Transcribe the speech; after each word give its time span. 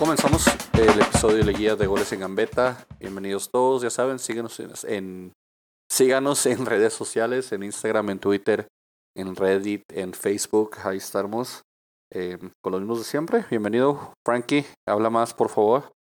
comenzamos 0.00 0.46
el 0.72 1.00
episodio 1.00 1.36
de 1.44 1.52
la 1.52 1.52
guía 1.58 1.76
de 1.76 1.86
goles 1.86 2.10
en 2.12 2.20
Gambeta. 2.20 2.86
Bienvenidos 2.98 3.50
todos, 3.52 3.82
ya 3.82 3.90
saben, 3.90 4.18
síganos 4.18 4.58
en, 4.60 4.70
en- 4.88 5.32
síganos 5.90 6.46
en 6.46 6.64
redes 6.66 6.94
sociales, 6.94 7.52
en 7.52 7.62
Instagram, 7.62 8.10
en 8.10 8.18
Twitter, 8.18 8.66
en 9.16 9.36
Reddit, 9.36 9.82
en 9.92 10.12
Facebook, 10.14 10.76
ahí 10.84 10.96
estamos. 10.98 11.62
eh, 12.12 12.38
con 12.62 12.72
los 12.72 12.80
mismos 12.80 12.98
de 12.98 13.04
siempre. 13.04 13.44
Bienvenido, 13.50 14.14
Frankie. 14.26 14.64
Habla 14.88 15.10
más, 15.10 15.32
por 15.32 15.48
favor. 15.48 15.92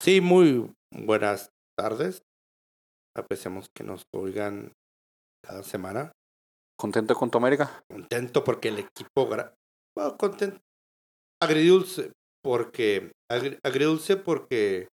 Sí, 0.00 0.20
muy 0.20 0.72
buenas 0.94 1.48
tardes. 1.76 2.22
Apreciamos 3.16 3.66
que 3.76 3.82
nos 3.82 4.02
oigan 4.14 4.72
cada 5.44 5.64
semana. 5.64 6.12
¿Contento 6.78 7.16
con 7.16 7.28
tu 7.30 7.38
América? 7.38 7.82
Contento 7.90 8.44
porque 8.44 8.68
el 8.68 8.78
equipo... 8.78 9.26
Bueno, 9.26 10.16
contento. 10.16 10.60
Agridulce 11.42 12.12
porque... 12.42 13.12
agri- 13.30 13.58
Agridulce 13.62 14.16
porque 14.16 14.88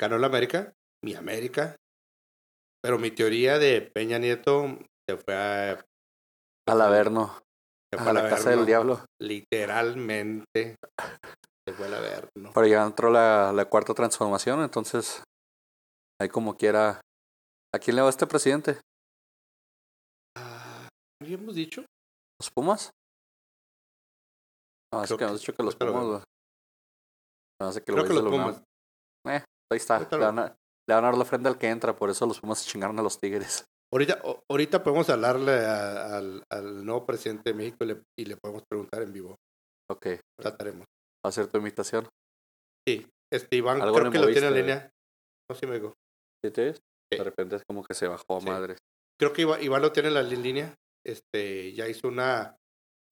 ganó 0.00 0.18
la 0.18 0.26
América, 0.28 0.72
mi 1.04 1.14
América. 1.14 1.76
Pero 2.82 2.98
mi 2.98 3.10
teoría 3.10 3.58
de 3.58 3.82
Peña 3.82 4.18
Nieto 4.18 4.78
se 5.08 5.16
fue 5.16 5.34
a... 5.34 5.84
Al 6.68 6.80
Averno, 6.82 7.40
Se 7.92 7.98
fue 7.98 8.10
a 8.10 8.12
la 8.12 8.28
casa 8.28 8.50
del 8.50 8.66
diablo. 8.66 9.04
Literalmente. 9.20 10.76
Se 11.66 11.74
fue 11.74 11.86
al 11.86 11.94
Averno. 11.94 12.52
Pero 12.54 12.66
ya 12.66 12.84
entró 12.84 13.10
la, 13.10 13.52
la 13.52 13.64
cuarta 13.64 13.94
transformación, 13.94 14.62
entonces, 14.62 15.22
ahí 16.20 16.28
como 16.28 16.56
quiera. 16.56 17.00
¿A 17.74 17.78
quién 17.78 17.96
le 17.96 18.02
va 18.02 18.08
este 18.10 18.26
presidente? 18.26 18.80
Ah, 20.36 20.88
¿Habíamos 21.22 21.54
dicho? 21.54 21.84
¿Los 22.40 22.50
Pumas? 22.50 22.90
No, 24.92 25.02
es 25.04 25.10
que 25.10 25.16
que- 25.16 25.24
hemos 25.24 25.40
dicho 25.40 25.54
que 25.54 25.62
los 25.62 25.76
Pumas, 25.76 26.04
güey. 26.04 26.20
No 27.60 27.72
sé 27.72 27.80
que 27.80 27.92
Creo 27.92 27.98
lo 28.04 28.08
que 28.08 28.14
los. 28.14 28.22
Pumas. 28.24 28.62
Eh, 29.26 29.44
ahí 29.72 29.76
está. 29.76 29.98
Le 30.00 30.16
van, 30.18 30.38
a, 30.38 30.44
le 30.88 30.94
van 30.94 31.04
a 31.04 31.08
dar 31.08 31.18
la 31.18 31.24
frente 31.24 31.48
al 31.48 31.58
que 31.58 31.68
entra, 31.68 31.96
por 31.96 32.10
eso 32.10 32.26
los 32.26 32.40
Pumas 32.40 32.58
se 32.60 32.70
chingaron 32.70 32.98
a 32.98 33.02
los 33.02 33.18
Tigres. 33.20 33.64
Ahorita, 33.92 34.20
ahorita 34.50 34.82
podemos 34.82 35.08
hablarle 35.10 35.64
a- 35.64 36.16
al, 36.18 36.42
al 36.50 36.84
nuevo 36.84 37.06
presidente 37.06 37.50
de 37.50 37.54
México 37.54 37.84
y 37.84 37.86
le, 37.86 38.02
y 38.18 38.24
le 38.26 38.36
podemos 38.36 38.62
preguntar 38.68 39.02
en 39.02 39.12
vivo. 39.12 39.36
Ok, 39.90 40.06
Trataremos. 40.38 40.84
va 41.24 41.28
a 41.30 41.32
ser 41.32 41.46
tu 41.48 41.58
invitación. 41.58 42.06
Sí. 42.86 43.06
Este 43.32 43.56
Iván, 43.56 43.80
creo 43.80 44.10
que 44.10 44.18
lo 44.18 44.26
tiene 44.28 44.48
en 44.48 44.54
línea. 44.54 44.90
No 45.50 45.56
sé, 45.56 45.66
me 45.66 45.74
digo. 45.74 45.94
¿Sí 46.44 46.50
te 46.50 46.64
ves? 46.64 46.76
Sí. 47.10 47.18
De 47.18 47.24
repente 47.24 47.56
es 47.56 47.62
como 47.66 47.82
que 47.84 47.94
se 47.94 48.06
bajó 48.06 48.36
a 48.36 48.40
Sí. 48.40 48.46
madre. 48.46 48.76
Creo 49.18 49.32
que 49.32 49.42
Iván, 49.42 49.62
Iván 49.62 49.82
lo 49.82 49.92
tiene 49.92 50.08
en 50.08 50.14
la 50.14 50.22
línea. 50.22 50.74
Este, 51.04 51.72
ya 51.72 51.88
hizo 51.88 52.08
una, 52.08 52.56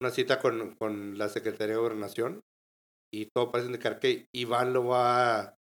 una 0.01 0.11
cita 0.11 0.41
con, 0.41 0.75
con 0.77 1.19
la 1.19 1.29
Secretaría 1.29 1.75
de 1.75 1.81
Gobernación 1.81 2.43
y 3.13 3.27
todo 3.27 3.51
parece 3.51 3.69
indicar 3.69 3.99
que 3.99 4.29
Iván 4.35 4.73
lo 4.73 4.87
va, 4.87 5.57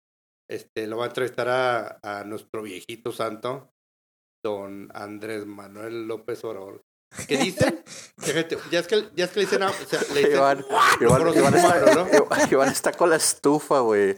este, 0.49 0.87
lo 0.87 0.97
va 0.97 1.05
a 1.05 1.07
entrevistar 1.07 1.49
a, 1.49 1.99
a 2.01 2.23
nuestro 2.23 2.63
viejito 2.63 3.11
santo, 3.11 3.69
don 4.43 4.89
Andrés 4.93 5.45
Manuel 5.45 6.07
López 6.07 6.43
Obrador. 6.43 6.81
¿Qué 7.27 7.37
dicen? 7.37 7.83
Fíjate, 8.17 8.57
ya 8.71 8.79
es 8.79 8.87
que, 8.87 9.09
ya 9.15 9.25
es 9.25 9.31
que 9.31 9.39
le 9.41 9.45
dicen, 9.45 9.63
a- 9.63 9.69
o 9.69 9.73
sea, 9.87 9.99
le 10.13 10.19
dicen 10.21 10.35
Iván, 10.37 10.65
Iván, 11.01 11.21
Iván 11.37 11.53
está, 11.55 11.95
¿no? 11.95 12.07
Iván 12.51 12.69
está 12.69 12.91
con 12.91 13.09
la 13.09 13.17
estufa, 13.17 13.79
güey. 13.79 14.17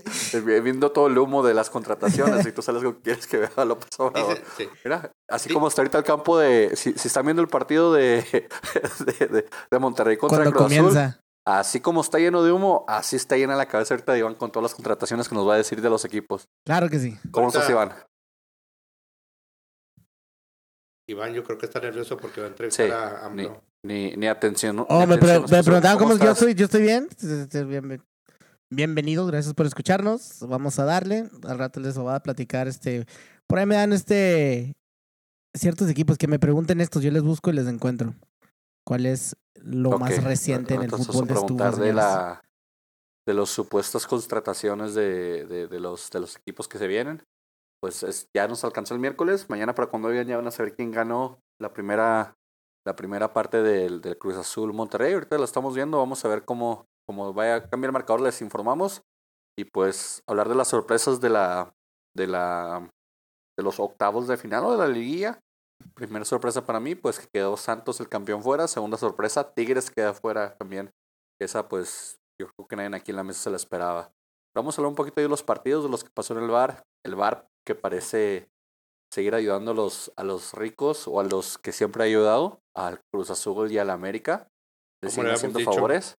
Viendo 0.64 0.92
todo 0.92 1.08
el 1.08 1.18
humo 1.18 1.44
de 1.44 1.54
las 1.54 1.70
contrataciones 1.70 2.46
y 2.46 2.52
tú 2.52 2.62
sales 2.62 2.84
con 2.84 2.96
que 2.96 3.02
quieres 3.02 3.28
que 3.28 3.38
vea 3.38 3.52
a 3.56 3.66
López 3.66 3.90
Obrador. 3.98 4.36
Dice- 4.40 4.44
sí. 4.58 4.70
Mira, 4.84 5.12
así 5.30 5.50
Sí. 5.50 5.54
como 5.54 5.68
está 5.68 5.82
ahorita 5.82 5.98
el 5.98 6.04
campo 6.04 6.38
de. 6.38 6.72
Si, 6.76 6.94
si 6.94 7.08
están 7.08 7.26
viendo 7.26 7.42
el 7.42 7.48
partido 7.50 7.94
de, 7.94 8.24
de, 9.20 9.28
de- 9.28 9.50
de 9.72 9.80
Monterrey 9.80 10.18
contra 10.18 10.40
Cuando 10.52 10.66
Cruz 10.68 10.96
Azul, 10.96 11.16
así 11.46 11.80
como 11.80 12.02
está 12.02 12.18
lleno 12.20 12.44
de 12.44 12.52
humo, 12.52 12.86
así 12.88 13.16
está 13.16 13.36
llena 13.38 13.56
la 13.56 13.66
cabeza 13.68 13.94
ahorita 13.94 14.14
de 14.14 14.20
Iván 14.20 14.36
con 14.36 14.52
todas 14.52 14.64
las 14.72 14.76
contrataciones 14.76 15.28
que 15.30 15.36
nos 15.36 15.48
va 15.48 15.56
a 15.56 15.58
decir 15.58 15.82
de 15.82 15.90
los 15.90 16.06
equipos. 16.06 16.46
Claro 16.66 16.90
que 16.90 17.00
sí. 17.00 17.18
¿Cómo 17.32 17.48
estás, 17.50 17.70
Iván? 17.70 17.94
Iván, 21.08 21.34
yo 21.34 21.44
creo 21.44 21.58
que 21.58 21.66
está 21.68 21.80
nervioso 21.80 22.18
porque 22.18 22.42
va 22.42 22.48
a 22.48 22.50
entrevistar 22.50 22.86
Sí, 22.88 22.92
a 22.92 23.30
Ni, 23.30 23.44
AMLO. 23.44 23.62
ni, 23.84 24.16
ni 24.16 24.28
atención. 24.28 24.80
Oh, 24.90 25.00
Ni 25.02 25.08
me, 25.08 25.14
atención 25.16 25.46
pre- 25.46 25.58
me 25.58 25.64
preguntaban 25.64 25.98
cómo, 25.98 26.10
yo 26.12 26.16
estás? 26.16 26.32
estoy. 26.38 26.56
Yo 26.56 26.66
estoy 26.66 26.82
bien. 26.82 27.08
Bienven- 27.70 28.04
Bienvenidos, 28.72 29.30
gracias 29.30 29.54
por 29.54 29.68
escucharnos. 29.68 30.40
Vamos 30.42 30.80
a 30.80 30.86
darle. 30.86 31.30
Al 31.48 31.60
rato 31.60 31.80
les 31.80 31.96
voy 31.98 32.14
a 32.14 32.20
platicar. 32.20 32.68
Este, 32.68 33.06
por 33.48 33.60
ahí 33.60 33.66
me 33.68 33.76
dan 33.76 33.94
este 33.94 34.74
ciertos 35.56 35.90
equipos 35.90 36.18
que 36.18 36.28
me 36.28 36.40
pregunten 36.40 36.82
estos. 36.82 37.04
Yo 37.04 37.12
les 37.12 37.22
busco 37.22 37.52
y 37.52 37.54
les 37.54 37.68
encuentro. 37.68 38.16
¿Cuál 38.84 39.06
es 39.06 39.36
lo 39.56 39.98
más 40.00 40.24
reciente 40.24 40.74
en 40.74 40.82
el 40.84 40.90
fútbol 40.92 41.28
de 41.28 41.34
vamos 41.34 41.44
a 41.44 41.46
estufas? 41.46 41.76
preguntar 41.76 41.76
de 41.76 41.94
la 41.94 42.42
de 43.28 43.34
las 43.34 43.50
supuestas 43.50 44.06
contrataciones 44.06 44.94
de, 44.94 45.46
de, 45.46 45.68
de 45.68 45.80
los 45.80 46.10
de 46.12 46.20
los 46.20 46.36
equipos 46.36 46.68
que 46.68 46.78
se 46.80 46.88
vienen. 46.88 47.24
Pues 47.82 48.04
es- 48.04 48.30
ya 48.36 48.48
nos 48.48 48.64
alcanzó 48.64 48.94
el 48.94 49.00
miércoles. 49.00 49.50
Mañana 49.50 49.76
para 49.76 49.90
cuando 49.90 50.10
vean 50.10 50.28
ya 50.28 50.38
van 50.38 50.48
a 50.48 50.52
saber 50.52 50.76
quién 50.76 50.92
ganó 50.92 51.40
la 51.60 51.74
primera 51.74 52.36
la 52.88 52.96
primera 52.96 53.34
parte 53.34 53.64
del, 53.64 54.00
del 54.02 54.18
Cruz 54.18 54.36
Azul 54.36 54.72
Monterrey. 54.72 55.14
Ahorita 55.14 55.38
la 55.40 55.46
estamos 55.46 55.74
viendo. 55.74 55.98
Vamos 55.98 56.24
a 56.24 56.28
ver 56.28 56.46
cómo, 56.46 56.86
cómo 57.08 57.34
vaya 57.34 57.56
a 57.56 57.70
cambiar 57.70 57.90
el 57.90 57.94
marcador. 57.94 58.22
Les 58.22 58.42
informamos. 58.42 59.02
Y 59.58 59.66
pues 59.66 60.22
hablar 60.28 60.50
de 60.50 60.56
las 60.56 60.68
sorpresas 60.68 61.20
de 61.20 61.30
la 61.30 61.74
de 62.16 62.28
la 62.28 62.92
de 63.58 63.64
los 63.64 63.80
octavos 63.80 64.28
de 64.28 64.38
final 64.38 64.66
o 64.66 64.72
de 64.72 64.78
la 64.78 64.88
liguilla. 64.88 65.40
Primera 65.96 66.26
sorpresa 66.26 66.66
para 66.66 66.80
mí, 66.80 66.94
pues 66.96 67.20
que 67.20 67.28
quedó 67.34 67.58
Santos 67.58 68.00
el 68.00 68.10
campeón 68.10 68.44
fuera. 68.44 68.68
Segunda 68.68 68.98
sorpresa, 68.98 69.54
Tigres 69.54 69.90
queda 69.90 70.14
fuera 70.14 70.56
también. 70.58 70.92
Esa 71.42 71.68
pues 71.68 72.20
yo 72.40 72.48
creo 72.50 72.68
que 72.68 72.76
nadie 72.76 72.96
aquí 72.96 73.12
en 73.12 73.18
la 73.18 73.24
mesa 73.24 73.42
se 73.42 73.50
la 73.50 73.56
esperaba. 73.58 74.12
Vamos 74.56 74.78
a 74.78 74.82
hablar 74.82 74.90
un 74.90 74.96
poquito 74.96 75.22
de 75.22 75.28
los 75.28 75.44
partidos, 75.44 75.84
de 75.84 75.90
los 75.90 76.04
que 76.04 76.10
pasó 76.16 76.38
en 76.38 76.44
el 76.44 76.50
bar. 76.50 76.84
El 77.06 77.16
bar 77.16 77.48
que 77.66 77.76
parece 77.76 78.50
seguir 79.12 79.36
ayudando 79.36 79.72
a 79.72 79.74
los, 79.74 80.12
a 80.16 80.24
los 80.24 80.54
ricos 80.54 81.08
o 81.08 81.20
a 81.20 81.24
los 81.24 81.58
que 81.58 81.72
siempre 81.72 82.04
ha 82.04 82.06
ayudado, 82.06 82.60
al 82.76 83.00
Cruz 83.12 83.30
Azul 83.30 83.72
y 83.72 83.78
al 83.78 83.90
América. 83.90 84.48
Siguen 85.04 85.32
haciendo 85.32 85.60
dicho. 85.60 85.72
favores. 85.72 86.16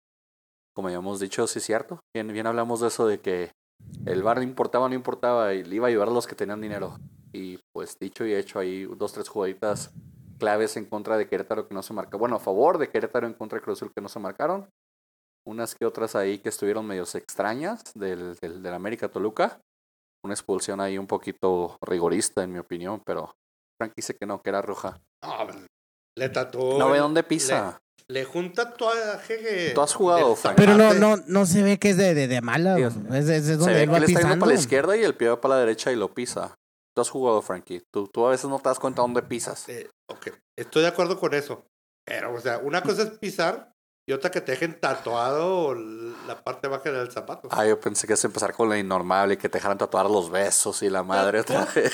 Como 0.75 0.91
ya 0.91 0.97
hemos 0.97 1.21
dicho, 1.21 1.47
sí 1.47 1.59
es 1.59 1.65
cierto. 1.65 2.01
Bien, 2.15 2.29
bien 2.29 2.47
hablamos 2.47 2.81
de 2.81 2.89
eso 2.89 3.07
de 3.07 3.21
que 3.21 3.53
el 4.05 4.23
bar 4.23 4.39
no 4.39 4.43
importaba, 4.43 4.89
no 4.89 4.95
importaba, 4.95 5.55
y 5.55 5.65
le 5.65 5.77
iba 5.77 5.87
a 5.87 5.91
ayudar 5.91 6.09
a 6.09 6.13
los 6.13 6.27
que 6.27 6.35
tenían 6.35 6.61
dinero. 6.61 6.99
Y 7.33 7.59
pues 7.75 7.99
dicho 7.99 8.25
y 8.25 8.35
hecho, 8.35 8.59
ahí 8.59 8.85
dos, 8.85 9.13
tres 9.13 9.29
jugaditas 9.29 9.93
claves 10.39 10.77
en 10.77 10.85
contra 10.85 11.17
de 11.17 11.29
Querétaro 11.29 11.67
que 11.67 11.75
no 11.75 11.83
se 11.83 11.93
marcaron. 11.93 12.21
Bueno, 12.21 12.37
a 12.37 12.41
favor 12.41 12.79
de 12.79 12.89
Querétaro 12.89 13.27
en 13.27 13.35
contra 13.35 13.59
de 13.59 13.65
Cruz 13.65 13.79
Azul 13.79 13.93
que 13.95 14.03
no 14.03 14.09
se 14.09 14.19
marcaron. 14.19 14.69
Unas 15.47 15.75
que 15.75 15.87
otras 15.87 16.17
ahí 16.17 16.39
que 16.39 16.49
estuvieron 16.49 16.87
medios 16.87 17.15
extrañas 17.15 17.83
del, 17.95 18.35
del, 18.37 18.63
del 18.63 18.75
América 18.75 19.09
Toluca. 19.09 19.61
Una 20.27 20.35
expulsión 20.35 20.81
ahí 20.81 20.99
un 20.99 21.07
poquito 21.07 21.79
rigorista, 21.81 22.43
en 22.43 22.53
mi 22.53 22.59
opinión, 22.59 23.01
pero 23.07 23.37
Frank 23.79 23.93
dice 23.95 24.17
que 24.17 24.27
no, 24.27 24.43
que 24.43 24.51
era 24.51 24.61
roja. 24.61 25.01
No, 25.23 25.47
le 26.19 26.29
tatuó. 26.31 26.81
No 26.81 26.91
ve 26.91 26.99
dónde 26.99 27.23
pisa. 27.23 27.81
Le, 28.09 28.23
le 28.23 28.25
junta 28.25 28.75
toda 28.75 29.21
jeje. 29.21 29.71
Tú 29.71 29.81
has 29.83 29.95
jugado, 29.95 30.35
Frank. 30.35 30.57
Pero 30.57 30.75
no, 30.75 30.95
no, 30.95 31.17
no 31.29 31.47
se 31.47 31.63
ve 31.63 31.79
que 31.79 31.91
es 31.91 31.97
de, 31.97 32.13
de, 32.13 32.27
de 32.27 32.41
mala. 32.41 32.75
Sí, 32.75 32.83
Es, 32.83 32.97
es, 33.15 33.29
es 33.29 33.47
Se 33.47 33.57
donde 33.57 33.75
ve 33.75 33.83
él 33.83 33.87
que 33.87 33.93
va 33.93 33.99
él 33.99 34.03
está 34.03 34.21
yendo 34.21 34.39
para 34.41 34.53
la 34.53 34.59
izquierda 34.59 34.97
y 34.97 35.05
el 35.05 35.15
pie 35.15 35.29
va 35.29 35.41
para 35.41 35.55
la 35.55 35.61
derecha 35.61 35.93
y 35.93 35.97
lo 35.97 36.13
pisa. 36.13 36.57
Tú 36.93 37.03
has 37.03 37.11
jugado, 37.11 37.41
Frankie. 37.41 37.85
Tú, 37.95 38.09
tú 38.09 38.27
a 38.27 38.31
veces 38.31 38.51
no 38.51 38.59
te 38.59 38.69
das 38.69 38.81
cuenta 38.81 39.03
dónde 39.03 39.23
pisas. 39.23 39.69
Eh, 39.69 39.89
ok, 40.11 40.31
estoy 40.59 40.83
de 40.83 40.89
acuerdo 40.89 41.21
con 41.21 41.35
eso. 41.35 41.65
Pero, 42.05 42.35
o 42.35 42.41
sea, 42.41 42.59
una 42.59 42.83
cosa 42.83 43.05
es 43.05 43.11
pisar 43.11 43.71
y 44.09 44.13
otra 44.13 44.31
que 44.31 44.41
te 44.41 44.53
dejen 44.53 44.79
tatuado 44.79 45.75
la 45.75 46.43
parte 46.45 46.69
baja 46.69 46.91
del 46.93 47.11
zapato. 47.11 47.49
Ah, 47.51 47.67
yo 47.67 47.81
pensé 47.81 48.07
que 48.07 48.13
es 48.13 48.25
empezar 48.25 48.55
con 48.55 48.69
la 48.69 48.79
innormable 48.79 49.35
y 49.35 49.37
que 49.37 49.49
te 49.49 49.59
dejaran 49.59 49.79
tatuar 49.79 50.09
los 50.09 50.31
besos 50.31 50.83
y 50.83 50.91
la 50.91 51.03
madre 51.03 51.41
otra 51.41 51.65
vez. 51.75 51.93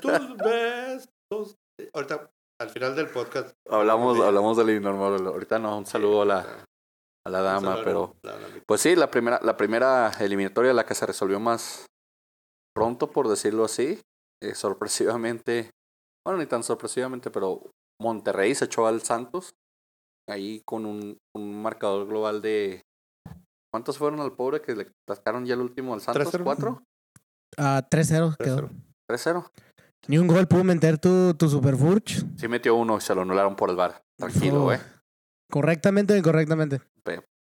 tus 0.00 0.36
besos. 0.36 1.56
Ahorita, 1.92 2.30
al 2.60 2.70
final 2.70 2.94
del 2.96 3.08
podcast. 3.08 3.54
hablamos, 3.70 4.18
de- 4.18 4.26
hablamos 4.26 4.56
de 4.56 4.64
la 4.64 4.72
innormable. 4.72 5.28
Ahorita 5.28 5.58
no, 5.58 5.78
un 5.78 5.86
saludo 5.86 6.22
a 6.22 6.24
la, 6.24 6.64
a 7.26 7.30
la 7.30 7.40
dama, 7.40 7.78
pero... 7.84 8.14
La- 8.22 8.32
la- 8.36 8.48
Pues 8.66 8.80
sí, 8.80 8.96
la 8.96 9.10
primera, 9.10 9.40
la 9.42 9.56
primera 9.56 10.10
eliminatoria, 10.20 10.72
la 10.72 10.84
que 10.86 10.94
se 10.94 11.06
resolvió 11.06 11.38
más 11.40 11.86
pronto, 12.74 13.10
por 13.10 13.28
decirlo 13.28 13.64
así. 13.64 14.00
eh, 14.42 14.54
sorpresivamente, 14.54 15.70
bueno, 16.26 16.40
ni 16.40 16.46
tan 16.46 16.62
sorpresivamente, 16.64 17.30
pero 17.30 17.70
Monterrey 18.00 18.54
se 18.54 18.64
echó 18.66 18.86
al 18.86 19.02
Santos. 19.02 19.54
Ahí 20.28 20.62
con 20.64 20.86
un, 20.86 21.18
un 21.36 21.62
marcador 21.62 22.06
global 22.06 22.40
de... 22.42 22.82
¿Cuántos 23.72 23.98
fueron 23.98 24.20
al 24.20 24.32
pobre 24.34 24.62
que 24.62 24.74
le 24.74 24.90
sacaron 25.08 25.44
ya 25.44 25.54
el 25.54 25.60
último 25.60 25.94
al 25.94 26.00
Santos? 26.00 26.32
3-0. 26.32 26.44
¿Cuatro? 26.44 26.82
Ah, 27.58 27.82
3-0 27.90 28.36
quedó. 28.36 28.68
3-0. 28.68 28.70
¿3-0? 29.10 29.50
Ni 30.06 30.18
un 30.18 30.26
gol 30.28 30.46
pudo 30.46 30.64
meter 30.64 30.98
tu, 30.98 31.34
tu 31.34 31.48
Super 31.48 31.76
Furch. 31.76 32.24
Sí 32.38 32.46
metió 32.46 32.74
uno 32.76 32.98
y 32.98 33.00
se 33.00 33.14
lo 33.14 33.22
anularon 33.22 33.56
por 33.56 33.70
el 33.70 33.76
bar. 33.76 34.00
Tranquilo, 34.18 34.60
Oh. 34.60 34.64
güey. 34.64 34.78
Correctamente 35.50 36.14
o 36.14 36.16
incorrectamente. 36.16 36.80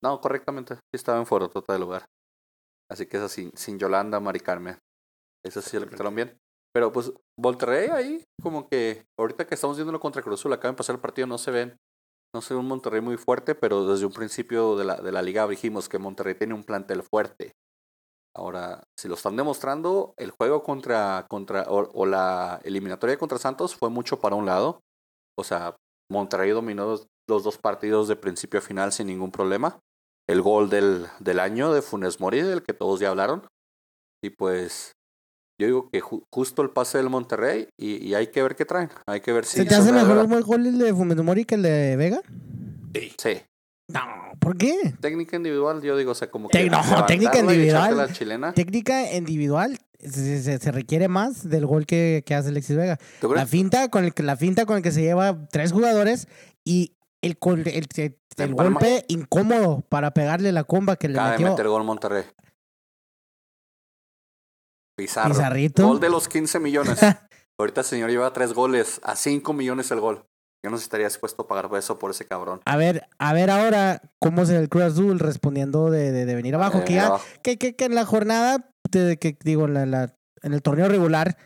No, 0.05 0.20
correctamente. 0.20 0.75
Sí 0.75 0.81
estaba 0.94 1.19
en 1.19 1.26
foro 1.26 1.49
total 1.49 1.75
del 1.76 1.82
lugar. 1.82 2.05
Así 2.90 3.06
que 3.06 3.19
esa 3.19 3.28
sin, 3.28 3.52
sin 3.56 3.78
Yolanda, 3.78 4.19
Mari 4.19 4.40
Carmen. 4.40 4.76
Eso 5.46 5.62
sí 5.62 5.78
lo 5.78 5.88
quitaron 5.88 6.12
bien. 6.17 6.37
Pero 6.75 6.90
pues 6.93 7.12
Monterrey 7.38 7.88
ahí, 7.90 8.25
como 8.43 8.69
que 8.69 9.05
ahorita 9.17 9.46
que 9.46 9.55
estamos 9.55 9.76
viéndolo 9.76 10.00
contra 10.00 10.20
Cruz 10.20 10.40
Azul, 10.40 10.52
acaba 10.52 10.73
de 10.73 10.76
pasar 10.76 10.96
el 10.96 11.00
partido, 11.00 11.28
no 11.28 11.38
se 11.38 11.52
ven. 11.52 11.76
No 12.34 12.40
ve 12.40 12.56
un 12.56 12.67
Monterrey 12.67 13.02
muy 13.02 13.19
fuerte, 13.19 13.55
pero 13.55 13.87
desde 13.87 14.06
un 14.06 14.12
principio 14.12 14.76
de 14.76 14.84
la, 14.84 14.96
de 14.96 15.12
la 15.12 15.20
liga 15.20 15.46
dijimos 15.46 15.88
que 15.88 15.99
Monterrey 15.99 16.34
tiene 16.34 16.55
un 16.55 16.64
plantel 16.64 17.02
fuerte. 17.02 17.52
Ahora, 18.34 18.84
si 18.99 19.08
lo 19.08 19.14
están 19.14 19.37
demostrando, 19.37 20.14
el 20.17 20.31
juego 20.31 20.62
contra, 20.62 21.26
contra 21.29 21.64
o, 21.69 22.06
la 22.06 22.61
eliminatoria 22.64 23.19
contra 23.19 23.38
Santos 23.38 23.76
fue 23.76 23.90
mucho 23.90 24.20
para 24.20 24.37
un 24.37 24.46
lado. 24.46 24.81
O 25.37 25.44
sea, 25.44 25.76
Monterrey 26.11 26.50
dominó 26.50 26.99
los 27.29 27.44
dos 27.44 27.58
partidos 27.58 28.08
de 28.08 28.17
principio 28.17 28.61
a 28.61 28.62
final 28.62 28.93
sin 28.93 29.08
ningún 29.08 29.31
problema. 29.31 29.81
El 30.26 30.40
gol 30.40 30.70
del, 30.70 31.08
del 31.20 31.40
año 31.40 31.73
de 31.73 31.82
Funes 31.82 32.20
Mori, 32.20 32.40
del 32.40 32.62
que 32.62 32.73
todos 32.73 33.00
ya 33.00 33.11
hablaron. 33.11 33.46
Y 34.25 34.31
pues, 34.31 34.93
yo 35.58 35.66
digo 35.66 35.90
que 35.90 36.00
ju- 36.00 36.25
justo 36.31 36.62
el 36.62 36.70
pase 36.70 36.99
del 36.99 37.08
Monterrey 37.10 37.69
y, 37.78 37.96
y 38.06 38.14
hay 38.14 38.28
que 38.28 38.43
ver 38.43 38.56
qué 38.56 38.64
traen. 38.64 38.90
Hay 39.06 39.20
que 39.20 39.32
ver 39.32 39.44
si... 39.44 39.58
¿Se 39.58 39.64
te 39.64 39.75
hace 39.75 39.87
de 39.87 39.93
mejor 39.93 40.16
verdad. 40.16 40.38
el 40.38 40.44
gol 40.44 40.66
el 40.66 40.78
de 40.78 40.93
Funes 40.94 41.16
Mori 41.22 41.44
que 41.44 41.54
el 41.56 41.62
de 41.62 41.96
Vega? 41.96 42.20
Sí. 43.19 43.40
No, 43.88 44.00
¿por 44.38 44.56
qué? 44.56 44.94
Técnica 45.00 45.37
individual, 45.37 45.82
yo 45.82 45.96
digo, 45.96 46.12
o 46.12 46.14
sea, 46.14 46.31
como 46.31 46.49
que... 46.49 46.69
No, 46.70 46.81
técnica 47.06 47.38
individual. 47.38 47.96
la 47.96 48.12
chilena. 48.12 48.52
Técnica 48.54 49.12
individual 49.14 49.78
se, 50.00 50.43
se- 50.43 50.58
se 50.58 50.72
requiere 50.72 51.08
más 51.08 51.49
del 51.49 51.66
gol 51.66 51.87
que, 51.87 52.22
que 52.26 52.34
hace 52.34 52.49
Alexis 52.49 52.76
Vega. 52.76 52.99
¿Tú 53.20 53.34
La 53.34 53.46
finta 53.46 53.88
con 53.88 54.04
el 54.04 54.14
que 54.14 54.22
la 54.22 54.37
finta 54.37 54.66
con 54.66 54.76
el 54.78 54.82
que 54.82 54.93
se 54.93 55.02
lleva 55.02 55.46
tres 55.50 55.72
jugadores 55.72 56.26
y 56.64 56.94
el, 57.20 57.37
el, 57.40 57.69
el- 57.69 57.88
el 57.96 58.16
El 58.38 58.54
golpe 58.54 59.04
incómodo 59.08 59.82
para 59.88 60.12
pegarle 60.14 60.50
la 60.52 60.64
comba 60.64 60.96
que 60.96 61.08
le 61.08 61.20
de 61.20 61.31
metió 61.31 61.50
meter 61.50 61.69
gol 61.69 61.84
Monterrey. 61.84 62.25
Pizarro. 65.02 65.31
Pizarrito. 65.34 65.87
Gol 65.87 66.00
de 66.00 66.08
los 66.10 66.28
15 66.28 66.58
millones. 66.60 66.99
Ahorita 67.58 67.82
el 67.82 67.87
señor 67.87 68.10
lleva 68.10 68.32
tres 68.32 68.52
goles, 68.54 69.00
a 69.04 69.14
5 69.16 69.52
millones 69.52 69.90
el 69.90 70.00
gol. 70.00 70.25
Yo 70.64 70.70
no 70.70 70.76
estaría 70.76 71.06
dispuesto 71.08 71.43
a 71.43 71.49
pagar 71.49 71.69
eso 71.76 71.99
por 71.99 72.12
ese 72.12 72.25
cabrón. 72.25 72.60
A 72.66 72.76
ver, 72.76 73.08
a 73.19 73.32
ver 73.32 73.50
ahora 73.50 74.00
cómo 74.20 74.46
ve 74.46 74.56
el 74.56 74.69
Cruz 74.69 74.84
Azul 74.84 75.19
respondiendo 75.19 75.90
de, 75.90 76.12
de, 76.12 76.25
de 76.25 76.34
venir 76.37 76.54
abajo. 76.54 76.78
Eh, 76.78 76.84
que 76.84 76.94
ya, 76.94 77.06
abajo. 77.06 77.25
que, 77.43 77.58
que, 77.58 77.75
que 77.75 77.84
en 77.87 77.94
la 77.96 78.04
jornada, 78.06 78.70
de, 78.90 79.16
que 79.19 79.37
digo, 79.44 79.64
en, 79.66 79.75
la, 79.75 79.87
la- 79.87 80.14
en 80.43 80.54
el 80.54 80.62
torneo 80.62 80.88
regular, 80.88 81.37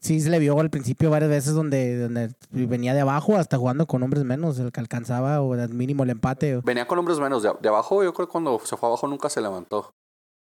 sí 0.00 0.20
se 0.20 0.28
le 0.30 0.38
vio 0.38 0.58
al 0.60 0.68
principio 0.70 1.08
varias 1.10 1.30
veces 1.30 1.54
donde, 1.54 1.98
donde 1.98 2.30
venía 2.50 2.92
de 2.94 3.00
abajo 3.00 3.36
hasta 3.36 3.56
jugando 3.56 3.86
con 3.86 4.02
hombres 4.02 4.24
menos, 4.24 4.58
el 4.58 4.72
que 4.72 4.80
alcanzaba 4.80 5.40
o 5.40 5.54
al 5.54 5.70
mínimo 5.74 6.04
el 6.04 6.10
empate. 6.10 6.60
Venía 6.62 6.86
con 6.86 6.98
hombres 6.98 7.18
menos. 7.18 7.42
De, 7.42 7.50
de 7.60 7.68
abajo, 7.70 8.04
yo 8.04 8.12
creo 8.14 8.26
que 8.28 8.32
cuando 8.32 8.60
se 8.62 8.76
fue 8.76 8.88
abajo 8.90 9.08
nunca 9.08 9.28
se 9.30 9.40
levantó. 9.40 9.94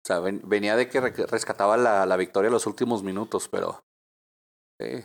O 0.02 0.06
sea, 0.06 0.18
ven- 0.20 0.42
venía 0.44 0.76
de 0.76 0.88
que 0.88 1.00
re- 1.00 1.26
rescataba 1.26 1.76
la, 1.76 2.06
la 2.06 2.16
victoria 2.16 2.48
en 2.48 2.54
los 2.54 2.66
últimos 2.66 3.02
minutos, 3.02 3.48
pero. 3.50 3.80
Sí, 4.80 5.04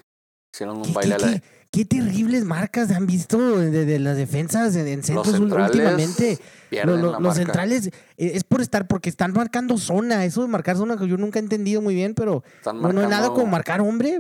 hicieron 0.56 0.78
un 0.78 0.84
¿Qué, 0.84 0.92
baile 0.94 1.16
a 1.16 1.20
la. 1.20 1.28
qué- 1.34 1.42
qué 1.72 1.84
terribles 1.86 2.46
marcas 2.46 2.90
han 2.92 3.06
visto 3.06 3.38
de, 3.60 3.70
de 3.86 4.00
las 4.00 4.16
defensas 4.16 4.74
en, 4.78 5.04
centros 5.04 5.28
centrales 5.36 5.70
últimamente. 5.76 6.40
Lo- 6.72 6.96
lo- 6.98 7.12
los 7.12 7.22
marca. 7.22 7.36
centrales 7.36 7.88
eh, 7.88 7.92
es 8.18 8.46
por 8.46 8.62
estar, 8.62 8.88
porque 8.88 9.10
están 9.10 9.34
marcando 9.34 9.78
zona. 9.78 10.24
Eso 10.24 10.42
de 10.44 10.48
marcar 10.48 10.78
zona 10.78 10.96
que 10.98 11.08
yo 11.10 11.18
nunca 11.18 11.40
he 11.40 11.42
entendido 11.42 11.82
muy 11.82 11.94
bien, 11.94 12.14
pero 12.16 12.44
Están 12.58 12.82
no, 12.82 12.94
no 12.94 13.02
hay 13.02 13.08
nada 13.08 13.10
marcando 13.28 13.34
como 13.34 13.48
marcar 13.48 13.82
hombre, 13.82 14.20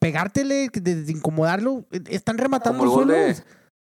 pegártele, 0.00 0.68
de, 0.72 1.02
de 1.04 1.12
incomodarlo. 1.12 1.86
eh, 1.92 2.00
Están 2.08 2.38
rematando 2.38 2.78
Como 2.78 2.90
el 2.90 3.06
gol 3.06 3.08
de. 3.14 3.36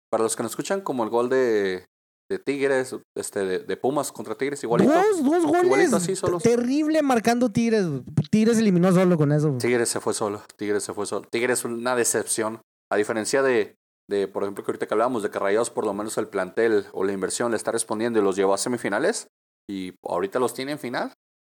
Para 0.09 0.23
los 0.23 0.35
que 0.37 0.43
no 0.43 0.47
escuchan, 0.47 0.79
como 0.79 1.03
el 1.03 1.09
gol 1.09 1.29
de, 1.29 1.85
de 2.29 2.39
Tigres, 2.39 2.95
este, 3.15 3.45
de, 3.45 3.59
de 3.59 3.77
Pumas 3.77 4.11
contra 4.11 4.35
Tigres, 4.35 4.63
igualito. 4.63 4.91
Dos, 4.91 5.23
dos 5.23 5.45
goles. 5.45 5.65
Igualito 5.65 5.95
así, 5.97 6.15
solos. 6.15 6.41
Terrible 6.41 7.01
marcando 7.01 7.49
Tigres. 7.51 7.85
Tigres 8.31 8.57
eliminó 8.57 8.91
solo 8.91 9.17
con 9.17 9.31
eso. 9.31 9.55
Tigres 9.59 9.89
se 9.89 9.99
fue 9.99 10.13
solo. 10.13 10.41
Tigres 10.57 10.83
se 10.83 10.93
fue 10.93 11.05
solo. 11.05 11.27
Tigres 11.29 11.59
es 11.59 11.65
una 11.65 11.95
decepción. 11.95 12.61
A 12.91 12.97
diferencia 12.97 13.43
de, 13.43 13.75
de, 14.09 14.27
por 14.27 14.43
ejemplo, 14.43 14.63
que 14.63 14.71
ahorita 14.71 14.87
que 14.87 14.93
hablábamos 14.93 15.23
de 15.23 15.29
que 15.29 15.39
Rayados 15.39 15.69
por 15.69 15.85
lo 15.85 15.93
menos 15.93 16.17
el 16.17 16.27
plantel 16.27 16.85
o 16.93 17.03
la 17.03 17.13
inversión 17.13 17.51
le 17.51 17.57
está 17.57 17.71
respondiendo 17.71 18.19
y 18.19 18.23
los 18.23 18.35
llevó 18.35 18.53
a 18.53 18.57
semifinales 18.57 19.27
y 19.69 19.93
ahorita 20.03 20.39
los 20.39 20.53
tiene 20.53 20.73
en 20.73 20.79
final. 20.79 21.13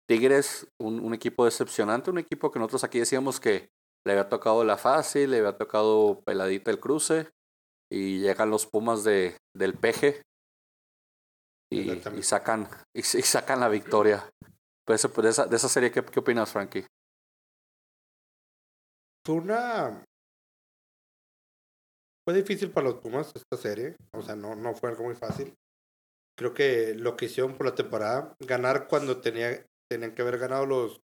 Tigres, 0.08 0.68
un, 0.80 1.00
un 1.00 1.14
equipo 1.14 1.46
decepcionante, 1.46 2.12
un 2.12 2.20
equipo 2.20 2.52
que 2.52 2.60
nosotros 2.60 2.84
aquí 2.84 3.00
decíamos 3.00 3.40
que 3.40 3.70
le 4.06 4.14
había 4.14 4.30
tocado 4.30 4.64
la 4.64 4.78
fácil, 4.78 5.32
le 5.32 5.40
había 5.40 5.58
tocado 5.58 6.22
peladita 6.24 6.70
el 6.70 6.80
cruce 6.80 7.30
y 7.92 8.20
llegan 8.20 8.52
los 8.52 8.68
Pumas 8.68 9.04
de, 9.04 9.36
del 9.56 9.74
peje 9.74 10.22
y, 11.72 12.24
sacan 12.24 12.68
y, 12.94 13.00
y 13.00 13.04
sacan 13.04 13.60
la 13.60 13.70
victoria. 13.70 14.30
Pues, 14.86 15.04
eso- 15.04 15.22
de, 15.22 15.30
esa, 15.30 15.46
de 15.48 15.56
esa 15.56 15.70
serie, 15.70 15.92
¿qué, 15.92 16.04
qué 16.04 16.20
opinas, 16.20 16.52
Frankie? 16.52 16.86
Fue 19.26 19.36
una. 19.36 20.04
Fue 22.28 22.34
difícil 22.36 22.72
para 22.72 22.90
los 22.90 23.02
Pumas 23.02 23.32
esta 23.36 23.58
serie. 23.58 23.96
O 24.14 24.22
sea, 24.22 24.36
no, 24.36 24.56
no 24.56 24.74
fue 24.74 24.90
algo 24.90 25.04
muy 25.04 25.16
fácil. 25.16 25.54
Creo 26.38 26.54
que 26.54 26.94
lo 26.96 27.16
que 27.16 27.26
hicieron 27.26 27.56
por 27.56 27.66
la 27.66 27.76
temporada, 27.76 28.36
ganar 28.40 28.88
cuando 28.88 29.22
tenía, 29.22 29.66
tenían 29.90 30.14
que 30.14 30.22
haber 30.22 30.38
ganado 30.38 30.66
los, 30.66 31.00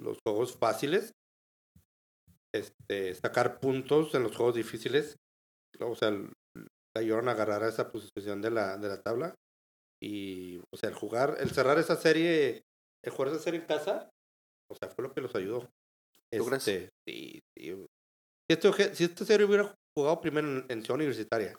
los 0.00 0.18
juegos 0.24 0.56
fáciles. 0.56 1.12
Este, 2.54 3.14
sacar 3.14 3.60
puntos 3.60 4.14
en 4.14 4.24
los 4.24 4.36
juegos 4.36 4.54
difíciles. 4.56 5.16
O 5.80 5.94
sea, 5.94 6.08
l- 6.08 6.28
le 6.54 7.00
ayudaron 7.00 7.28
a 7.28 7.32
agarrar 7.32 7.62
a 7.62 7.68
esa 7.68 7.90
posición 7.90 8.42
de 8.42 8.50
la, 8.50 8.76
de 8.76 8.88
la 8.88 9.00
tabla. 9.02 9.34
Y, 10.02 10.58
o 10.72 10.76
sea, 10.76 10.88
el 10.88 10.94
jugar, 10.96 11.36
el 11.38 11.50
cerrar 11.52 11.78
esa 11.78 11.96
serie, 11.96 12.64
el 13.04 13.12
jugar 13.12 13.32
esa 13.32 13.40
serie 13.42 13.60
en 13.60 13.66
casa, 13.66 14.10
o 14.70 14.74
sea, 14.74 14.88
fue 14.88 15.04
lo 15.04 15.12
que 15.14 15.20
los 15.20 15.34
ayudó. 15.34 15.70
¿Tú 16.30 16.46
crees? 16.46 16.66
Este, 16.66 16.90
Sí, 17.06 17.40
sí. 17.56 17.86
Si, 18.48 18.52
esto, 18.54 18.72
si 18.94 19.04
esta 19.04 19.24
serie 19.24 19.46
hubiera 19.46 19.74
jugado 19.96 20.20
primero 20.20 20.48
en, 20.48 20.66
en 20.68 20.82
Ciudad 20.82 20.96
Universitaria 20.96 21.56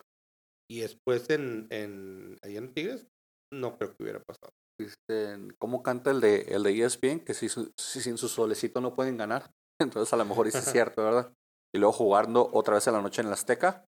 y 0.70 0.80
después 0.80 1.28
en, 1.30 1.66
en, 1.70 2.38
allá 2.42 2.58
en 2.58 2.72
Tigres, 2.74 3.06
no 3.52 3.76
creo 3.78 3.96
que 3.96 4.02
hubiera 4.02 4.20
pasado. 4.22 4.52
Dicen, 4.78 5.54
¿Cómo 5.58 5.82
canta 5.82 6.10
el 6.10 6.20
de, 6.20 6.40
el 6.42 6.62
de 6.64 6.82
ESPN? 6.84 7.20
Que 7.24 7.32
si, 7.34 7.48
su- 7.48 7.72
si 7.78 8.00
sin 8.00 8.18
su 8.18 8.28
solecito 8.28 8.80
no 8.80 8.94
pueden 8.94 9.16
ganar. 9.16 9.50
Entonces 9.80 10.12
a 10.12 10.16
lo 10.16 10.24
mejor 10.24 10.48
es 10.48 10.54
cierto, 10.92 11.02
¿verdad? 11.04 11.32
Y 11.74 11.78
luego 11.78 11.92
jugando 11.92 12.50
otra 12.52 12.74
vez 12.74 12.86
en 12.88 12.94
la 12.94 13.02
noche 13.02 13.22
en 13.22 13.28
la 13.28 13.34
Azteca. 13.34 13.84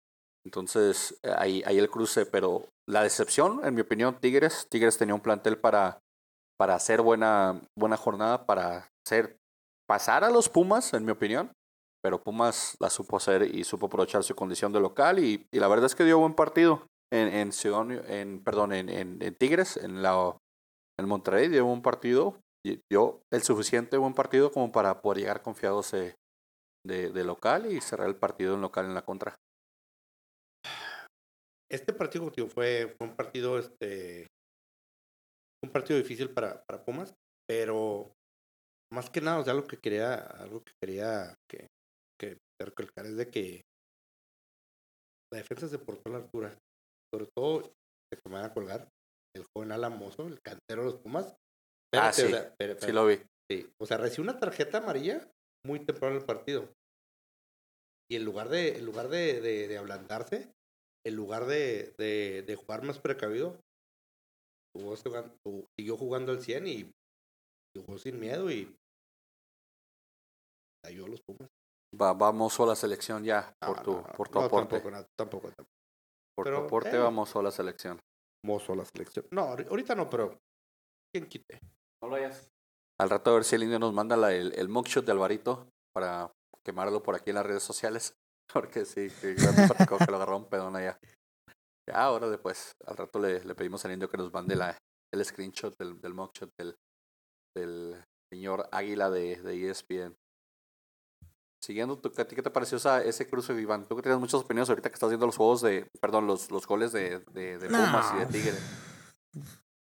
Entonces 0.45 1.19
eh, 1.23 1.33
ahí, 1.38 1.63
ahí 1.65 1.77
el 1.77 1.89
cruce, 1.89 2.25
pero 2.25 2.67
la 2.88 3.03
decepción, 3.03 3.61
en 3.63 3.75
mi 3.75 3.81
opinión, 3.81 4.19
Tigres. 4.19 4.67
Tigres 4.69 4.97
tenía 4.97 5.15
un 5.15 5.21
plantel 5.21 5.57
para, 5.57 5.99
para 6.57 6.75
hacer 6.75 7.01
buena, 7.01 7.61
buena 7.77 7.97
jornada, 7.97 8.45
para 8.45 8.89
hacer 9.05 9.38
pasar 9.88 10.23
a 10.23 10.29
los 10.29 10.49
Pumas, 10.49 10.93
en 10.93 11.05
mi 11.05 11.11
opinión. 11.11 11.51
Pero 12.03 12.21
Pumas 12.21 12.75
la 12.79 12.89
supo 12.89 13.17
hacer 13.17 13.43
y 13.43 13.63
supo 13.63 13.85
aprovechar 13.85 14.23
su 14.23 14.33
condición 14.35 14.71
de 14.71 14.79
local 14.79 15.19
y, 15.19 15.45
y 15.51 15.59
la 15.59 15.67
verdad 15.67 15.85
es 15.85 15.95
que 15.95 16.03
dio 16.03 16.17
buen 16.17 16.33
partido 16.33 16.88
en, 17.11 17.27
en, 17.27 17.51
Ciudad 17.51 17.91
en 18.09 18.43
perdón, 18.43 18.73
en, 18.73 18.89
en, 18.89 19.21
en 19.21 19.35
Tigres, 19.35 19.77
en 19.77 20.01
la 20.01 20.35
el 20.99 21.07
Monterrey 21.07 21.47
dio 21.47 21.65
un 21.65 21.81
partido, 21.81 22.38
dio 22.89 23.21
el 23.31 23.41
suficiente 23.43 23.98
buen 23.98 24.13
partido 24.13 24.51
como 24.51 24.71
para 24.71 25.01
poder 25.01 25.19
llegar 25.19 25.41
confiados 25.41 25.91
de, 25.91 26.15
de 26.86 27.24
local 27.24 27.71
y 27.71 27.81
cerrar 27.81 28.07
el 28.07 28.15
partido 28.15 28.55
en 28.55 28.62
local 28.62 28.86
en 28.86 28.93
la 28.93 29.03
contra. 29.03 29.36
Este 31.71 31.93
partido 31.93 32.29
tío, 32.31 32.47
fue, 32.47 32.93
fue 32.97 33.07
un 33.07 33.15
partido, 33.15 33.57
este, 33.57 34.27
un 35.63 35.71
partido 35.71 35.97
difícil 35.97 36.29
para, 36.29 36.61
para 36.65 36.83
Pumas, 36.83 37.15
pero 37.47 38.11
más 38.91 39.09
que 39.09 39.21
nada, 39.21 39.39
o 39.39 39.43
sea, 39.43 39.53
algo 39.53 39.65
que 39.65 39.77
quería, 39.77 40.15
algo 40.15 40.61
que 40.65 40.73
quería 40.83 41.33
que, 41.49 41.67
que 42.19 42.37
recalcar 42.61 43.05
es 43.05 43.15
de 43.15 43.29
que 43.29 43.61
la 45.31 45.37
defensa 45.39 45.69
se 45.69 45.79
portó 45.79 46.09
a 46.09 46.11
la 46.11 46.17
altura. 46.17 46.57
Sobre 47.13 47.27
todo, 47.33 47.61
que 47.61 48.29
me 48.29 48.35
van 48.35 48.45
a 48.45 48.53
colgar, 48.53 48.89
el 49.33 49.45
joven 49.55 49.71
Alamoso, 49.71 50.27
el 50.27 50.41
cantero 50.41 50.83
de 50.83 50.91
los 50.91 50.99
Pumas. 50.99 51.33
Ah, 51.95 52.11
sí, 52.11 52.23
o 52.23 52.29
sea, 52.29 52.39
espera, 52.41 52.75
Sí 52.79 52.91
lo 52.91 53.05
vi. 53.05 53.17
Sí, 53.49 53.69
o 53.79 53.85
sea, 53.85 53.97
recibió 53.97 54.29
una 54.29 54.39
tarjeta 54.39 54.79
amarilla 54.79 55.29
muy 55.65 55.85
temprano 55.85 56.15
en 56.15 56.21
el 56.21 56.25
partido. 56.25 56.69
Y 58.09 58.17
en 58.17 58.25
lugar 58.25 58.49
de, 58.49 58.77
en 58.77 58.85
lugar 58.85 59.07
de, 59.07 59.39
de, 59.39 59.69
de 59.69 59.77
ablandarse, 59.77 60.51
en 61.05 61.15
lugar 61.15 61.46
de, 61.46 61.93
de, 61.98 62.43
de 62.43 62.55
jugar 62.55 62.84
más 62.84 63.00
precavido, 63.00 63.60
jugó, 64.75 64.96
siguió 64.96 65.98
jugando 65.98 66.31
al 66.31 66.41
100 66.41 66.67
y 66.67 66.91
jugó 67.75 67.98
sin 67.98 68.20
miedo 68.20 68.51
y 68.51 68.75
cayó 70.84 71.05
a 71.05 71.10
los 71.10 71.22
Pumas. 71.22 71.50
Va, 72.00 72.13
vamos 72.13 72.58
a 72.60 72.65
la 72.65 72.75
selección 72.75 73.24
ya 73.24 73.53
por 73.60 73.77
No, 73.77 73.84
tu, 73.84 73.91
no, 73.91 74.01
no, 74.01 74.13
por 74.13 74.29
tu 74.29 74.39
no, 74.39 74.46
aporte. 74.46 74.79
Tampoco, 74.79 74.91
no, 74.91 75.05
tampoco, 75.17 75.48
tampoco. 75.50 75.70
por 76.36 76.46
tu 76.46 76.51
pero, 76.51 76.65
aporte 76.65 76.96
eh. 76.96 77.00
vamos 77.00 77.36
a 77.36 77.41
la 77.41 77.51
selección. 77.51 78.00
Mozo 78.46 78.74
a 78.74 78.75
la 78.77 78.86
selección. 78.86 79.25
No, 79.31 79.41
ahori- 79.43 79.67
ahorita 79.67 79.93
no, 79.96 80.10
pero 80.10 80.39
¿quién 81.13 81.27
quite? 81.27 81.60
No 82.01 82.10
lo 82.10 82.15
hayas. 82.15 82.48
Al 83.00 83.10
rato 83.10 83.31
a 83.31 83.34
ver 83.36 83.43
si 83.43 83.55
el 83.55 83.63
indio 83.63 83.79
nos 83.79 83.93
manda 83.93 84.15
la- 84.15 84.34
el, 84.34 84.53
el 84.53 84.70
mugshot 84.70 85.05
de 85.05 85.12
Alvarito 85.12 85.67
para 85.93 86.31
quemarlo 86.65 87.03
por 87.03 87.15
aquí 87.15 87.31
en 87.31 87.36
las 87.36 87.46
redes 87.46 87.63
sociales. 87.63 88.15
Porque 88.53 88.86
sí, 88.86 89.10
que 89.22 89.36
platicó 89.36 89.98
que 89.98 90.05
lo 90.12 90.17
agarró 90.17 90.38
un 90.38 90.50
pedón 90.50 90.75
allá. 90.75 91.00
Ya, 91.89 91.96
ahora 92.03 92.29
después, 92.29 92.74
al 92.86 92.98
rato 92.98 93.20
le, 93.20 93.43
le 93.43 93.55
pedimos 93.55 93.84
al 93.86 93.91
indio 93.93 94.10
que 94.10 94.17
nos 94.17 94.31
mande 94.31 94.55
la, 94.55 94.77
el 95.13 95.25
screenshot 95.25 95.75
del, 95.77 96.00
del 96.00 96.13
mugshot 96.13 96.50
del, 96.58 96.75
del 97.55 98.03
señor 98.31 98.67
Águila 98.72 99.10
de, 99.10 99.41
de 99.41 99.70
ESPN. 99.70 100.15
Siguiendo, 101.63 101.98
tu- 102.00 102.12
¿a 102.20 102.25
ti 102.25 102.36
qué 102.36 102.41
te 102.41 102.50
pareció 102.50 102.77
esa, 102.77 103.03
ese 103.03 103.27
cruce, 103.27 103.53
Iván? 103.53 103.88
Tú 103.88 103.96
que 103.96 104.01
tienes 104.01 104.20
muchas 104.20 104.41
opiniones 104.41 104.70
ahorita 104.70 104.89
que 104.89 104.96
estás 104.96 105.10
viendo 105.10 105.27
los 105.27 105.38
juegos 105.38 105.62
de, 105.62 105.88
perdón, 106.01 106.25
los, 106.27 106.50
los 106.50 106.65
goles 106.65 106.91
de, 106.91 107.20
de, 107.31 107.58
de 107.60 107.67
Pumas 107.67 108.13
y 108.15 108.17
de 108.20 108.25
No. 108.25 108.31
Tigre. 108.31 108.58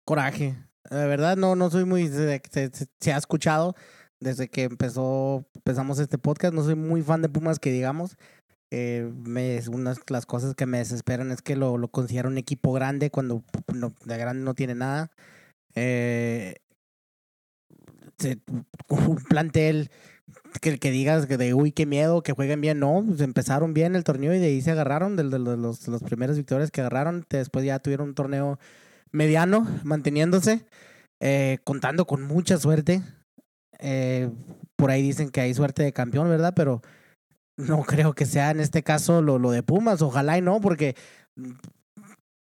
Coraje. 0.06 0.56
La 0.90 1.06
verdad, 1.06 1.36
no, 1.36 1.56
no 1.56 1.70
soy 1.70 1.84
muy. 1.84 2.08
Se- 2.08 2.42
se- 2.50 2.70
se 3.00 3.12
ha 3.12 3.16
escuchado 3.16 3.74
desde 4.20 4.48
que 4.48 4.64
empezó, 4.64 5.46
empezamos 5.54 5.98
este 5.98 6.18
podcast. 6.18 6.52
No 6.54 6.62
soy 6.64 6.74
muy 6.74 7.02
fan 7.02 7.22
de 7.22 7.28
Pumas, 7.28 7.58
que 7.58 7.70
digamos. 7.70 8.16
Eh, 8.70 9.10
me, 9.24 9.60
unas 9.68 9.98
las 10.08 10.26
cosas 10.26 10.54
que 10.54 10.66
me 10.66 10.78
desesperan 10.78 11.32
es 11.32 11.42
que 11.42 11.56
lo, 11.56 11.76
lo 11.76 11.88
considero 11.88 12.28
un 12.28 12.38
equipo 12.38 12.72
grande 12.72 13.10
cuando 13.10 13.42
no, 13.74 13.92
de 14.04 14.16
grande 14.16 14.44
no 14.44 14.54
tiene 14.54 14.74
nada. 14.74 15.10
Eh, 15.74 16.54
un 18.88 19.16
plantel 19.28 19.90
que, 20.60 20.78
que 20.78 20.90
digas 20.90 21.26
que 21.26 21.36
de 21.36 21.54
uy, 21.54 21.72
qué 21.72 21.86
miedo, 21.86 22.22
que 22.22 22.32
jueguen 22.32 22.60
bien. 22.60 22.78
No, 22.78 23.02
pues 23.06 23.20
empezaron 23.20 23.74
bien 23.74 23.96
el 23.96 24.04
torneo 24.04 24.34
y 24.34 24.38
de 24.38 24.46
ahí 24.46 24.60
se 24.60 24.70
agarraron 24.70 25.16
de, 25.16 25.24
de 25.24 25.38
los, 25.38 25.88
los 25.88 26.02
primeras 26.02 26.36
victorias 26.36 26.70
que 26.70 26.80
agarraron. 26.80 27.26
Después 27.28 27.64
ya 27.64 27.78
tuvieron 27.78 28.10
un 28.10 28.14
torneo 28.14 28.58
mediano, 29.12 29.66
manteniéndose, 29.84 30.64
eh, 31.20 31.58
contando 31.64 32.06
con 32.06 32.22
mucha 32.22 32.58
suerte. 32.58 33.02
Eh, 33.78 34.30
por 34.76 34.90
ahí 34.90 35.02
dicen 35.02 35.30
que 35.30 35.40
hay 35.40 35.54
suerte 35.54 35.82
de 35.82 35.92
campeón, 35.92 36.28
¿verdad? 36.28 36.52
Pero 36.54 36.82
no 37.60 37.82
creo 37.82 38.14
que 38.14 38.26
sea 38.26 38.50
en 38.50 38.60
este 38.60 38.82
caso 38.82 39.22
lo, 39.22 39.38
lo 39.38 39.50
de 39.50 39.62
Pumas. 39.62 40.02
Ojalá 40.02 40.38
y 40.38 40.42
no, 40.42 40.60
porque 40.60 40.96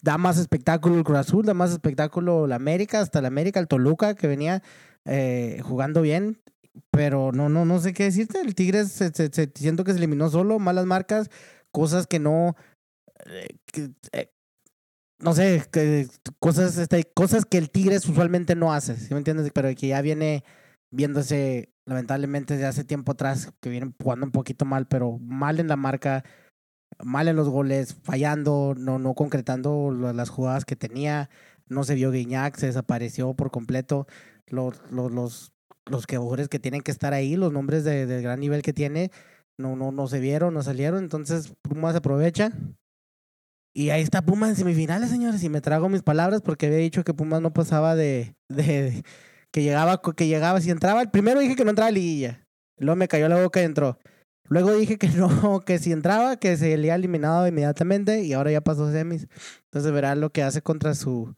da 0.02 0.18
más 0.18 0.38
espectáculo 0.38 0.96
el 0.98 1.04
Cruz 1.04 1.18
Azul, 1.18 1.46
da 1.46 1.54
más 1.54 1.72
espectáculo 1.72 2.48
la 2.48 2.56
América, 2.56 3.02
hasta 3.02 3.22
la 3.22 3.28
América, 3.28 3.60
el 3.60 3.68
Toluca, 3.68 4.14
que 4.14 4.28
venía 4.28 4.62
eh, 5.06 5.60
jugando 5.64 6.02
bien. 6.02 6.42
Pero 6.92 7.32
no, 7.32 7.50
no, 7.50 7.66
no 7.66 7.80
sé 7.80 7.94
qué 7.94 8.04
decirte. 8.04 8.42
El 8.42 8.54
Tigres 8.54 8.92
se, 8.92 9.12
siento 9.56 9.84
que 9.84 9.92
se 9.92 9.98
eliminó 9.98 10.30
solo, 10.30 10.60
malas 10.60 10.86
marcas, 10.86 11.30
cosas 11.72 12.06
que 12.06 12.20
no. 12.20 12.56
eh, 13.26 13.48
que, 13.72 13.92
eh, 14.12 14.30
no 15.20 15.34
sé, 15.34 15.64
cosas, 16.40 16.78
este, 16.78 17.06
cosas 17.16 17.46
que 17.46 17.58
el 17.58 17.72
Tigres 17.72 18.08
usualmente 18.08 18.56
no 18.56 18.74
hace, 18.74 18.98
¿sí 18.98 19.14
me 19.14 19.20
entiendes? 19.20 19.50
Pero 19.54 19.74
que 19.74 19.88
ya 19.88 20.02
viene 20.02 20.44
viéndose, 20.96 21.70
lamentablemente, 21.86 22.54
desde 22.54 22.68
hace 22.68 22.84
tiempo 22.84 23.12
atrás, 23.12 23.54
que 23.62 23.70
vienen 23.70 23.94
jugando 24.02 24.26
un 24.26 24.32
poquito 24.32 24.66
mal, 24.66 24.88
pero 24.88 25.20
mal 25.20 25.60
en 25.60 25.68
la 25.68 25.76
marca, 25.76 26.24
mal 27.04 27.28
en 27.28 27.36
los 27.36 27.50
goles, 27.50 27.96
fallando, 28.04 28.74
no, 28.78 28.98
no 29.00 29.14
concretando 29.14 29.92
las 29.92 30.30
jugadas 30.30 30.66
que 30.66 30.76
tenía, 30.76 31.30
no 31.68 31.84
se 31.84 31.96
vio 31.96 32.12
Guiñac, 32.12 32.58
se 32.58 32.68
desapareció 32.68 33.34
por 33.34 33.52
completo. 33.52 34.08
Los, 34.48 34.82
los, 34.92 35.12
los, 35.12 35.54
los 35.86 36.06
jugadores 36.06 36.50
que 36.50 36.60
tienen 36.60 36.82
que 36.82 36.92
estar 36.92 37.14
ahí, 37.14 37.36
los 37.36 37.52
nombres 37.52 37.84
de, 37.84 38.06
del 38.06 38.22
gran 38.22 38.40
nivel 38.40 38.62
que 38.62 38.74
tiene, 38.74 39.12
no, 39.58 39.76
no, 39.76 39.92
no 39.92 40.08
se 40.08 40.20
vieron, 40.20 40.54
no 40.54 40.64
salieron, 40.64 41.04
entonces 41.04 41.54
Pumas 41.62 41.96
aprovecha. 41.96 42.52
Y 43.74 43.90
ahí 43.90 44.02
está 44.02 44.22
Pumas 44.22 44.52
en 44.52 44.56
semifinales, 44.56 45.10
señores, 45.10 45.44
y 45.44 45.50
me 45.50 45.62
trago 45.62 45.90
mis 45.90 46.04
palabras 46.04 46.42
porque 46.42 46.68
había 46.68 46.78
dicho 46.78 47.04
que 47.04 47.14
Pumas 47.14 47.42
no 47.42 47.52
pasaba 47.52 47.96
de, 47.96 48.36
de, 48.48 49.04
que 49.56 49.64
llegaba, 49.64 50.02
que 50.02 50.28
llegaba, 50.28 50.60
si 50.60 50.70
entraba, 50.70 51.02
el 51.02 51.10
primero 51.12 51.40
dije 51.40 51.56
que 51.56 51.64
no 51.64 51.70
entraba 51.70 51.88
a 51.88 51.92
liguilla, 51.92 52.44
luego 52.78 52.98
me 52.98 53.08
cayó 53.08 53.30
la 53.30 53.42
boca 53.42 53.62
y 53.62 53.64
entró. 53.64 53.98
Luego 54.50 54.74
dije 54.74 54.98
que 54.98 55.08
no, 55.16 55.62
que 55.62 55.80
si 55.80 55.94
entraba, 55.94 56.36
que 56.36 56.58
se 56.58 56.68
le 56.68 56.74
había 56.92 56.96
eliminado 56.96 57.48
inmediatamente 57.48 58.22
y 58.24 58.34
ahora 58.34 58.52
ya 58.52 58.60
pasó 58.60 58.92
semis. 58.92 59.28
Entonces 59.72 59.94
verá 59.94 60.14
lo 60.16 60.30
que 60.32 60.44
hace 60.44 60.62
contra 60.62 60.94
su, 60.94 61.34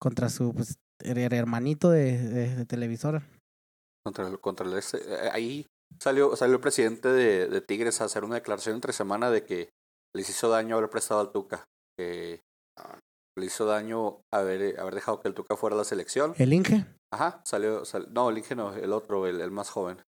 contra 0.00 0.28
su 0.28 0.54
pues, 0.54 0.76
her- 1.00 1.34
hermanito 1.34 1.90
de, 1.90 2.16
de, 2.18 2.54
de 2.54 2.64
televisora. 2.66 3.26
Contra 4.04 4.28
el, 4.28 4.38
contra 4.38 4.64
el 4.64 4.74
eh, 4.74 5.30
ahí 5.32 5.66
salió, 6.00 6.36
salió 6.36 6.54
el 6.54 6.60
presidente 6.60 7.08
de, 7.08 7.48
de 7.48 7.60
Tigres 7.62 8.00
a 8.00 8.04
hacer 8.04 8.22
una 8.22 8.36
declaración 8.36 8.76
entre 8.76 8.92
semana 8.92 9.28
de 9.30 9.44
que 9.44 9.70
les 10.14 10.28
hizo 10.30 10.48
daño 10.50 10.76
haber 10.76 10.88
prestado 10.88 11.20
al 11.20 11.32
Tuca. 11.32 11.64
Que 11.98 12.42
ah, 12.78 13.00
le 13.36 13.46
hizo 13.46 13.66
daño 13.66 14.20
haber, 14.32 14.78
haber 14.78 14.94
dejado 14.94 15.20
que 15.20 15.26
el 15.26 15.34
Tuca 15.34 15.56
fuera 15.56 15.74
a 15.74 15.78
la 15.78 15.84
selección. 15.84 16.34
El 16.38 16.52
Inge, 16.52 16.86
Ajá, 17.14 17.40
salió, 17.44 17.84
sal- 17.84 18.08
no, 18.10 18.28
el 18.28 18.38
Inge 18.38 18.56
no, 18.56 18.74
el 18.74 18.92
otro, 18.92 19.28
el, 19.28 19.40
el 19.40 19.52
más 19.52 19.70
joven, 19.70 20.02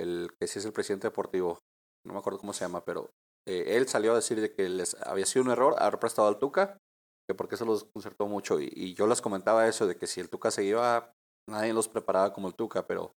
el 0.00 0.32
que 0.36 0.48
sí 0.48 0.58
es 0.58 0.64
el 0.64 0.72
presidente 0.72 1.06
deportivo, 1.06 1.60
no 2.04 2.12
me 2.12 2.18
acuerdo 2.18 2.40
cómo 2.40 2.52
se 2.52 2.64
llama, 2.64 2.84
pero 2.84 3.12
eh, 3.46 3.76
él 3.76 3.86
salió 3.86 4.10
a 4.10 4.16
decir 4.16 4.40
de 4.40 4.52
que 4.52 4.68
les 4.68 5.00
había 5.06 5.26
sido 5.26 5.44
un 5.44 5.52
error 5.52 5.76
haber 5.78 6.00
prestado 6.00 6.26
al 6.26 6.40
Tuca, 6.40 6.76
que 7.28 7.36
porque 7.36 7.54
eso 7.54 7.64
los 7.66 7.84
desconcertó 7.84 8.26
mucho, 8.26 8.58
y, 8.58 8.94
yo 8.94 9.06
les 9.06 9.20
comentaba 9.22 9.68
eso, 9.68 9.86
de 9.86 9.94
que 9.96 10.08
si 10.08 10.20
el 10.20 10.28
Tuca 10.28 10.50
se 10.50 10.64
iba, 10.64 11.14
nadie 11.48 11.72
los 11.72 11.86
preparaba 11.86 12.32
como 12.32 12.48
el 12.48 12.56
Tuca, 12.56 12.84
pero 12.84 13.14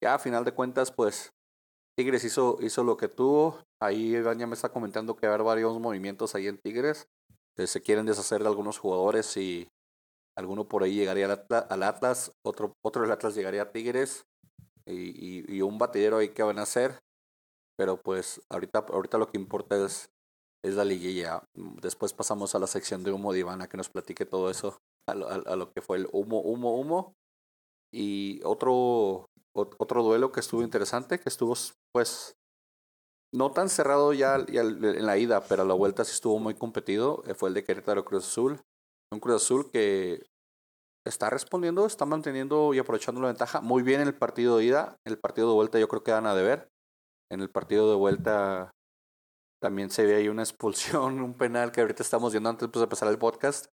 ya 0.00 0.14
a 0.14 0.20
final 0.20 0.44
de 0.44 0.54
cuentas, 0.54 0.92
pues 0.92 1.32
Tigres 1.96 2.22
hizo, 2.22 2.58
hizo 2.60 2.84
lo 2.84 2.96
que 2.96 3.08
tuvo, 3.08 3.58
ahí 3.82 4.14
Iván 4.14 4.38
me 4.48 4.54
está 4.54 4.68
comentando 4.68 5.16
que 5.16 5.26
va 5.26 5.32
a 5.32 5.34
haber 5.34 5.44
varios 5.44 5.80
movimientos 5.80 6.36
ahí 6.36 6.46
en 6.46 6.58
Tigres, 6.58 7.08
que 7.56 7.66
se 7.66 7.82
quieren 7.82 8.06
deshacer 8.06 8.40
de 8.40 8.48
algunos 8.48 8.78
jugadores 8.78 9.36
y 9.36 9.68
alguno 10.38 10.68
por 10.68 10.82
ahí 10.84 10.94
llegaría 10.94 11.26
al 11.26 11.32
Atlas, 11.32 11.66
al 11.68 11.82
Atlas 11.82 12.32
otro, 12.46 12.74
otro 12.82 13.02
del 13.02 13.12
Atlas 13.12 13.34
llegaría 13.34 13.62
a 13.62 13.72
Tigres 13.72 14.26
y, 14.86 15.44
y, 15.56 15.62
un 15.62 15.78
batidero 15.78 16.18
ahí 16.18 16.30
que 16.30 16.42
van 16.42 16.58
a 16.58 16.62
hacer. 16.62 17.00
Pero 17.76 18.00
pues 18.00 18.40
ahorita, 18.50 18.86
ahorita 18.90 19.18
lo 19.18 19.28
que 19.28 19.38
importa 19.38 19.84
es, 19.84 20.10
es 20.64 20.74
la 20.74 20.84
liguilla. 20.84 21.42
Después 21.82 22.12
pasamos 22.12 22.54
a 22.54 22.58
la 22.58 22.66
sección 22.66 23.04
de 23.04 23.12
humo 23.12 23.32
de 23.32 23.40
Ivana 23.40 23.68
que 23.68 23.76
nos 23.76 23.88
platique 23.88 24.26
todo 24.26 24.50
eso, 24.50 24.78
a 25.08 25.14
lo, 25.14 25.28
a, 25.28 25.56
lo 25.56 25.72
que 25.72 25.82
fue 25.82 25.98
el 25.98 26.08
humo, 26.12 26.40
humo, 26.40 26.76
humo. 26.78 27.14
Y 27.92 28.40
otro, 28.44 29.30
ot- 29.54 29.76
otro 29.78 30.02
duelo 30.02 30.32
que 30.32 30.40
estuvo 30.40 30.62
interesante, 30.62 31.20
que 31.20 31.28
estuvo 31.28 31.54
pues 31.92 32.36
no 33.32 33.52
tan 33.52 33.68
cerrado 33.68 34.12
ya, 34.12 34.44
ya 34.46 34.62
en 34.62 35.06
la 35.06 35.18
ida, 35.18 35.42
pero 35.44 35.62
a 35.62 35.66
la 35.66 35.74
vuelta 35.74 36.04
sí 36.04 36.12
estuvo 36.12 36.38
muy 36.38 36.54
competido, 36.54 37.22
eh, 37.26 37.34
fue 37.34 37.50
el 37.50 37.54
de 37.54 37.64
Querétaro 37.64 38.04
Cruz 38.04 38.26
Azul. 38.26 38.60
Un 39.12 39.20
Cruz 39.20 39.36
Azul 39.42 39.70
que 39.70 40.26
está 41.06 41.30
respondiendo, 41.30 41.86
está 41.86 42.04
manteniendo 42.04 42.74
y 42.74 42.78
aprovechando 42.78 43.20
la 43.20 43.28
ventaja 43.28 43.60
muy 43.60 43.82
bien 43.82 44.00
en 44.02 44.08
el 44.08 44.14
partido 44.14 44.58
de 44.58 44.64
ida. 44.64 44.96
En 45.06 45.12
el 45.12 45.18
partido 45.18 45.48
de 45.48 45.54
vuelta 45.54 45.78
yo 45.78 45.88
creo 45.88 46.02
que 46.02 46.12
van 46.12 46.26
a 46.26 46.34
deber. 46.34 46.68
En 47.30 47.40
el 47.40 47.50
partido 47.50 47.88
de 47.90 47.96
vuelta 47.96 48.70
también 49.62 49.90
se 49.90 50.04
ve 50.06 50.16
ahí 50.16 50.28
una 50.28 50.42
expulsión, 50.42 51.20
un 51.22 51.34
penal 51.34 51.72
que 51.72 51.80
ahorita 51.80 52.02
estamos 52.02 52.32
viendo 52.32 52.50
antes 52.50 52.68
pues, 52.68 52.80
de 52.80 52.84
empezar 52.84 53.08
el 53.08 53.18
podcast. 53.18 53.66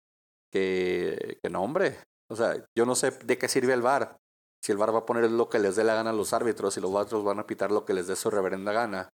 Que, 0.53 1.37
que 1.43 1.49
no, 1.49 1.61
hombre. 1.63 1.97
O 2.31 2.35
sea, 2.35 2.55
yo 2.77 2.85
no 2.85 2.95
sé 2.95 3.11
de 3.11 3.37
qué 3.37 3.49
sirve 3.49 3.73
el 3.73 3.81
VAR. 3.81 4.15
Si 4.63 4.71
el 4.71 4.77
VAR 4.77 4.93
va 4.95 4.99
a 4.99 5.05
poner 5.05 5.29
lo 5.29 5.49
que 5.49 5.59
les 5.59 5.75
dé 5.75 5.83
la 5.83 5.95
gana 5.95 6.11
a 6.11 6.13
los 6.13 6.31
árbitros 6.33 6.77
y 6.77 6.81
los 6.81 6.95
árbitros 6.95 7.23
van 7.25 7.39
a 7.39 7.45
pitar 7.45 7.71
lo 7.71 7.83
que 7.85 7.93
les 7.93 8.07
dé 8.07 8.15
su 8.15 8.29
reverenda 8.29 8.71
gana. 8.71 9.09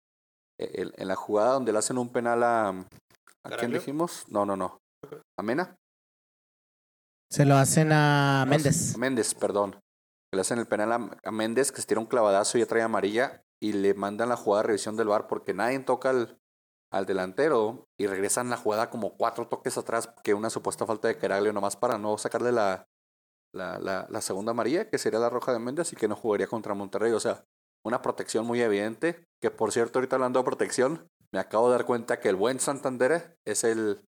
E- 0.58 0.70
el- 0.82 0.94
En 0.96 1.08
la 1.08 1.16
jugada 1.16 1.54
donde 1.54 1.72
le 1.72 1.78
hacen 1.78 1.98
un 1.98 2.10
penal 2.12 2.42
a... 2.44 2.68
¿A 2.68 3.50
quién 3.58 3.72
dijimos? 3.80 4.24
No, 4.28 4.46
no, 4.46 4.56
no. 4.56 4.78
¿A 5.36 5.42
Mena? 5.42 5.74
Se 7.32 7.46
lo 7.46 7.56
hacen 7.56 7.92
a 7.92 8.44
Méndez. 8.46 8.98
Méndez, 8.98 9.34
perdón. 9.34 9.80
Le 10.34 10.42
hacen 10.42 10.58
el 10.58 10.66
penal 10.66 10.92
a, 10.92 11.10
a 11.24 11.30
Méndez, 11.30 11.72
que 11.72 11.80
se 11.80 11.86
tira 11.86 11.98
un 11.98 12.06
clavadazo 12.06 12.58
y 12.58 12.60
ya 12.60 12.66
trae 12.66 12.82
amarilla. 12.82 13.42
Y 13.58 13.72
le 13.72 13.94
mandan 13.94 14.28
la 14.28 14.36
jugada 14.36 14.62
de 14.62 14.66
revisión 14.66 14.96
del 14.96 15.08
bar 15.08 15.28
porque 15.28 15.54
nadie 15.54 15.78
toca 15.78 16.10
al, 16.10 16.38
al 16.90 17.06
delantero. 17.06 17.88
Y 17.98 18.06
regresan 18.06 18.50
la 18.50 18.58
jugada 18.58 18.90
como 18.90 19.16
cuatro 19.16 19.48
toques 19.48 19.78
atrás, 19.78 20.10
que 20.22 20.34
una 20.34 20.50
supuesta 20.50 20.84
falta 20.84 21.08
de 21.08 21.16
Caraglio, 21.16 21.54
nomás 21.54 21.76
para 21.76 21.96
no 21.96 22.18
sacarle 22.18 22.52
la, 22.52 22.86
la, 23.54 23.78
la, 23.78 24.06
la 24.10 24.20
segunda 24.20 24.50
amarilla, 24.50 24.90
que 24.90 24.98
sería 24.98 25.18
la 25.18 25.30
roja 25.30 25.54
de 25.54 25.58
Méndez, 25.58 25.90
y 25.94 25.96
que 25.96 26.08
no 26.08 26.16
jugaría 26.16 26.48
contra 26.48 26.74
Monterrey. 26.74 27.12
O 27.12 27.20
sea, 27.20 27.46
una 27.82 28.02
protección 28.02 28.44
muy 28.44 28.60
evidente. 28.60 29.24
Que 29.40 29.50
por 29.50 29.72
cierto, 29.72 29.98
ahorita 29.98 30.16
hablando 30.16 30.38
de 30.40 30.44
protección, 30.44 31.08
me 31.32 31.38
acabo 31.38 31.70
de 31.70 31.76
dar 31.78 31.86
cuenta 31.86 32.20
que 32.20 32.28
el 32.28 32.36
buen 32.36 32.60
Santander 32.60 33.38
es 33.46 33.64
el, 33.64 34.06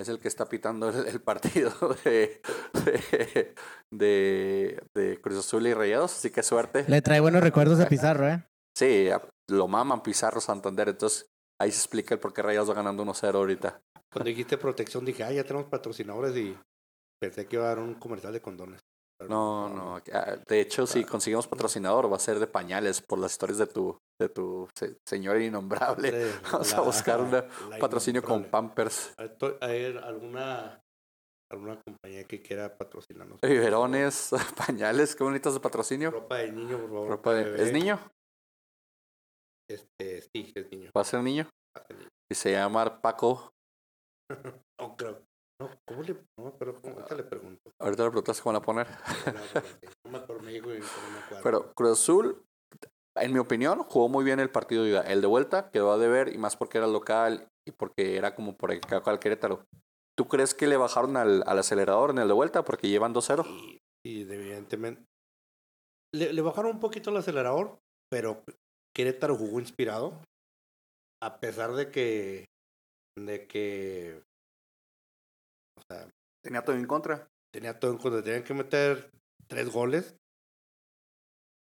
es 0.00 0.08
el 0.08 0.18
que 0.18 0.28
está 0.28 0.48
pitando 0.48 0.88
el, 0.88 1.06
el 1.06 1.20
partido 1.20 1.70
de, 2.04 2.40
de, 2.84 3.54
de, 3.90 4.82
de 4.94 5.20
Cruz 5.20 5.38
Azul 5.38 5.66
y 5.66 5.74
Rayados, 5.74 6.16
así 6.16 6.30
que 6.30 6.42
suerte. 6.42 6.84
Le 6.88 7.02
trae 7.02 7.20
buenos 7.20 7.42
recuerdos 7.42 7.80
a 7.80 7.86
Pizarro, 7.86 8.28
¿eh? 8.28 8.44
Sí, 8.76 9.08
lo 9.48 9.68
maman 9.68 10.02
Pizarro 10.02 10.40
Santander, 10.40 10.88
entonces 10.88 11.26
ahí 11.60 11.70
se 11.70 11.78
explica 11.78 12.14
el 12.14 12.20
por 12.20 12.32
qué 12.32 12.42
Rayados 12.42 12.70
va 12.70 12.74
ganando 12.74 13.04
1-0 13.04 13.34
ahorita. 13.34 13.80
Cuando 14.12 14.28
dijiste 14.28 14.58
protección 14.58 15.04
dije, 15.04 15.22
ah, 15.22 15.32
ya 15.32 15.44
tenemos 15.44 15.68
patrocinadores 15.68 16.36
y 16.36 16.56
pensé 17.20 17.46
que 17.46 17.56
iba 17.56 17.66
a 17.66 17.68
dar 17.68 17.78
un 17.78 17.94
comercial 17.94 18.32
de 18.32 18.40
condones. 18.40 18.80
No, 19.28 19.68
no, 19.68 20.00
ah, 20.14 20.36
de 20.48 20.60
hecho 20.60 20.86
si 20.86 21.04
conseguimos 21.04 21.46
patrocinador 21.46 22.10
va 22.10 22.16
a 22.16 22.20
ser 22.20 22.38
de 22.38 22.46
pañales 22.46 23.02
por 23.02 23.18
las 23.18 23.32
historias 23.32 23.58
de 23.58 23.66
tu, 23.66 23.98
de 24.18 24.28
tu 24.30 24.66
se- 24.74 24.96
señor 25.06 25.40
innombrable. 25.40 26.10
Sí, 26.32 26.38
Vamos 26.52 26.72
a 26.72 26.80
buscar 26.80 27.20
la 27.70 27.78
Patrocinio 27.78 28.22
con. 28.22 28.44
Pampers, 28.44 29.14
¿Hay 29.60 29.84
alguna, 30.02 30.80
alguna 31.50 31.80
compañía 31.82 32.24
que 32.24 32.40
quiera 32.40 32.76
patrocinarnos? 32.78 33.40
biberones, 33.42 34.30
pañales, 34.56 35.14
qué 35.14 35.22
bonitos 35.24 35.52
de 35.54 35.60
patrocinio. 35.60 36.10
Ropa 36.10 36.38
de 36.38 36.52
niño, 36.52 36.78
por 36.78 36.88
favor. 36.88 37.08
Ropa 37.08 37.34
de- 37.34 37.44
bebé. 37.44 37.62
¿Es 37.64 37.72
niño? 37.72 37.98
Este, 39.68 40.22
sí, 40.22 40.52
es 40.54 40.70
niño. 40.70 40.90
¿Va 40.96 41.02
a 41.02 41.04
ser 41.04 41.22
niño? 41.22 41.44
Va 41.76 41.82
a 41.82 41.86
ser 41.86 41.96
niño. 41.96 42.08
Y 42.30 42.34
se 42.34 42.52
llama 42.52 43.00
Paco. 43.00 43.52
No, 44.80 44.96
creo. 44.96 45.22
No, 45.60 45.68
¿cómo 45.86 46.02
le.? 46.02 46.14
No, 46.38 46.56
pero 46.58 46.74
le 47.16 47.22
pregunto. 47.24 47.69
Ahorita 47.80 48.04
le 48.04 48.10
preguntas 48.10 48.40
cómo 48.40 48.52
van 48.52 48.62
a 48.62 48.64
poner. 48.64 48.86
Pero 51.42 51.72
Cruz 51.74 51.92
Azul, 51.92 52.44
en 53.16 53.32
mi 53.32 53.38
opinión, 53.38 53.82
jugó 53.84 54.08
muy 54.08 54.24
bien 54.24 54.38
el 54.38 54.50
partido 54.50 54.84
de 54.84 54.90
ida. 54.90 55.00
El 55.02 55.20
de 55.20 55.26
vuelta 55.26 55.70
quedó 55.70 55.92
a 55.92 55.98
deber 55.98 56.28
y 56.28 56.38
más 56.38 56.56
porque 56.56 56.78
era 56.78 56.86
local 56.86 57.48
y 57.66 57.72
porque 57.72 58.16
era 58.16 58.34
como 58.34 58.56
por 58.56 58.72
acá 58.72 59.02
al 59.06 59.18
Querétaro. 59.18 59.64
¿Tú 60.16 60.28
crees 60.28 60.54
que 60.54 60.66
le 60.66 60.76
bajaron 60.76 61.16
al, 61.16 61.42
al 61.46 61.58
acelerador 61.58 62.10
en 62.10 62.18
el 62.18 62.28
de 62.28 62.34
vuelta 62.34 62.64
porque 62.64 62.88
llevan 62.88 63.14
2-0? 63.14 63.44
Sí, 63.44 63.80
Y 64.04 64.22
evidentemente. 64.22 65.02
Le, 66.14 66.32
le 66.32 66.42
bajaron 66.42 66.72
un 66.72 66.80
poquito 66.80 67.10
el 67.10 67.16
acelerador, 67.16 67.78
pero 68.10 68.42
Querétaro 68.94 69.36
jugó 69.36 69.60
inspirado. 69.60 70.12
A 71.22 71.38
pesar 71.38 71.72
de 71.72 71.90
que. 71.90 72.44
De 73.16 73.46
que. 73.46 74.22
O 75.78 75.82
sea, 75.88 76.08
Tenía 76.42 76.62
todo 76.62 76.76
en 76.76 76.86
contra. 76.86 77.28
Tenía 77.52 77.78
todo 77.78 77.92
en 77.92 77.98
contra. 77.98 78.22
Tenían 78.22 78.44
que 78.44 78.54
meter 78.54 79.10
tres 79.48 79.70
goles. 79.70 80.16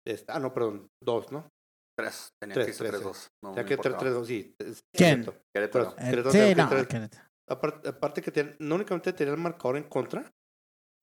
Este, 0.07 0.31
ah, 0.31 0.39
no, 0.39 0.53
perdón. 0.53 0.87
Dos, 1.03 1.31
¿no? 1.31 1.49
Tres. 1.97 2.29
Tenía 2.41 2.53
Tres, 2.55 2.67
que 2.77 2.87
tres, 2.87 3.03
dos. 3.03 3.27
No, 3.43 3.49
Tenía 3.51 3.63
no 3.63 3.67
que 3.69 3.77
meter 3.77 3.97
tres 3.97 4.13
dos, 4.13 4.27
sí. 4.27 4.55
¿Quién? 4.93 5.25
Querétaro. 5.53 5.95
Pero- 5.95 6.07
Eh, 6.07 6.09
Querétaro 6.09 6.31
sí, 6.31 6.37
que 6.39 6.55
no, 6.55 6.69
tres- 6.69 6.87
Querétaro. 6.87 7.29
Aparte, 7.49 7.89
aparte 7.89 8.21
que 8.21 8.31
ten- 8.31 8.55
no 8.59 8.75
únicamente 8.75 9.11
tenía 9.13 9.33
el 9.33 9.39
marcador 9.39 9.77
en 9.77 9.83
contra, 9.89 10.31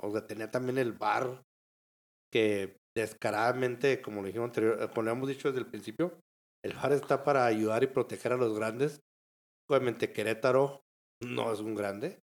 o 0.00 0.10
sea, 0.12 0.26
tenía 0.26 0.50
también 0.50 0.78
el 0.78 0.92
VAR 0.92 1.42
que 2.32 2.76
descaradamente, 2.96 4.00
como 4.00 4.20
lo 4.20 4.26
dijimos 4.28 4.46
anterior, 4.48 4.80
eh, 4.80 4.88
como 4.88 5.02
lo 5.02 5.10
hemos 5.10 5.28
dicho 5.28 5.48
desde 5.48 5.60
el 5.60 5.66
principio, 5.70 6.20
el 6.64 6.72
VAR 6.74 6.92
está 6.92 7.24
para 7.24 7.44
ayudar 7.46 7.82
y 7.82 7.88
proteger 7.88 8.32
a 8.32 8.36
los 8.36 8.54
grandes. 8.56 9.00
Obviamente 9.68 10.12
Querétaro 10.12 10.82
no 11.22 11.52
es 11.52 11.58
un 11.60 11.74
grande, 11.74 12.20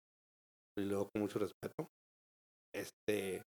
y 0.77 0.83
luego 0.85 1.09
con 1.11 1.23
mucho 1.23 1.39
respeto. 1.39 1.89
Este 2.73 3.41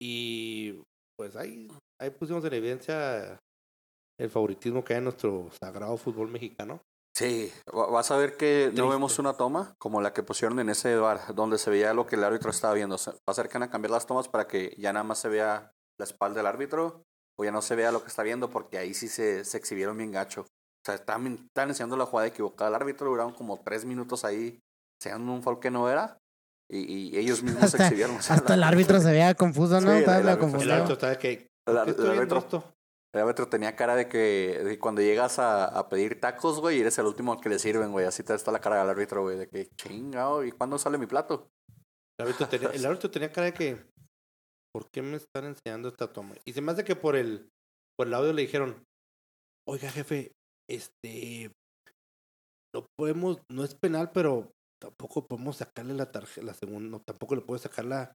y 0.00 0.82
pues 1.16 1.36
ahí, 1.36 1.68
ahí 2.00 2.10
pusimos 2.10 2.44
en 2.44 2.54
evidencia 2.54 3.38
el 4.18 4.30
favoritismo 4.30 4.84
que 4.84 4.94
hay 4.94 4.98
en 4.98 5.04
nuestro 5.04 5.48
sagrado 5.62 5.96
fútbol 5.96 6.28
mexicano. 6.28 6.80
Sí, 7.14 7.52
va- 7.68 7.86
vas 7.86 8.10
a 8.10 8.16
ver 8.16 8.36
que 8.36 8.70
no 8.74 8.88
vemos 8.88 9.18
una 9.18 9.34
toma 9.36 9.74
como 9.78 10.00
la 10.00 10.12
que 10.12 10.22
pusieron 10.22 10.58
en 10.60 10.70
ese 10.70 10.96
bar, 10.96 11.34
donde 11.34 11.58
se 11.58 11.70
veía 11.70 11.92
lo 11.94 12.06
que 12.06 12.16
el 12.16 12.24
árbitro 12.24 12.50
estaba 12.50 12.74
viendo. 12.74 12.96
Se- 12.98 13.10
Va 13.10 13.16
a 13.26 13.34
ser 13.34 13.48
que 13.48 13.54
van 13.58 13.64
a 13.64 13.70
cambiar 13.70 13.90
las 13.90 14.06
tomas 14.06 14.28
para 14.28 14.46
que 14.48 14.74
ya 14.78 14.92
nada 14.92 15.04
más 15.04 15.18
se 15.18 15.28
vea 15.28 15.72
la 15.98 16.04
espalda 16.04 16.38
del 16.38 16.46
árbitro 16.46 17.02
o 17.38 17.44
ya 17.44 17.52
no 17.52 17.62
se 17.62 17.76
vea 17.76 17.92
lo 17.92 18.02
que 18.02 18.08
está 18.08 18.22
viendo, 18.22 18.50
porque 18.50 18.78
ahí 18.78 18.94
sí 18.94 19.08
se, 19.08 19.44
se 19.44 19.56
exhibieron 19.58 19.96
bien 19.98 20.10
gacho. 20.10 20.42
O 20.42 20.84
sea, 20.84 20.94
están, 20.96 21.26
están 21.26 21.68
enseñando 21.68 21.96
la 21.96 22.06
jugada 22.06 22.28
equivocada 22.28 22.68
al 22.68 22.74
árbitro, 22.74 23.08
duraron 23.08 23.34
como 23.34 23.60
tres 23.62 23.84
minutos 23.84 24.24
ahí 24.24 24.58
enseñando 25.00 25.32
un 25.32 25.42
foul 25.42 25.60
que 25.60 25.70
no 25.70 25.88
era 25.88 26.18
y, 26.70 27.08
y 27.14 27.18
ellos 27.18 27.42
mismos 27.42 27.70
se 27.70 27.76
exhibieron. 27.76 28.16
O 28.16 28.22
sea, 28.22 28.36
hasta 28.36 28.54
el 28.54 28.62
árbitro 28.62 29.00
se 29.00 29.10
veía 29.10 29.34
confuso, 29.34 29.80
¿no? 29.80 29.90
Sí, 29.96 30.04
el 30.04 30.08
árbitro- 30.08 31.18
que 31.18 31.30
el 31.32 31.48
¿por 31.64 31.76
ar- 31.78 31.84
qué 31.84 31.90
el 31.90 31.90
estoy 31.90 32.04
viendo 32.04 32.20
árbitro 32.20 32.38
esto? 32.38 32.74
El 33.14 33.20
árbitro 33.20 33.46
tenía 33.48 33.76
cara 33.76 33.94
de 33.94 34.08
que, 34.08 34.60
de 34.64 34.78
cuando 34.78 35.02
llegas 35.02 35.38
a, 35.38 35.66
a 35.66 35.88
pedir 35.90 36.18
tacos, 36.18 36.60
güey, 36.60 36.78
y 36.78 36.80
eres 36.80 36.96
el 36.98 37.04
último 37.06 37.32
al 37.34 37.40
que 37.42 37.50
le 37.50 37.58
sirven, 37.58 37.92
güey. 37.92 38.06
Así 38.06 38.22
te 38.22 38.34
está 38.34 38.50
la 38.52 38.60
cara 38.60 38.78
del 38.80 38.88
árbitro, 38.88 39.22
güey, 39.22 39.36
de 39.36 39.48
que 39.48 39.68
chingado, 39.76 40.44
¿y 40.44 40.52
cuándo 40.52 40.78
sale 40.78 40.96
mi 40.96 41.06
plato? 41.06 41.50
El 42.18 42.26
árbitro, 42.26 42.48
tenía, 42.48 42.68
el 42.70 42.86
árbitro 42.86 43.10
tenía 43.10 43.30
cara 43.30 43.46
de 43.46 43.52
que, 43.54 43.84
¿por 44.72 44.88
qué 44.90 45.02
me 45.02 45.16
están 45.18 45.44
enseñando 45.44 45.88
esta 45.90 46.10
toma? 46.10 46.34
Y 46.46 46.54
se 46.54 46.62
me 46.62 46.72
hace 46.72 46.84
que 46.84 46.96
por 46.96 47.14
el, 47.16 47.50
por 47.98 48.06
el 48.06 48.14
audio 48.14 48.32
le 48.32 48.42
dijeron, 48.42 48.82
oiga 49.68 49.90
jefe, 49.90 50.32
este, 50.70 51.50
no 52.74 52.86
podemos, 52.98 53.42
no 53.50 53.62
es 53.62 53.74
penal, 53.74 54.10
pero 54.12 54.50
tampoco 54.82 55.26
podemos 55.26 55.56
sacarle 55.56 55.94
la 55.94 56.10
tarjeta, 56.10 56.44
la 56.44 56.54
segunda, 56.54 56.88
no, 56.90 57.00
tampoco 57.00 57.36
le 57.36 57.42
puedo 57.42 57.58
sacar 57.58 57.84
la, 57.84 58.12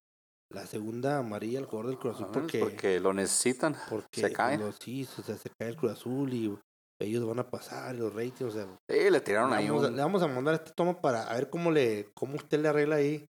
la 0.53 0.65
segunda 0.67 1.19
amarilla 1.19 1.59
al 1.59 1.65
jugador 1.65 1.87
del 1.91 1.97
Cruz 1.99 2.15
Azul 2.15 2.25
Ah, 2.27 2.31
porque, 2.33 2.59
porque 2.59 2.99
lo 2.99 3.13
necesitan. 3.13 3.75
porque 3.89 4.21
se 4.21 4.33
cae. 4.33 4.57
los- 4.57 4.75
sí, 4.81 5.07
o 5.17 5.21
sea, 5.23 5.37
se 5.37 5.49
cae 5.57 5.69
el 5.69 5.77
Cruz 5.77 5.93
Azul 5.93 6.33
y 6.33 6.57
ellos 6.99 7.25
van 7.25 7.39
a 7.39 7.49
pasar 7.49 7.95
los 7.95 8.13
ratings, 8.13 8.41
o 8.41 8.51
sea, 8.51 8.67
Sí, 8.89 9.09
le 9.09 9.21
tiraron 9.21 9.51
le 9.51 9.57
ahí 9.57 9.69
vamos, 9.69 9.85
a, 9.85 9.87
un... 9.87 9.95
le 9.95 10.01
vamos 10.01 10.21
a 10.23 10.27
mandar 10.27 10.55
esta 10.55 10.71
toma 10.73 10.99
para 10.99 11.23
a 11.23 11.35
ver 11.35 11.49
cómo 11.49 11.71
le, 11.71 12.09
cómo 12.15 12.35
usted 12.35 12.59
le 12.59 12.67
arregla 12.69 12.95
ahí. 12.97 13.25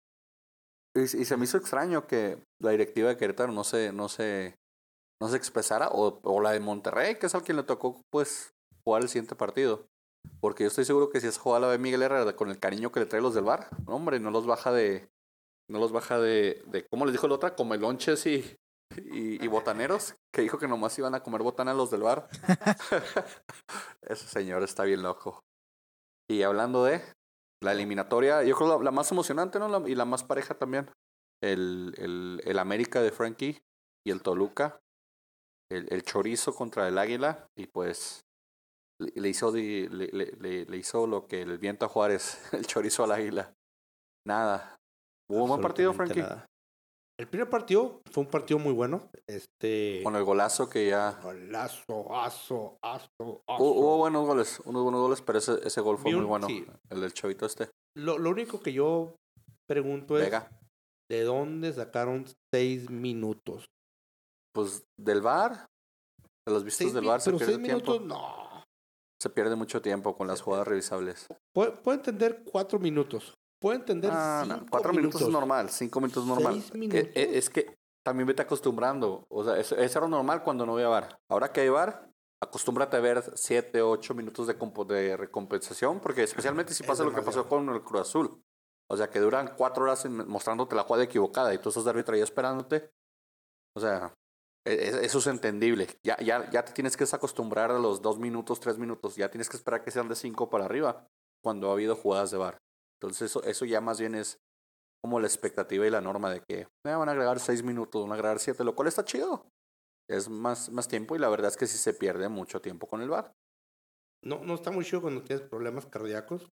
Y, 0.95 1.01
y 1.01 1.25
se 1.25 1.35
me 1.35 1.43
hizo 1.43 1.57
extraño 1.57 2.07
que 2.07 2.41
la 2.61 2.71
directiva 2.71 3.09
de 3.09 3.17
Querétaro 3.17 3.51
no 3.51 3.63
se, 3.65 3.91
no 3.91 4.07
se, 4.07 4.55
no 5.21 5.27
se 5.27 5.35
expresara, 5.35 5.89
o, 5.89 6.19
o 6.23 6.41
la 6.41 6.51
de 6.51 6.59
Monterrey, 6.61 7.15
que 7.19 7.25
es 7.25 7.35
al 7.35 7.43
quien 7.43 7.57
le 7.57 7.63
tocó, 7.63 8.01
pues, 8.11 8.51
jugar 8.85 9.01
el 9.01 9.09
siguiente 9.09 9.35
partido. 9.35 9.85
Porque 10.39 10.63
yo 10.63 10.67
estoy 10.67 10.85
seguro 10.85 11.09
que 11.09 11.21
si 11.21 11.27
esa 11.27 11.39
jugada 11.41 11.61
la 11.61 11.71
ve 11.71 11.77
Miguel 11.77 12.01
Herrera 12.03 12.35
con 12.35 12.49
el 12.49 12.59
cariño 12.59 12.91
que 12.91 12.99
le 12.99 13.05
trae 13.05 13.21
los 13.21 13.33
del 13.33 13.43
bar, 13.43 13.69
no, 13.87 13.95
hombre, 13.95 14.19
no 14.19 14.31
los 14.31 14.45
baja 14.45 14.71
de, 14.71 15.09
no 15.69 15.79
los 15.79 15.91
baja 15.91 16.19
de, 16.19 16.63
de 16.67 16.85
¿cómo 16.87 17.05
les 17.05 17.13
dijo 17.13 17.27
la 17.27 17.35
otra? 17.35 17.55
Comelonches 17.55 18.25
y, 18.25 18.55
y, 18.97 19.43
y 19.43 19.47
botaneros, 19.47 20.15
que 20.33 20.41
dijo 20.41 20.57
que 20.57 20.67
nomás 20.67 20.97
iban 20.99 21.15
a 21.15 21.23
comer 21.23 21.41
botana 21.41 21.73
los 21.73 21.91
del 21.91 22.03
bar. 22.03 22.27
Ese 24.01 24.27
señor 24.27 24.63
está 24.63 24.83
bien 24.83 25.01
loco. 25.03 25.41
Y 26.29 26.43
hablando 26.43 26.83
de 26.83 27.01
la 27.63 27.71
eliminatoria, 27.71 28.43
yo 28.43 28.55
creo 28.55 28.77
la, 28.77 28.83
la 28.83 28.91
más 28.91 29.11
emocionante, 29.11 29.59
¿no? 29.59 29.67
La- 29.67 29.87
y 29.89 29.95
la 29.95 30.05
más 30.05 30.23
pareja 30.23 30.55
también. 30.55 30.89
El, 31.41 31.93
el, 31.97 32.41
el 32.45 32.59
América 32.59 33.01
de 33.01 33.11
Frankie 33.11 33.59
y 34.05 34.11
el 34.11 34.21
Toluca. 34.21 34.79
El, 35.71 35.87
el 35.91 36.03
Chorizo 36.03 36.53
contra 36.55 36.87
el 36.87 36.97
Águila. 36.97 37.47
Y 37.57 37.67
pues 37.67 38.24
le, 38.99 39.29
hizo, 39.29 39.51
le, 39.51 39.87
le, 39.89 40.65
le- 40.65 40.77
hizo 40.77 41.07
lo 41.07 41.27
que 41.27 41.41
el 41.41 41.57
viento 41.57 41.85
a 41.85 41.89
Juárez, 41.89 42.39
el 42.53 42.65
Chorizo 42.65 43.03
al 43.03 43.11
Águila. 43.11 43.53
Nada. 44.27 44.75
Hubo 45.29 45.43
un 45.43 45.49
buen 45.49 45.61
partido, 45.61 45.93
Frankie. 45.93 46.19
nada. 46.21 46.45
El 47.17 47.29
primer 47.29 47.49
partido 47.49 48.01
fue 48.11 48.23
un 48.23 48.29
partido 48.29 48.59
muy 48.59 48.73
bueno. 48.73 49.09
Este. 49.25 50.01
Con 50.03 50.15
el 50.17 50.23
golazo 50.25 50.67
que 50.69 50.89
ya... 50.89 51.11
Golazo, 51.23 52.13
aso, 52.13 52.77
aso, 52.81 53.41
aso. 53.47 53.63
Hubo, 53.63 53.97
buenos 53.99 54.25
goles, 54.27 54.59
unos 54.65 54.83
buenos 54.83 54.99
goles, 55.01 55.21
pero 55.21 55.39
ese, 55.39 55.65
ese 55.65 55.79
gol 55.79 55.97
fue 55.97 56.13
muy 56.13 56.25
bueno. 56.25 56.47
sí. 56.47 56.65
El 56.89 56.99
del 57.01 57.13
chavito 57.13 57.45
este. 57.45 57.69
Lo, 57.97 58.17
lo 58.17 58.29
único 58.31 58.59
que 58.59 58.73
yo 58.73 59.15
pregunto 59.69 60.17
es: 60.17 60.25
Vega. 60.25 60.51
¿de 61.09 61.23
dónde 61.23 61.71
sacaron 61.71 62.25
seis 62.53 62.89
minutos? 62.89 63.65
Pues 64.53 64.83
del 64.99 65.21
bar, 65.21 65.67
de 66.47 66.53
los 66.53 66.65
vistos 66.65 66.93
del 66.93 67.05
bar 67.05 67.21
se 67.21 67.29
pero 67.31 67.37
pierde 67.37 67.53
seis 67.55 67.65
tiempo. 67.65 67.91
minutos, 67.93 68.07
no. 68.07 68.54
Se 69.25 69.31
pierde 69.31 69.55
mucho 69.55 69.81
tiempo 69.81 70.15
con 70.15 70.27
las 70.27 70.39
jugadas 70.39 70.67
revisables. 70.67 71.25
Puedo, 71.51 71.81
puedo 71.81 71.97
entender 71.97 72.43
cuatro 72.45 72.77
minutos. 72.77 73.33
Puedo 73.59 73.75
entender 73.75 74.11
Ah, 74.13 74.43
no, 74.47 74.53
cinco 74.57 74.67
cuatro 74.69 74.91
minutos. 74.93 75.19
minutos. 75.19 75.21
es 75.27 75.33
normal, 75.33 75.69
cinco 75.71 75.99
minutos 75.99 76.21
es 76.23 76.29
normal. 76.29 76.53
Seis 76.53 76.69
Eh, 76.69 76.77
minutos. 76.77 77.01
eh, 77.15 77.29
es 77.39 77.49
que 77.49 77.75
también 78.05 78.27
vete 78.27 78.43
acostumbrando. 78.43 79.25
O 79.29 79.43
sea, 79.43 79.57
eso, 79.57 79.75
eso 79.77 79.97
era 79.97 80.07
normal 80.07 80.43
cuando 80.43 80.63
no 80.67 80.73
había 80.73 80.89
bar. 80.89 81.17
Ahora 81.27 81.51
que 81.51 81.61
hay 81.61 81.69
bar, 81.69 82.07
acostúmbrate 82.39 82.97
a 82.97 82.99
ver 82.99 83.23
siete, 83.33 83.81
ocho 83.81 84.13
minutos 84.13 84.45
de, 84.45 84.53
de 84.93 85.17
recompensación, 85.17 85.99
porque 86.01 86.21
especialmente 86.21 86.75
si 86.75 86.83
Es 86.83 86.87
pasa 86.87 87.03
lo 87.03 87.11
que 87.11 87.23
pasó 87.23 87.49
con 87.49 87.67
el 87.69 87.81
Cruz 87.81 88.01
Azul. 88.01 88.43
O 88.91 88.95
sea, 88.95 89.09
que 89.09 89.19
duran 89.19 89.55
cuatro 89.57 89.85
horas 89.85 90.05
mostrándote 90.07 90.75
la 90.75 90.83
jugada 90.83 91.03
equivocada 91.05 91.51
y 91.51 91.57
tú 91.57 91.69
estás 91.69 91.83
de 91.83 91.89
árbitro 91.89 92.13
ahí 92.13 92.21
esperándote. 92.21 92.91
O 93.75 93.79
sea, 93.79 94.13
eso 94.65 95.19
es 95.19 95.27
entendible. 95.27 95.87
Ya, 96.03 96.17
ya, 96.17 96.49
ya 96.49 96.65
te 96.65 96.73
tienes 96.73 96.97
que 96.97 97.03
acostumbrar 97.03 97.71
a 97.71 97.79
los 97.79 98.01
dos 98.01 98.19
minutos, 98.19 98.59
tres 98.59 98.77
minutos. 98.77 99.15
Ya 99.15 99.29
tienes 99.29 99.47
que 99.49 99.57
esperar 99.57 99.83
que 99.83 99.91
sean 99.91 100.09
de 100.09 100.15
cinco 100.15 100.49
para 100.49 100.65
arriba 100.65 101.07
cuando 101.43 101.69
ha 101.69 101.73
habido 101.73 101.95
jugadas 101.95 102.31
de 102.31 102.37
bar. 102.37 102.57
Entonces, 102.99 103.29
eso, 103.29 103.43
eso 103.43 103.65
ya 103.65 103.81
más 103.81 103.99
bien 103.99 104.15
es 104.15 104.39
como 105.03 105.19
la 105.19 105.27
expectativa 105.27 105.85
y 105.85 105.91
la 105.91 106.01
norma 106.01 106.31
de 106.31 106.41
que 106.41 106.61
"Eh, 106.61 106.67
van 106.83 107.07
a 107.07 107.11
agregar 107.11 107.39
seis 107.39 107.61
minutos, 107.61 108.01
van 108.01 108.11
a 108.11 108.15
agregar 108.15 108.39
siete, 108.39 108.63
lo 108.63 108.73
cual 108.73 108.87
está 108.87 109.05
chido. 109.05 109.47
Es 110.09 110.29
más, 110.29 110.71
más 110.71 110.87
tiempo 110.87 111.15
y 111.15 111.19
la 111.19 111.29
verdad 111.29 111.49
es 111.49 111.57
que 111.57 111.67
sí 111.67 111.77
se 111.77 111.93
pierde 111.93 112.27
mucho 112.29 112.61
tiempo 112.61 112.87
con 112.87 113.01
el 113.01 113.09
bar. 113.09 113.31
No, 114.23 114.43
no 114.43 114.55
está 114.55 114.71
muy 114.71 114.83
chido 114.83 115.01
cuando 115.01 115.23
tienes 115.23 115.47
problemas 115.47 115.85
cardíacos. 115.85 116.49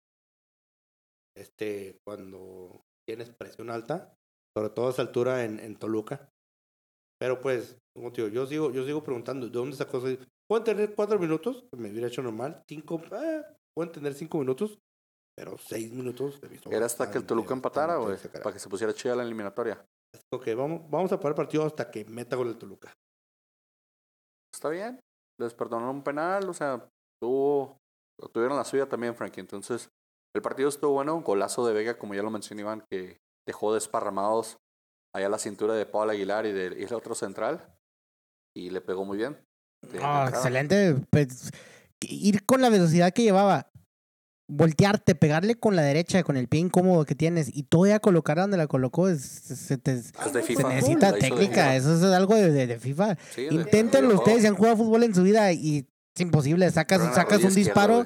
Este, 1.35 1.99
cuando 2.03 2.81
tienes 3.07 3.29
presión 3.29 3.69
alta, 3.69 4.15
sobre 4.55 4.71
todo 4.71 4.87
a 4.87 4.91
esa 4.91 5.03
altura 5.03 5.45
en, 5.45 5.59
en 5.59 5.77
Toluca. 5.77 6.29
Pero 7.19 7.41
pues, 7.41 7.77
como 7.99 8.13
te 8.13 8.21
digo, 8.21 8.33
yo 8.33 8.47
sigo, 8.47 8.71
yo 8.71 8.85
sigo 8.85 9.03
preguntando, 9.03 9.47
¿de 9.47 9.51
dónde 9.51 9.75
sacó 9.75 9.99
seis? 9.99 10.17
¿Puedo 10.47 10.63
tener 10.63 10.95
cuatro 10.95 11.19
minutos? 11.19 11.65
Me 11.77 11.91
hubiera 11.91 12.07
hecho 12.07 12.23
normal. 12.23 12.63
Cinco, 12.65 13.01
eh, 13.11 13.43
pueden 13.75 13.91
tener 13.91 14.13
cinco 14.13 14.39
minutos, 14.39 14.79
pero 15.35 15.57
seis 15.57 15.91
minutos. 15.91 16.39
Era 16.71 16.85
hasta 16.85 17.11
que 17.11 17.17
el 17.17 17.25
Toluca 17.25 17.53
empatara, 17.53 17.95
exagerado. 18.13 18.43
para 18.43 18.53
que 18.53 18.59
se 18.59 18.69
pusiera 18.69 18.93
chida 18.93 19.17
la 19.17 19.23
eliminatoria. 19.23 19.85
Ok, 20.33 20.47
vamos, 20.55 20.89
vamos 20.89 21.11
a 21.11 21.17
parar 21.17 21.31
el 21.31 21.35
partido 21.35 21.65
hasta 21.65 21.91
que 21.91 22.05
meta 22.05 22.37
gol 22.37 22.47
el 22.47 22.57
Toluca. 22.57 22.93
Está 24.53 24.69
bien, 24.69 24.99
les 25.39 25.53
perdonaron 25.53 25.97
un 25.97 26.03
penal, 26.03 26.49
o 26.49 26.53
sea, 26.53 26.89
tuvo, 27.21 27.77
tuvieron 28.33 28.57
la 28.57 28.63
suya 28.63 28.87
también, 28.87 29.13
Frankie. 29.13 29.41
Entonces, 29.41 29.89
el 30.33 30.41
partido 30.41 30.69
estuvo 30.69 30.93
bueno, 30.93 31.21
golazo 31.21 31.67
de 31.67 31.73
Vega, 31.73 31.99
como 31.99 32.15
ya 32.15 32.23
lo 32.23 32.31
mencioné 32.31 32.61
Iván, 32.61 32.85
que 32.89 33.17
dejó 33.45 33.73
desparramados 33.73 34.57
allá 35.13 35.27
la 35.27 35.37
cintura 35.37 35.73
de 35.73 35.85
Paul 35.85 36.09
Aguilar 36.09 36.45
y 36.45 36.53
del 36.53 36.79
y 36.79 36.83
el 36.83 36.93
otro 36.93 37.15
central, 37.15 37.78
y 38.53 38.69
le 38.69 38.81
pegó 38.81 39.05
muy 39.05 39.17
bien. 39.17 39.37
Ah, 40.01 40.27
excelente. 40.29 40.95
Pues, 41.09 41.51
ir 42.01 42.45
con 42.45 42.61
la 42.61 42.69
velocidad 42.69 43.11
que 43.13 43.23
llevaba, 43.23 43.71
voltearte, 44.51 45.15
pegarle 45.15 45.55
con 45.55 45.75
la 45.75 45.83
derecha, 45.83 46.23
con 46.23 46.35
el 46.35 46.47
pie 46.47 46.59
incómodo 46.61 47.05
que 47.05 47.15
tienes 47.15 47.49
y 47.55 47.63
todavía 47.63 47.99
colocar 47.99 48.37
donde 48.37 48.57
la 48.57 48.67
colocó, 48.67 49.07
es, 49.09 49.21
se, 49.21 49.77
te- 49.77 50.01
se 50.01 50.13
necesita 50.63 51.13
técnica. 51.13 51.63
FIFA. 51.63 51.75
Eso 51.75 51.95
es 51.95 52.03
algo 52.03 52.35
de, 52.35 52.51
de- 52.51 52.67
de 52.67 52.79
FIFA. 52.79 53.17
Sí, 53.33 53.45
de- 53.45 53.53
Inténtenlo 53.53 54.09
de 54.09 54.15
ustedes, 54.15 54.41
si 54.41 54.47
han 54.47 54.55
jugado 54.55 54.77
fútbol 54.77 55.03
en 55.03 55.13
su 55.15 55.23
vida 55.23 55.51
y 55.51 55.87
es 56.15 56.21
imposible. 56.21 56.69
Sacas, 56.71 56.99
Pero 56.99 57.13
sacas 57.13 57.43
un 57.43 57.53
disparo. 57.53 58.05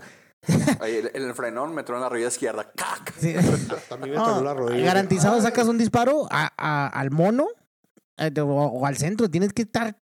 Ahí, 0.81 0.95
el, 0.97 1.11
el 1.13 1.33
frenón 1.33 1.73
me 1.73 1.83
tronó 1.83 1.99
en 1.99 2.03
la 2.03 2.09
rodilla 2.09 2.27
izquierda. 2.27 2.69
¡Cac! 2.75 3.13
Sí. 3.17 3.27
Mí 4.01 4.09
me 4.09 4.15
No, 4.15 4.41
la 4.41 4.53
rodilla. 4.53 4.85
garantizado 4.85 5.41
sacas 5.41 5.67
un 5.67 5.77
disparo 5.77 6.27
a- 6.29 6.51
a- 6.57 6.87
al 6.87 7.09
mono 7.11 7.47
eh, 8.17 8.31
o, 8.41 8.45
o 8.45 8.85
al 8.85 8.97
centro, 8.97 9.29
tienes 9.29 9.53
que 9.53 9.61
estar. 9.61 9.97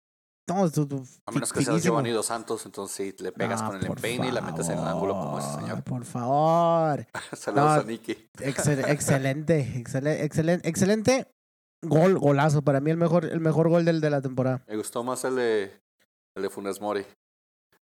No, 0.47 0.69
tú- 0.71 0.87
tú- 0.87 1.05
A 1.25 1.31
menos 1.31 1.51
que 1.51 1.61
seas. 1.61 1.83
Giovanni 1.83 2.11
Dos 2.11 2.27
Santos, 2.27 2.65
entonces 2.65 2.95
sí, 2.95 3.23
le 3.23 3.33
pegas 3.33 3.61
No, 3.61 3.67
con 3.67 3.77
el 3.77 3.85
empeine 3.85 4.29
y 4.29 4.31
la 4.31 4.39
metes 4.41 4.69
en 4.69 4.79
el 4.79 4.85
ángulo 4.87 5.13
como 5.13 5.39
ese 5.39 5.53
señor. 5.55 5.83
Por 5.83 6.05
favor. 6.05 7.05
Saludos 7.37 7.65
No. 7.75 7.81
a 7.81 7.83
Nicky. 7.83 8.29
Excel- 8.39 8.85
excelente, 8.89 9.59
excelente, 9.77 10.23
excelente, 10.23 10.69
excelente. 10.69 11.27
Gol, 11.83 12.17
golazo. 12.17 12.61
Para 12.61 12.79
mí 12.79 12.91
el 12.91 12.97
mejor, 12.97 13.25
el 13.25 13.39
mejor 13.41 13.67
gol 13.69 13.83
del 13.83 13.99
de 13.99 14.09
la 14.09 14.21
temporada. 14.21 14.63
Me 14.67 14.77
gustó 14.77 15.03
más 15.03 15.23
el 15.25 15.35
de, 15.35 15.71
el 16.35 16.43
de 16.43 16.49
Funes 16.49 16.79
Mori. 16.79 17.05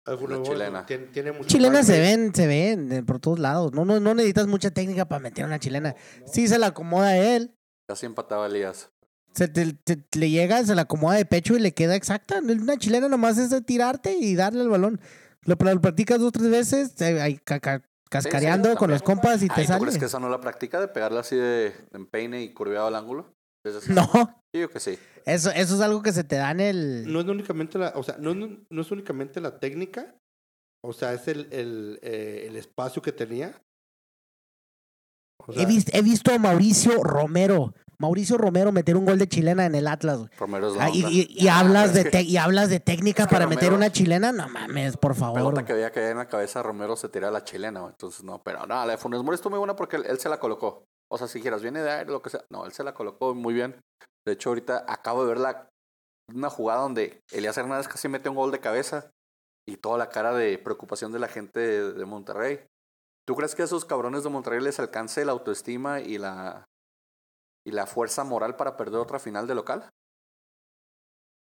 Algunos 0.06 0.38
goles, 0.38 0.52
chilena. 0.52 0.86
Tiene, 0.86 1.06
tiene 1.06 1.32
mucho 1.32 1.48
se 1.82 2.00
ven, 2.00 2.32
se 2.34 2.46
ven 2.46 2.92
eh, 2.92 3.02
por 3.02 3.18
todos 3.18 3.38
lados. 3.40 3.72
No, 3.72 3.84
no, 3.84 3.98
no 4.00 4.14
necesitas 4.14 4.46
mucha 4.46 4.70
técnica 4.70 5.04
para 5.06 5.18
meter 5.18 5.44
una 5.44 5.58
chilena. 5.58 5.94
Sí 6.26 6.46
se 6.48 6.58
la 6.58 6.68
acomoda 6.68 7.08
a 7.08 7.16
él. 7.18 7.54
Casi 7.88 8.06
empataba 8.06 8.46
Elías. 8.46 8.90
Se 9.36 9.48
te, 9.48 9.74
te- 9.74 10.18
le 10.18 10.30
llega, 10.30 10.64
se 10.64 10.74
la 10.74 10.82
acomoda 10.82 11.16
de 11.16 11.26
pecho 11.26 11.54
y 11.56 11.60
le 11.60 11.72
queda 11.74 11.94
exacta. 11.94 12.40
Una 12.40 12.76
chilena 12.78 13.08
nomás 13.08 13.36
es 13.38 13.50
de 13.50 13.60
tirarte 13.60 14.14
y 14.18 14.34
darle 14.34 14.62
el 14.62 14.68
balón. 14.70 15.00
Lo, 15.42 15.56
lo 15.60 15.80
practicas 15.80 16.18
dos 16.18 16.28
o 16.28 16.32
tres 16.32 16.48
veces, 16.50 17.00
ahí 17.02 17.36
ca- 17.44 17.60
ca- 17.60 17.82
cascareando 18.08 18.70
sí, 18.70 18.76
con 18.76 18.90
los 18.90 19.02
compas 19.02 19.42
y 19.42 19.48
te 19.48 19.54
Ay, 19.60 19.66
¿tú 19.66 19.72
sale. 19.72 19.80
crees 19.82 19.98
que 19.98 20.06
esa 20.06 20.18
no 20.18 20.28
la 20.30 20.40
práctica 20.40 20.80
de 20.80 20.88
pegarla 20.88 21.20
así 21.20 21.36
de, 21.36 21.70
de 21.70 21.74
empeine 21.92 22.42
y 22.42 22.52
curveado 22.54 22.86
al 22.86 22.96
ángulo? 22.96 23.34
No, 23.88 24.08
Sí, 24.54 24.60
yo 24.60 24.70
que 24.70 24.80
sí. 24.80 24.96
eso, 25.26 25.50
eso 25.50 25.74
es 25.74 25.80
algo 25.80 26.00
que 26.02 26.12
se 26.12 26.22
te 26.24 26.36
da 26.36 26.52
en 26.52 26.60
el... 26.60 27.12
No 27.12 27.20
es 27.20 27.26
únicamente 27.26 27.78
la, 27.78 27.92
o 27.96 28.02
sea, 28.04 28.16
no, 28.18 28.34
no, 28.34 28.64
no 28.70 28.80
es 28.82 28.90
únicamente 28.92 29.40
la 29.40 29.58
técnica, 29.58 30.14
o 30.84 30.92
sea, 30.92 31.12
es 31.12 31.26
el, 31.28 31.48
el, 31.52 31.98
eh, 32.02 32.46
el 32.48 32.56
espacio 32.56 33.02
que 33.02 33.12
tenía. 33.12 33.60
O 35.46 35.52
sea, 35.52 35.62
He, 35.62 35.66
vis- 35.66 35.92
he 35.92 36.00
visto 36.02 36.32
a 36.32 36.38
Mauricio 36.38 37.02
Romero, 37.02 37.74
Mauricio 37.98 38.36
Romero 38.38 38.72
meter 38.72 38.96
un 38.96 39.04
gol 39.06 39.18
de 39.18 39.28
chilena 39.28 39.66
en 39.66 39.74
el 39.74 39.86
Atlas. 39.88 40.18
güey. 40.18 40.30
Romero 40.38 40.68
es 40.68 40.76
la 40.76 40.84
Ah, 40.86 40.90
y, 40.92 41.26
y- 41.30 41.48
hablas 41.48 41.94
de 41.94 42.04
que- 42.10 42.22
y 42.22 42.36
hablas 42.36 42.68
de 42.70 42.80
técnica 42.80 43.22
es 43.24 43.28
que 43.28 43.34
para 43.34 43.46
meter 43.46 43.72
una 43.72 43.90
chilena, 43.90 44.32
no 44.32 44.48
mames, 44.48 44.96
por 44.96 45.14
favor. 45.14 45.36
pelota 45.38 45.64
que 45.64 45.72
veía 45.72 45.90
caer 45.90 46.12
en 46.12 46.18
la 46.18 46.28
cabeza 46.28 46.62
Romero 46.62 46.96
se 46.96 47.08
tira 47.08 47.30
la 47.30 47.44
chilena, 47.44 47.80
güey. 47.80 47.92
entonces 47.92 48.22
no, 48.24 48.42
pero 48.42 48.60
no, 48.66 48.84
la 48.84 48.86
de 48.92 48.96
Funes 48.98 49.22
Mori 49.22 49.34
estuvo 49.36 49.50
muy 49.50 49.58
buena 49.58 49.76
porque 49.76 49.96
él, 49.96 50.04
él 50.06 50.18
se 50.18 50.28
la 50.28 50.38
colocó. 50.38 50.84
O 51.10 51.18
sea, 51.18 51.28
si 51.28 51.38
dijeras, 51.38 51.62
viene 51.62 51.82
de 51.82 51.90
aire, 51.90 52.10
lo 52.10 52.20
que 52.20 52.30
sea. 52.30 52.44
No, 52.50 52.66
él 52.66 52.72
se 52.72 52.82
la 52.82 52.92
colocó 52.94 53.34
muy 53.34 53.54
bien. 53.54 53.76
De 54.26 54.32
hecho, 54.32 54.48
ahorita 54.50 54.84
acabo 54.88 55.22
de 55.22 55.28
ver 55.28 55.38
la, 55.38 55.68
una 56.34 56.50
jugada 56.50 56.80
donde 56.82 57.20
Elías 57.30 57.56
Hernández 57.56 57.86
casi 57.86 58.08
mete 58.08 58.28
un 58.28 58.34
gol 58.34 58.50
de 58.50 58.58
cabeza 58.58 59.10
y 59.68 59.76
toda 59.76 59.98
la 59.98 60.08
cara 60.08 60.34
de 60.34 60.58
preocupación 60.58 61.12
de 61.12 61.20
la 61.20 61.28
gente 61.28 61.60
de, 61.60 61.92
de 61.92 62.04
Monterrey. 62.04 62.60
¿Tú 63.24 63.36
crees 63.36 63.54
que 63.54 63.62
a 63.62 63.64
esos 63.66 63.84
cabrones 63.84 64.24
de 64.24 64.30
Monterrey 64.30 64.60
les 64.60 64.80
alcance 64.80 65.24
la 65.24 65.30
autoestima 65.32 66.00
y 66.00 66.18
la, 66.18 66.64
y 67.66 67.72
la 67.72 67.86
fuerza 67.86 68.24
moral 68.24 68.56
para 68.56 68.76
perder 68.76 69.00
otra 69.00 69.18
final 69.18 69.46
de 69.46 69.54
local? 69.54 69.90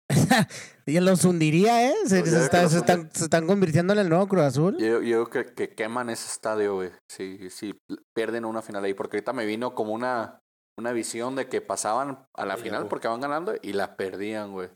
y 0.88 1.00
los 1.00 1.24
hundiría, 1.24 1.88
¿eh? 1.90 1.94
Se, 2.06 2.26
se 2.26 2.32
ya 2.32 2.40
está- 2.40 2.58
que 2.58 2.64
los 2.64 2.72
se 2.72 2.78
están, 2.80 3.12
se 3.12 3.24
están 3.26 3.46
convirtiendo 3.48 3.94
en 3.94 4.00
el 4.00 4.10
nuevo 4.10 4.28
Cruz 4.28 4.44
Azul. 4.44 4.78
Yo, 4.80 5.02
yo 5.02 5.30
creo 5.30 5.46
que, 5.46 5.54
que 5.54 5.76
queman 5.76 6.10
ese 6.10 6.28
estadio, 6.28 6.76
güey. 6.76 6.92
Si, 7.08 7.50
si 7.50 7.80
pierden 8.16 8.46
una 8.46 8.62
final 8.62 8.84
ahí. 8.84 8.94
Porque 8.94 9.18
ahorita 9.18 9.34
me 9.34 9.46
vino 9.46 9.76
como 9.76 9.94
una, 9.94 10.40
una 10.80 10.92
visión 10.94 11.36
de 11.36 11.48
que 11.48 11.62
pasaban 11.62 12.26
a 12.36 12.46
la 12.46 12.58
final 12.58 12.88
porque 12.88 13.08
van 13.08 13.22
ganando 13.22 13.54
y 13.62 13.74
la 13.74 13.96
perdían, 13.96 14.52
güey. 14.52 14.70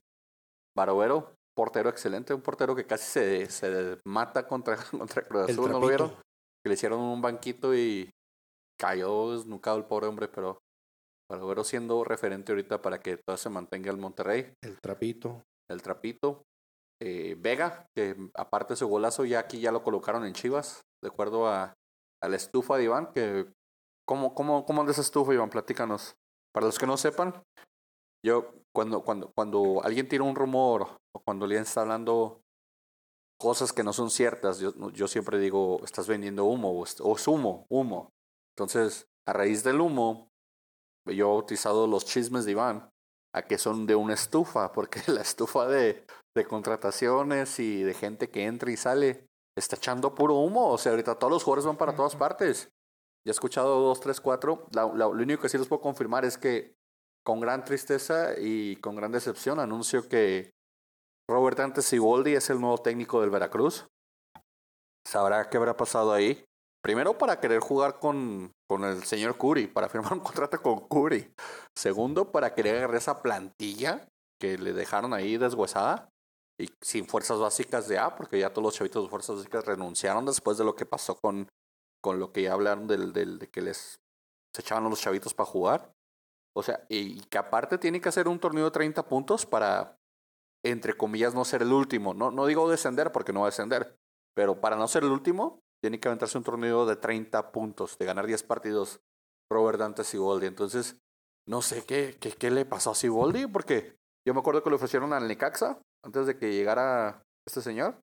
Barovero, 0.78 1.34
portero 1.56 1.90
excelente. 1.90 2.34
Un 2.36 2.42
portero 2.42 2.76
que 2.76 2.86
casi 2.86 3.06
se, 3.06 3.46
se 3.50 3.98
mata 4.06 4.48
contra, 4.48 4.78
contra 4.92 5.24
Cruz 5.24 5.50
Azul. 5.50 5.72
¿No 5.72 5.80
lo 5.80 5.88
vieron? 5.88 6.10
Que 6.64 6.70
le 6.70 6.74
hicieron 6.76 7.00
un 7.00 7.22
banquito 7.24 7.74
y 7.76 8.12
cayó 8.80 9.32
desnucado 9.34 9.78
el 9.78 9.86
pobre 9.86 10.06
hombre. 10.08 10.28
Pero 10.28 10.60
Barovero 11.30 11.64
siendo 11.64 12.04
referente 12.04 12.52
ahorita 12.52 12.82
para 12.82 13.00
que 13.00 13.18
todo 13.18 13.38
se 13.38 13.50
mantenga 13.50 13.92
el 13.92 13.98
Monterrey 13.98 14.54
el 14.62 14.80
trapito. 14.82 15.44
el 15.70 15.82
trapito. 15.82 16.44
Eh, 17.02 17.36
Vega, 17.38 17.88
que 17.96 18.16
aparte 18.36 18.74
de 18.74 18.78
su 18.78 18.88
golazo, 18.88 19.26
ya 19.26 19.40
aquí 19.40 19.60
ya 19.60 19.72
lo 19.72 19.84
colocaron 19.84 20.26
en 20.26 20.34
Chivas, 20.34 20.82
de 21.02 21.10
acuerdo 21.10 21.48
a, 21.48 21.74
a 22.22 22.28
la 22.30 22.36
estufa 22.36 22.78
de 22.78 22.86
Iván. 22.86 23.12
Que, 23.14 23.52
¿cómo, 24.08 24.34
cómo, 24.34 24.66
¿Cómo 24.66 24.82
anda 24.82 24.92
esa 24.92 25.02
estufa, 25.02 25.34
Iván? 25.34 25.50
Platícanos. 25.50 26.16
Para 26.54 26.68
los 26.68 26.78
que 26.78 26.86
no 26.86 26.98
sepan, 26.98 27.42
yo 28.26 28.54
cuando, 28.74 29.04
cuando, 29.04 29.32
cuando 29.36 29.82
alguien 29.84 30.08
tira 30.08 30.24
un 30.24 30.36
rumor 30.36 30.98
o 31.16 31.20
cuando 31.26 31.46
alguien 31.46 31.64
está 31.64 31.82
hablando 31.82 32.42
cosas 33.40 33.74
que 33.74 33.84
no 33.84 33.92
son 33.92 34.10
ciertas, 34.10 34.60
yo, 34.60 34.72
yo 34.92 35.08
siempre 35.08 35.40
digo, 35.40 35.82
estás 35.84 36.08
vendiendo 36.08 36.46
humo 36.46 36.72
o, 36.72 36.86
o 37.02 37.16
es 37.16 37.28
humo, 37.28 37.66
humo. 37.70 38.12
Entonces, 38.56 39.08
a 39.28 39.34
raíz 39.34 39.64
del 39.64 39.82
humo, 39.82 40.30
yo 41.06 41.26
he 41.28 41.30
bautizado 41.30 41.88
los 41.88 42.06
chismes 42.06 42.46
de 42.46 42.52
Iván 42.52 42.90
a 43.36 43.42
que 43.44 43.58
son 43.58 43.86
de 43.86 43.96
una 43.96 44.14
estufa, 44.14 44.72
porque 44.72 45.02
la 45.08 45.22
estufa 45.22 45.68
de, 45.68 46.06
de 46.36 46.46
contrataciones 46.46 47.60
y 47.60 47.84
de 47.84 47.94
gente 47.94 48.30
que 48.30 48.46
entra 48.46 48.72
y 48.72 48.78
sale 48.78 49.28
está 49.58 49.76
echando 49.76 50.16
puro 50.16 50.36
humo. 50.36 50.70
O 50.70 50.78
sea, 50.78 50.92
ahorita 50.92 51.16
todos 51.20 51.32
los 51.32 51.44
jugadores 51.44 51.66
van 51.66 51.78
para 51.78 51.96
todas 51.96 52.16
partes. 52.16 52.70
Ya 53.26 53.30
he 53.30 53.32
escuchado 53.32 53.80
dos, 53.80 54.00
tres, 54.00 54.20
cuatro. 54.20 54.68
La- 54.72 54.86
la- 54.88 55.06
lo 55.06 55.10
único 55.12 55.42
que 55.42 55.50
sí 55.50 55.58
les 55.58 55.68
puedo 55.68 55.82
confirmar 55.82 56.26
es 56.26 56.38
que 56.38 56.76
con 57.26 57.40
gran 57.40 57.64
tristeza 57.64 58.34
y 58.38 58.76
con 58.78 58.96
gran 58.96 59.12
decepción 59.12 59.60
anuncio 59.60 60.08
que 60.10 60.52
Robert 61.30 61.60
Antes 61.62 61.86
Siboldi 61.86 62.36
es 62.36 62.50
el 62.50 62.60
nuevo 62.60 62.80
técnico 62.80 63.22
del 63.22 63.30
Veracruz. 63.30 63.88
Sabrá 65.08 65.50
qué 65.50 65.58
habrá 65.58 65.76
pasado 65.78 66.12
ahí. 66.14 66.44
Primero 66.84 67.18
para 67.18 67.40
querer 67.40 67.62
jugar 67.62 67.98
con, 67.98 68.52
con 68.68 68.84
el 68.84 69.04
señor 69.06 69.38
Curry, 69.38 69.68
para 69.68 69.88
firmar 69.88 70.14
un 70.14 70.20
contrato 70.20 70.62
con 70.62 70.88
Curry. 70.88 71.34
Segundo, 71.74 72.30
para 72.32 72.54
querer 72.54 72.78
agarrar 72.78 72.98
esa 72.98 73.22
plantilla 73.22 74.06
que 74.40 74.58
le 74.58 74.74
dejaron 74.74 75.14
ahí 75.14 75.38
deshuesada 75.38 76.10
y 76.60 76.70
sin 76.82 77.08
fuerzas 77.08 77.40
básicas 77.40 77.88
de 77.88 77.98
A, 77.98 78.16
porque 78.16 78.38
ya 78.38 78.50
todos 78.50 78.66
los 78.66 78.76
chavitos 78.76 79.04
de 79.04 79.10
fuerzas 79.10 79.38
básicas 79.38 79.66
renunciaron 79.66 80.26
después 80.26 80.58
de 80.58 80.66
lo 80.66 80.76
que 80.76 80.86
pasó 80.86 81.16
con, 81.16 81.48
con 82.02 82.20
lo 82.20 82.34
que 82.34 82.44
ya 82.44 82.54
hablaron 82.54 82.86
del, 82.86 83.14
del, 83.14 83.40
de 83.40 83.48
que 83.48 83.62
les 83.62 84.02
se 84.54 84.62
echaban 84.62 84.86
a 84.86 84.90
los 84.90 85.00
chavitos 85.00 85.34
para 85.34 85.50
jugar. 85.50 85.94
O 86.56 86.62
sea, 86.64 86.86
y, 86.90 87.22
que 87.22 87.38
aparte 87.38 87.78
tiene 87.78 88.02
que 88.02 88.10
hacer 88.10 88.28
un 88.28 88.40
torneo 88.40 88.66
de 88.66 88.72
30 88.72 89.08
puntos 89.08 89.46
para, 89.46 89.98
entre 90.64 90.96
comillas, 90.96 91.34
no 91.34 91.46
ser 91.46 91.62
el 91.62 91.72
último. 91.72 92.14
No, 92.14 92.30
no 92.30 92.46
digo 92.46 92.70
descender 92.70 93.12
porque 93.14 93.32
no 93.32 93.40
va 93.40 93.48
a 93.48 93.50
descender, 93.50 93.98
pero 94.36 94.60
para 94.60 94.76
no 94.76 94.88
ser 94.88 95.04
el 95.04 95.12
último, 95.12 95.64
tiene 95.84 96.00
que 96.00 96.08
aventarse 96.08 96.38
un 96.38 96.46
torneo 96.46 96.86
de 96.86 96.96
30 96.96 97.52
puntos, 97.52 97.98
de 97.98 98.06
ganar 98.06 98.26
10 98.26 98.42
partidos 98.44 99.02
Robert 99.52 99.78
Dante 99.80 100.06
Siboldi. 100.06 100.48
Entonces, 100.48 100.96
no 101.48 101.62
sé 101.62 101.84
qué, 101.86 102.16
qué, 102.22 102.32
qué 102.32 102.50
le 102.52 102.64
pasó 102.66 102.92
a 102.92 102.96
Siboldi, 102.96 103.48
porque 103.48 103.96
yo 104.26 104.34
me 104.34 104.40
acuerdo 104.40 104.64
que 104.64 104.70
le 104.70 104.78
ofrecieron 104.78 105.12
al 105.12 105.28
Necaxa 105.28 105.80
antes 106.06 106.26
de 106.26 106.38
que 106.38 106.54
llegara 106.54 107.22
este 107.46 107.62
señor 107.62 108.00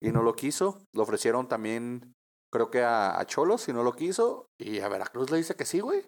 y 0.00 0.12
no 0.12 0.22
lo 0.22 0.34
quiso. 0.36 0.78
Le 0.94 1.02
ofrecieron 1.02 1.48
también, 1.48 2.12
creo 2.52 2.70
que 2.70 2.82
a, 2.84 3.18
a 3.18 3.26
Cholos 3.26 3.66
y 3.68 3.72
no 3.72 3.82
lo 3.82 3.94
quiso. 3.96 4.46
Y 4.60 4.78
a 4.78 4.88
Veracruz 4.88 5.30
le 5.32 5.38
dice 5.38 5.56
que 5.56 5.64
sí, 5.64 5.80
güey. 5.80 6.04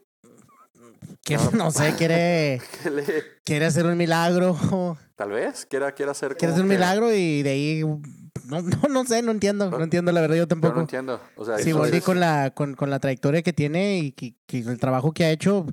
Que 1.25 1.37
No. 1.37 1.51
no 1.65 1.71
sé, 1.73 1.97
quiere, 1.97 2.63
le- 2.93 3.25
quiere 3.45 3.67
hacer 3.67 3.87
un 3.87 3.97
milagro. 3.97 4.57
tal 5.17 5.31
vez 5.31 5.67
quiera, 5.67 5.91
quiera 5.93 6.13
hacer. 6.13 6.37
Quiere 6.37 6.53
hacer 6.53 6.63
un 6.65 6.71
que- 6.71 6.77
milagro 6.77 7.13
y 7.13 7.43
de 7.43 7.51
ahí. 7.51 7.83
No, 8.49 8.61
no, 8.63 8.89
no 8.89 9.05
sé, 9.05 9.23
no 9.23 9.31
entiendo. 9.33 9.71
No 9.71 9.83
entiendo, 9.83 10.11
la 10.13 10.21
verdad, 10.21 10.37
yo 10.37 10.43
Yo 10.43 10.49
tampoco. 10.49 10.75
no 10.75 10.81
entiendo. 10.83 11.21
O 11.37 11.45
sea, 11.45 11.57
eso 11.57 11.77
Boldi 11.79 11.99
es- 11.99 12.05
con 12.05 12.19
la, 12.21 12.51
con, 12.53 12.75
con 12.75 12.91
la 12.91 12.99
trayectoria 12.99 13.43
que 13.43 13.53
tiene 13.53 13.99
y 13.99 14.13
que, 14.13 14.35
que 14.47 14.59
el 14.61 14.79
trabajo 14.79 15.13
que 15.13 15.25
ha 15.25 15.31
hecho 15.31 15.67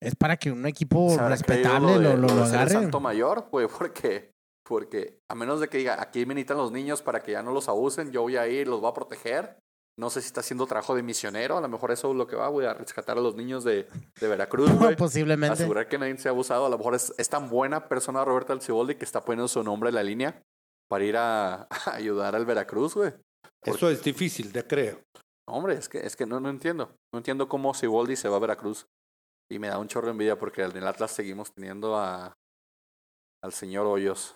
es 0.00 0.16
para 0.16 0.36
que 0.36 0.50
un 0.50 0.66
equipo 0.66 1.10
¿se 1.10 1.20
habrá 1.20 1.36
creído 1.36 1.68
respetable 1.70 1.92
de- 1.92 1.98
lo, 2.00 2.16
lo, 2.16 2.26
de 2.28 2.34
lo 2.34 2.44
ser 2.46 2.54
el 2.54 2.60
agarre. 2.60 2.70
Santo 2.72 3.00
Mayor, 3.00 3.46
pues, 3.50 3.68
porque, 3.76 4.32
porque 4.66 5.18
a 5.30 5.34
menos 5.34 5.60
de 5.60 5.68
que 5.68 5.78
diga, 5.78 6.00
aquí 6.02 6.26
me 6.26 6.34
necesitan 6.34 6.56
los 6.56 6.72
niños 6.72 7.02
para 7.02 7.20
que 7.22 7.32
ya 7.32 7.42
no 7.42 7.52
los 7.52 7.68
abusen, 7.68 8.10
yo 8.10 8.22
voy 8.22 8.36
a 8.36 8.48
ir, 8.48 8.66
los 8.68 8.80
voy 8.80 8.90
a 8.90 8.94
proteger. 8.94 9.58
No 9.98 10.08
sé 10.08 10.22
si 10.22 10.26
está 10.28 10.40
haciendo 10.40 10.66
trabajo 10.66 10.94
de 10.94 11.02
misionero, 11.02 11.58
a 11.58 11.60
lo 11.60 11.68
mejor 11.68 11.92
eso 11.92 12.10
es 12.10 12.16
lo 12.16 12.26
que 12.26 12.34
va, 12.34 12.48
voy 12.48 12.64
a 12.64 12.72
rescatar 12.72 13.18
a 13.18 13.20
los 13.20 13.36
niños 13.36 13.62
de, 13.62 13.86
de 14.18 14.26
Veracruz, 14.28 14.70
güey. 14.78 14.96
Posiblemente. 14.96 15.52
Asegurar 15.52 15.86
que 15.86 15.98
nadie 15.98 16.16
se 16.16 16.28
ha 16.28 16.30
abusado. 16.30 16.64
A 16.64 16.70
lo 16.70 16.78
mejor 16.78 16.94
es, 16.94 17.12
es 17.18 17.28
tan 17.28 17.50
buena 17.50 17.88
persona 17.88 18.24
Roberto 18.24 18.54
Alciboldi 18.54 18.94
que 18.94 19.04
está 19.04 19.20
poniendo 19.22 19.48
su 19.48 19.62
nombre 19.62 19.90
en 19.90 19.94
la 19.96 20.02
línea 20.02 20.42
para 20.92 21.04
ir 21.06 21.16
a, 21.16 21.62
a 21.86 21.94
ayudar 21.94 22.36
al 22.36 22.44
Veracruz, 22.44 22.94
güey. 22.94 23.12
Eso 23.64 23.88
es 23.88 24.02
difícil, 24.04 24.52
de 24.52 24.66
creo. 24.66 25.00
Hombre, 25.48 25.72
es 25.74 25.88
que, 25.88 26.04
es 26.06 26.16
que 26.16 26.26
no, 26.26 26.38
no 26.38 26.50
entiendo. 26.50 26.94
No 27.14 27.18
entiendo 27.20 27.48
cómo 27.48 27.72
Siboldi 27.72 28.14
se 28.14 28.28
va 28.28 28.36
a 28.36 28.40
Veracruz. 28.40 28.86
Y 29.50 29.58
me 29.58 29.68
da 29.68 29.78
un 29.78 29.88
chorro 29.88 30.08
de 30.08 30.12
envidia 30.12 30.38
porque 30.38 30.62
en 30.64 30.76
el 30.76 30.86
Atlas 30.86 31.12
seguimos 31.12 31.50
teniendo 31.54 31.96
a 31.96 32.34
al 33.42 33.52
señor 33.54 33.86
Hoyos. 33.86 34.34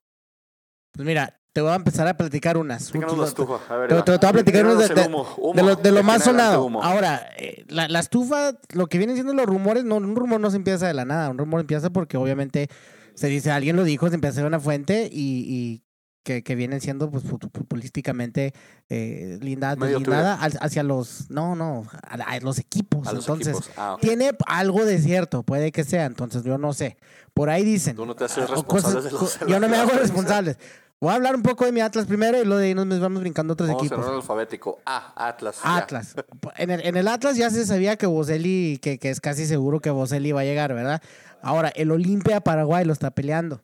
Pues 0.95 1.07
mira, 1.07 1.39
te 1.55 1.61
voy 1.61 1.73
a 1.73 1.75
empezar 1.75 2.09
a 2.09 2.17
platicar 2.17 2.57
unas. 2.57 2.91
Platícanos 2.91 3.19
la 3.19 3.27
estufa. 3.27 3.61
A 3.69 3.77
ver, 3.77 3.89
te- 3.89 3.95
Iván. 3.95 4.05
te- 4.07 4.13
te 4.13 4.19
voy 4.19 4.29
a 4.29 4.33
platicar 4.33 4.65
unos 4.65 4.79
de-. 4.79 4.95
De 4.95 5.63
lo, 5.63 5.77
de 5.77 5.93
lo 5.93 6.03
más 6.03 6.25
sonado. 6.25 6.69
Ahora, 6.83 7.29
eh, 7.37 7.65
la, 7.69 7.87
la 7.89 7.99
estufa, 8.01 8.53
lo 8.73 8.87
que 8.87 8.97
vienen 8.97 9.17
siendo 9.17 9.35
los 9.35 9.45
rumores, 9.47 9.85
no, 9.85 9.97
un 9.97 10.17
rumor 10.17 10.41
no 10.41 10.51
se 10.51 10.57
empieza 10.57 10.87
de 10.87 10.95
la 10.95 11.05
nada. 11.05 11.29
Un 11.29 11.37
rumor 11.39 11.61
empieza 11.61 11.91
porque 11.91 12.17
obviamente 12.17 12.69
se 13.15 13.27
dice, 13.27 13.51
alguien 13.51 13.77
lo 13.77 13.85
dijo, 13.85 14.09
se 14.09 14.15
empieza 14.15 14.33
a 14.33 14.37
hacer 14.37 14.47
una 14.47 14.61
fuente 14.61 15.09
y, 15.13 15.45
y 15.47 15.83
que, 16.27 16.43
que 16.43 16.57
vienen 16.57 16.81
siendo 16.81 17.09
pues, 17.09 17.23
fut- 17.25 17.49
futbolísticamente 17.55 18.53
eh, 18.89 19.39
linda, 19.41 19.77
Medio 19.77 20.01
deslindada 20.01 20.35
al- 20.35 20.59
hacia 20.61 20.83
los, 20.83 21.31
no, 21.31 21.55
no, 21.55 21.87
a, 22.03 22.15
a 22.15 22.41
los 22.41 22.59
equipos. 22.59 23.07
A 23.07 23.13
los 23.13 23.25
entonces, 23.29 23.55
equipos. 23.55 23.71
Ah, 23.77 23.97
tiene 24.01 24.33
algo 24.47 24.85
de 24.85 24.99
cierto, 24.99 25.45
puede 25.45 25.71
que 25.71 25.85
sea, 25.85 26.05
entonces 26.07 26.43
yo 26.43 26.59
no 26.59 26.73
sé. 26.73 26.97
Por 27.33 27.49
ahí 27.49 27.65
dicen. 27.65 27.95
Tú 27.95 28.05
no 28.07 28.17
te 28.17 28.25
haces 28.25 28.43
ah, 28.49 28.55
responsable 28.55 29.03
de 29.03 29.11
los- 29.13 29.37
co- 29.37 29.47
Yo 29.47 29.61
no 29.61 29.69
me 29.69 29.77
hago 29.77 29.93
responsable. 29.93 30.57
Voy 31.01 31.13
a 31.13 31.15
hablar 31.15 31.37
un 31.37 31.43
poco 31.43 31.65
de 31.65 31.71
mi 31.73 31.81
Atlas 31.81 32.07
primero 32.07 32.41
y 32.41 32.45
luego 32.45 32.59
de 32.59 32.67
ahí 32.69 32.75
nos 32.75 32.99
vamos 33.01 33.21
brincando 33.21 33.53
otros 33.53 33.69
Vamos 33.69 33.83
en 33.83 33.87
equipos. 33.87 34.05
orden 34.05 34.17
alfabético. 34.17 34.81
Ah, 34.85 35.13
Atlas. 35.15 35.59
Atlas. 35.63 36.15
En 36.57 36.71
el, 36.71 36.81
en 36.85 36.97
el 36.97 37.07
Atlas 37.07 37.37
ya 37.37 37.51
se 37.51 37.65
sabía 37.67 37.97
que 37.97 38.07
Boselli, 38.07 38.79
que, 38.83 38.99
que 38.99 39.11
es 39.11 39.21
casi 39.21 39.47
seguro 39.47 39.79
que 39.81 39.91
Boselli 39.91 40.33
va 40.33 40.41
a 40.41 40.45
llegar, 40.45 40.75
¿verdad? 40.75 41.01
Ahora, 41.43 41.69
el 41.69 41.93
Olimpia 41.93 42.41
Paraguay 42.41 42.85
lo 42.85 42.93
está 42.95 43.11
peleando. 43.13 43.63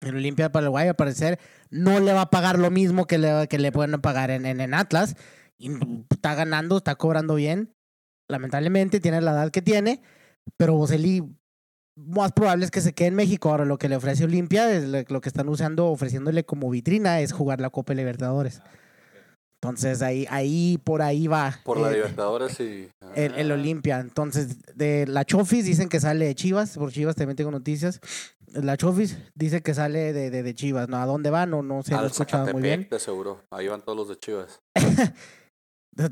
El 0.00 0.16
Olimpia 0.16 0.50
Paraguay, 0.50 0.88
al 0.88 0.96
parecer, 0.96 1.38
no 1.70 2.00
le 2.00 2.12
va 2.12 2.22
a 2.22 2.30
pagar 2.30 2.58
lo 2.58 2.70
mismo 2.70 3.06
que 3.06 3.18
le, 3.18 3.48
que 3.48 3.58
le 3.58 3.70
pueden 3.70 4.00
pagar 4.00 4.30
en, 4.30 4.46
en, 4.46 4.60
en 4.60 4.74
Atlas. 4.74 5.14
Y 5.58 5.70
está 6.08 6.34
ganando, 6.34 6.78
está 6.78 6.94
cobrando 6.94 7.34
bien. 7.34 7.74
Lamentablemente 8.28 9.00
tiene 9.00 9.20
la 9.20 9.32
edad 9.32 9.50
que 9.50 9.60
tiene, 9.60 10.02
pero 10.56 10.74
Boselli 10.74 11.22
más 11.96 12.32
probable 12.32 12.64
es 12.64 12.70
que 12.70 12.80
se 12.80 12.94
quede 12.94 13.08
en 13.08 13.14
México. 13.14 13.50
Ahora 13.50 13.64
lo 13.66 13.76
que 13.76 13.88
le 13.88 13.96
ofrece 13.96 14.24
Olimpia, 14.24 14.72
es 14.72 14.84
lo 14.84 15.02
lo 15.06 15.20
que 15.20 15.28
están 15.28 15.48
usando, 15.48 15.86
ofreciéndole 15.88 16.44
como 16.44 16.70
vitrina, 16.70 17.20
es 17.20 17.32
jugar 17.32 17.60
la 17.60 17.70
Copa 17.70 17.92
Libertadores. 17.92 18.62
Entonces 19.62 20.00
ahí, 20.00 20.26
ahí 20.30 20.78
por 20.82 21.02
ahí 21.02 21.26
va. 21.26 21.58
Por 21.64 21.78
la 21.78 21.90
eh, 21.90 21.96
Libertadores 21.96 22.58
y. 22.60 22.88
el, 23.14 23.34
el 23.34 23.50
Ah, 23.50 23.54
Olimpia. 23.54 24.00
Entonces, 24.00 24.56
de 24.74 25.06
la 25.06 25.26
Chofis 25.26 25.66
dicen 25.66 25.90
que 25.90 26.00
sale 26.00 26.24
de 26.24 26.34
Chivas, 26.34 26.78
por 26.78 26.90
Chivas 26.90 27.14
también 27.14 27.36
tengo 27.36 27.50
noticias. 27.50 28.00
La 28.52 28.76
Chofis 28.76 29.16
dice 29.34 29.62
que 29.62 29.74
sale 29.74 30.12
de, 30.12 30.30
de, 30.30 30.42
de 30.42 30.54
Chivas, 30.54 30.88
¿no? 30.88 30.96
¿A 30.98 31.06
dónde 31.06 31.30
va? 31.30 31.46
No, 31.46 31.62
no 31.62 31.82
sé, 31.82 31.94
no 31.94 32.02
he 32.02 32.06
escuchado 32.06 32.52
muy 32.52 32.62
bien. 32.62 32.88
de 32.90 32.98
seguro. 32.98 33.42
Ahí 33.52 33.68
van 33.68 33.82
todos 33.82 33.96
los 33.96 34.08
de 34.08 34.16
Chivas. 34.18 34.60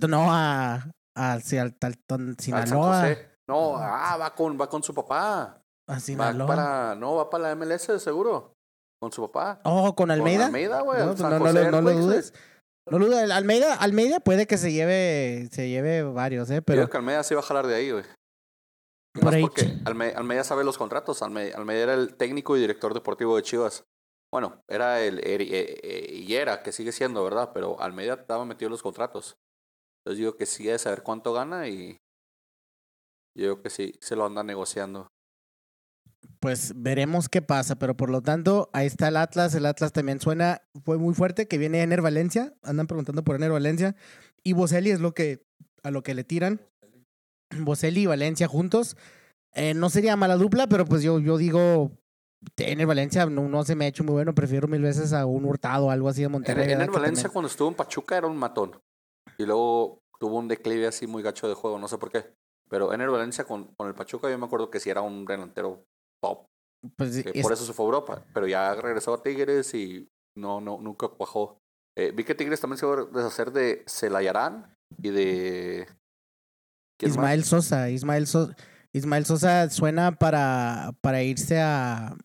No, 0.09 0.27
a, 0.33 0.90
a, 1.16 1.40
sí, 1.40 1.57
al, 1.57 1.74
San 2.09 2.37
Sinaloa. 2.38 3.01
José. 3.01 3.29
No, 3.48 3.77
ah, 3.77 4.16
va 4.20 4.35
con, 4.35 4.61
va 4.61 4.68
con 4.68 4.83
su 4.83 4.92
papá. 4.92 5.62
A 5.88 5.92
Va 5.94 6.01
Sinaloa. 6.01 6.46
para, 6.46 6.94
no, 6.94 7.14
va 7.14 7.31
para 7.31 7.44
la 7.44 7.55
MLS 7.55 7.87
de 7.87 7.98
seguro. 7.98 8.53
Con 9.01 9.12
su 9.12 9.22
papá. 9.31 9.61
Oh, 9.64 9.94
con 9.94 10.11
Almeida. 10.11 10.38
Con 10.40 10.46
Almeida, 10.46 10.81
güey. 10.83 10.98
No, 11.01 11.07
pues 11.14 11.20
no, 11.20 11.38
lo- 11.38 11.70
no 11.83 11.92
dudes. 11.92 12.35
No 12.90 12.98
lo 12.98 13.07
dudes. 13.07 13.31
Almeida, 13.31 13.74
Almeida 13.77 14.20
puede 14.20 14.46
que 14.46 14.59
se 14.59 14.72
lleve, 14.72 15.48
se 15.53 15.68
lleve 15.68 16.03
varios, 16.03 16.51
¿eh? 16.51 16.57
Yo 16.57 16.62
Pero 16.62 16.83
creo 16.83 16.90
que 16.90 16.96
Almeida 16.98 17.22
sí 17.22 17.35
va 17.35 17.40
a 17.40 17.44
jalar 17.44 17.66
de 17.66 17.74
ahí, 17.77 17.90
güey. 17.92 18.05
Por 19.18 19.26
Más 19.26 19.35
ahí. 19.35 19.42
porque 19.42 19.62
Alme- 19.85 20.14
Almeida 20.14 20.44
sabe 20.44 20.64
los 20.64 20.78
contratos. 20.78 21.22
Alme- 21.22 21.52
Almeida 21.54 21.83
era 21.85 21.94
el 21.94 22.16
técnico 22.16 22.57
y 22.57 22.61
director 22.61 22.94
deportivo 22.94 23.37
de 23.37 23.42
Chivas. 23.42 23.85
Bueno, 24.33 24.62
era 24.68 25.00
el, 25.00 25.18
eh, 25.20 25.38
eh, 25.83 26.12
y 26.14 26.35
era, 26.35 26.62
que 26.62 26.72
sigue 26.72 26.92
siendo, 26.92 27.24
¿verdad? 27.24 27.50
Pero 27.54 27.81
Almeida 27.81 28.14
estaba 28.14 28.44
metido 28.44 28.66
en 28.68 28.72
los 28.72 28.83
contratos. 28.83 29.38
Entonces 30.04 30.18
digo 30.18 30.37
que 30.37 30.46
sí 30.46 30.64
debe 30.64 30.78
saber 30.78 31.02
cuánto 31.02 31.33
gana 31.33 31.68
y 31.68 31.92
yo 33.37 33.44
creo 33.54 33.62
que 33.62 33.70
sí, 33.70 33.94
se 34.00 34.16
lo 34.16 34.26
anda 34.26 34.42
negociando. 34.42 35.09
pues 36.40 36.72
veremos 36.76 37.28
qué 37.28 37.42
pasa. 37.42 37.76
Pero 37.78 37.96
por 37.96 38.11
lo 38.11 38.22
tanto, 38.22 38.68
ahí 38.72 38.87
está 38.87 39.09
el 39.09 39.16
Atlas. 39.16 39.54
El 39.54 39.66
Atlas 39.66 39.92
también 39.92 40.20
suena, 40.20 40.61
fue 40.85 40.98
muy 40.98 41.14
fuerte, 41.14 41.48
que 41.48 41.59
viene 41.59 41.83
Ener 41.83 42.02
Valencia. 42.02 42.54
Andan 42.62 42.87
preguntando 42.87 43.24
por 43.24 43.37
Ener 43.37 43.50
Valencia. 43.50 43.96
Y 44.44 44.52
Boselli 44.52 44.90
es 44.90 45.00
lo 45.00 45.14
que, 45.14 45.46
a 45.83 45.90
lo 45.90 46.02
que 46.02 46.14
le 46.14 46.24
tiran. 46.24 46.61
Boselli 47.50 48.02
y 48.02 48.06
Valencia 48.06 48.48
juntos. 48.48 48.96
Eh, 49.54 49.74
no 49.74 49.90
sería 49.90 50.16
mala 50.16 50.37
dupla, 50.37 50.66
pero 50.66 50.84
pues 50.84 51.02
yo, 51.02 51.18
yo 51.18 51.37
digo, 51.38 51.90
Ener 52.56 52.87
Valencia 52.87 53.26
no, 53.26 53.48
no 53.48 53.64
se 53.64 53.74
me 53.74 53.87
ha 53.87 53.88
hecho 53.88 54.04
muy 54.04 54.12
bueno. 54.12 54.34
Prefiero 54.34 54.68
mil 54.68 54.82
veces 54.82 55.12
a 55.12 55.26
un 55.26 55.44
Hurtado 55.44 55.87
o 55.87 55.90
algo 55.90 56.08
así 56.08 56.22
de 56.22 56.28
Monterrey. 56.28 56.64
En, 56.66 56.70
en 56.72 56.80
el 56.82 56.90
Valencia 56.90 57.22
también- 57.24 57.32
cuando 57.32 57.48
estuvo 57.48 57.68
en 57.68 57.74
Pachuca 57.74 58.16
era 58.16 58.26
un 58.26 58.37
matón. 58.37 58.78
Y 59.38 59.44
luego 59.46 60.00
tuvo 60.20 60.37
un 60.38 60.48
declive 60.48 60.87
así 60.87 61.06
muy 61.06 61.22
gacho 61.22 61.48
de 61.48 61.54
juego, 61.54 61.78
no 61.78 61.88
sé 61.88 61.98
por 61.98 62.11
qué. 62.11 62.34
Pero 62.68 62.92
en 62.92 63.00
el 63.00 63.08
Valencia 63.08 63.44
con, 63.44 63.72
con 63.76 63.88
el 63.88 63.94
Pachuca 63.94 64.30
yo 64.30 64.38
me 64.38 64.46
acuerdo 64.46 64.70
que 64.70 64.80
sí 64.80 64.90
era 64.90 65.00
un 65.00 65.24
delantero 65.24 65.84
top. 66.22 66.44
pues, 66.96 67.16
es- 67.16 67.42
por 67.42 67.52
eso 67.52 67.64
se 67.64 67.72
fue 67.72 67.84
a 67.84 67.88
Europa. 67.88 68.24
Pero 68.34 68.46
ya 68.46 68.74
regresó 68.74 69.14
a 69.14 69.22
Tigres 69.22 69.72
y 69.74 70.06
no, 70.37 70.61
no, 70.61 70.78
nunca 70.80 71.08
cuajó. 71.08 71.58
Eh, 71.96 72.12
vi 72.14 72.22
que 72.24 72.34
Tigres 72.34 72.61
también 72.61 72.78
se 72.78 72.87
va 72.87 73.00
a 73.00 73.04
deshacer 73.06 73.50
de 73.52 73.82
Celayarán 73.88 74.72
y 75.02 75.11
de... 75.11 75.88
Ismael 77.06 77.44
Sosa, 77.44 77.90
Ismael 77.90 78.26
Sosa, 78.26 78.56
Ismael 78.92 79.24
Sosa 79.26 79.70
suena 79.70 80.12
para, 80.18 80.92
para 81.00 81.22
irse 81.22 81.61
a, 81.61 82.16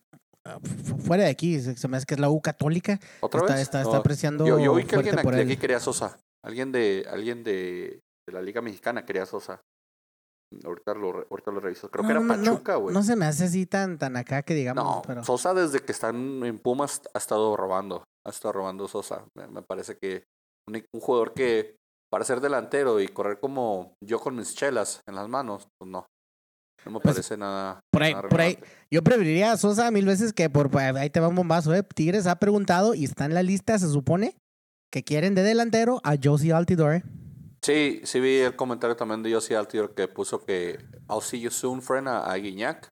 a 0.44 0.60
fu- 0.60 0.98
fuera 0.98 1.24
de 1.24 1.30
aquí, 1.30 1.60
se 1.60 1.88
me 1.88 1.96
hace 1.96 2.06
que 2.06 2.14
es 2.14 2.20
la 2.20 2.30
U 2.30 2.40
Católica, 2.42 2.98
¿Otra 3.20 3.40
está, 3.42 3.52
vez? 3.54 3.62
está, 3.62 3.82
No, 3.82 3.94
apreciando 3.94 4.46
yo, 4.46 4.58
yo 4.58 4.74
vi 4.74 4.84
que 4.84 4.96
alguien 4.96 5.16
por 5.22 5.34
aquí, 5.34 5.42
aquí 5.42 5.56
quería 5.56 5.80
Sosa. 5.80 6.18
Alguien 6.44 6.72
de 6.72 7.06
alguien 7.10 7.42
de, 7.44 8.00
de 8.26 8.32
la 8.32 8.42
Liga 8.42 8.60
Mexicana 8.60 9.04
quería 9.06 9.24
Sosa. 9.26 9.60
Ahorita 10.64 10.94
lo, 10.94 11.26
ahorita 11.30 11.50
lo 11.50 11.58
reviso. 11.60 11.90
Creo 11.90 12.04
que 12.04 12.12
era 12.12 12.20
no, 12.20 12.28
Pachuca, 12.28 12.76
güey. 12.76 12.94
No 12.94 13.02
se 13.02 13.16
me 13.16 13.26
hace 13.26 13.44
así 13.44 13.66
tan, 13.66 13.98
tan 13.98 14.16
acá 14.16 14.42
que 14.42 14.54
digamos, 14.54 14.84
No, 14.84 15.02
pero 15.06 15.24
Sosa 15.24 15.52
desde 15.54 15.80
que 15.80 15.90
están 15.92 16.44
en 16.44 16.58
Pumas 16.58 17.02
ha 17.12 17.18
estado 17.18 17.56
robando. 17.56 18.04
Ha 18.26 18.30
estado 18.30 18.52
robando 18.52 18.86
Sosa. 18.86 19.24
Me, 19.36 19.48
me 19.48 19.62
parece 19.62 19.96
que 19.98 20.24
un, 20.68 20.76
un 20.92 21.00
jugador 21.00 21.34
que 21.34 21.76
para 22.14 22.24
ser 22.24 22.40
delantero 22.40 23.00
y 23.00 23.08
correr 23.08 23.40
como 23.40 23.96
yo 24.00 24.20
con 24.20 24.36
mis 24.36 24.54
chelas 24.54 25.00
en 25.04 25.16
las 25.16 25.28
manos, 25.28 25.66
pues 25.76 25.90
no. 25.90 26.06
No 26.84 26.92
me 26.92 27.00
Pues, 27.00 27.16
parece 27.16 27.36
nada. 27.36 27.80
por 27.90 28.04
ahí- 28.04 28.14
nada 28.14 28.28
por 28.28 28.40
ahí- 28.40 28.56
yo 28.88 29.02
preferiría 29.02 29.50
a 29.50 29.56
Sosa 29.56 29.90
mil 29.90 30.06
veces 30.06 30.32
que 30.32 30.48
por 30.48 30.70
ahí 30.78 31.10
te 31.10 31.18
va 31.18 31.26
un 31.26 31.34
bombazo, 31.34 31.74
eh. 31.74 31.82
Tigres 31.82 32.28
ha 32.28 32.36
preguntado 32.38 32.94
y 32.94 33.02
está 33.02 33.24
en 33.24 33.34
la 33.34 33.42
lista, 33.42 33.76
se 33.80 33.88
supone, 33.88 34.36
que 34.92 35.02
quieren 35.02 35.34
de 35.34 35.42
delantero 35.42 36.00
a 36.04 36.14
Josie 36.22 36.52
Altidore. 36.52 37.02
Sí, 37.62 38.00
sí 38.04 38.20
vi 38.20 38.36
el 38.36 38.54
comentario 38.54 38.94
también 38.94 39.24
de 39.24 39.34
Josie 39.34 39.56
Altidor 39.56 39.92
que 39.96 40.06
puso 40.06 40.44
que 40.44 40.78
I'll 41.10 41.20
see 41.20 41.40
you 41.40 41.50
soon, 41.50 41.82
friend, 41.82 42.06
a, 42.06 42.30
a 42.30 42.36
Guiñac. 42.36 42.86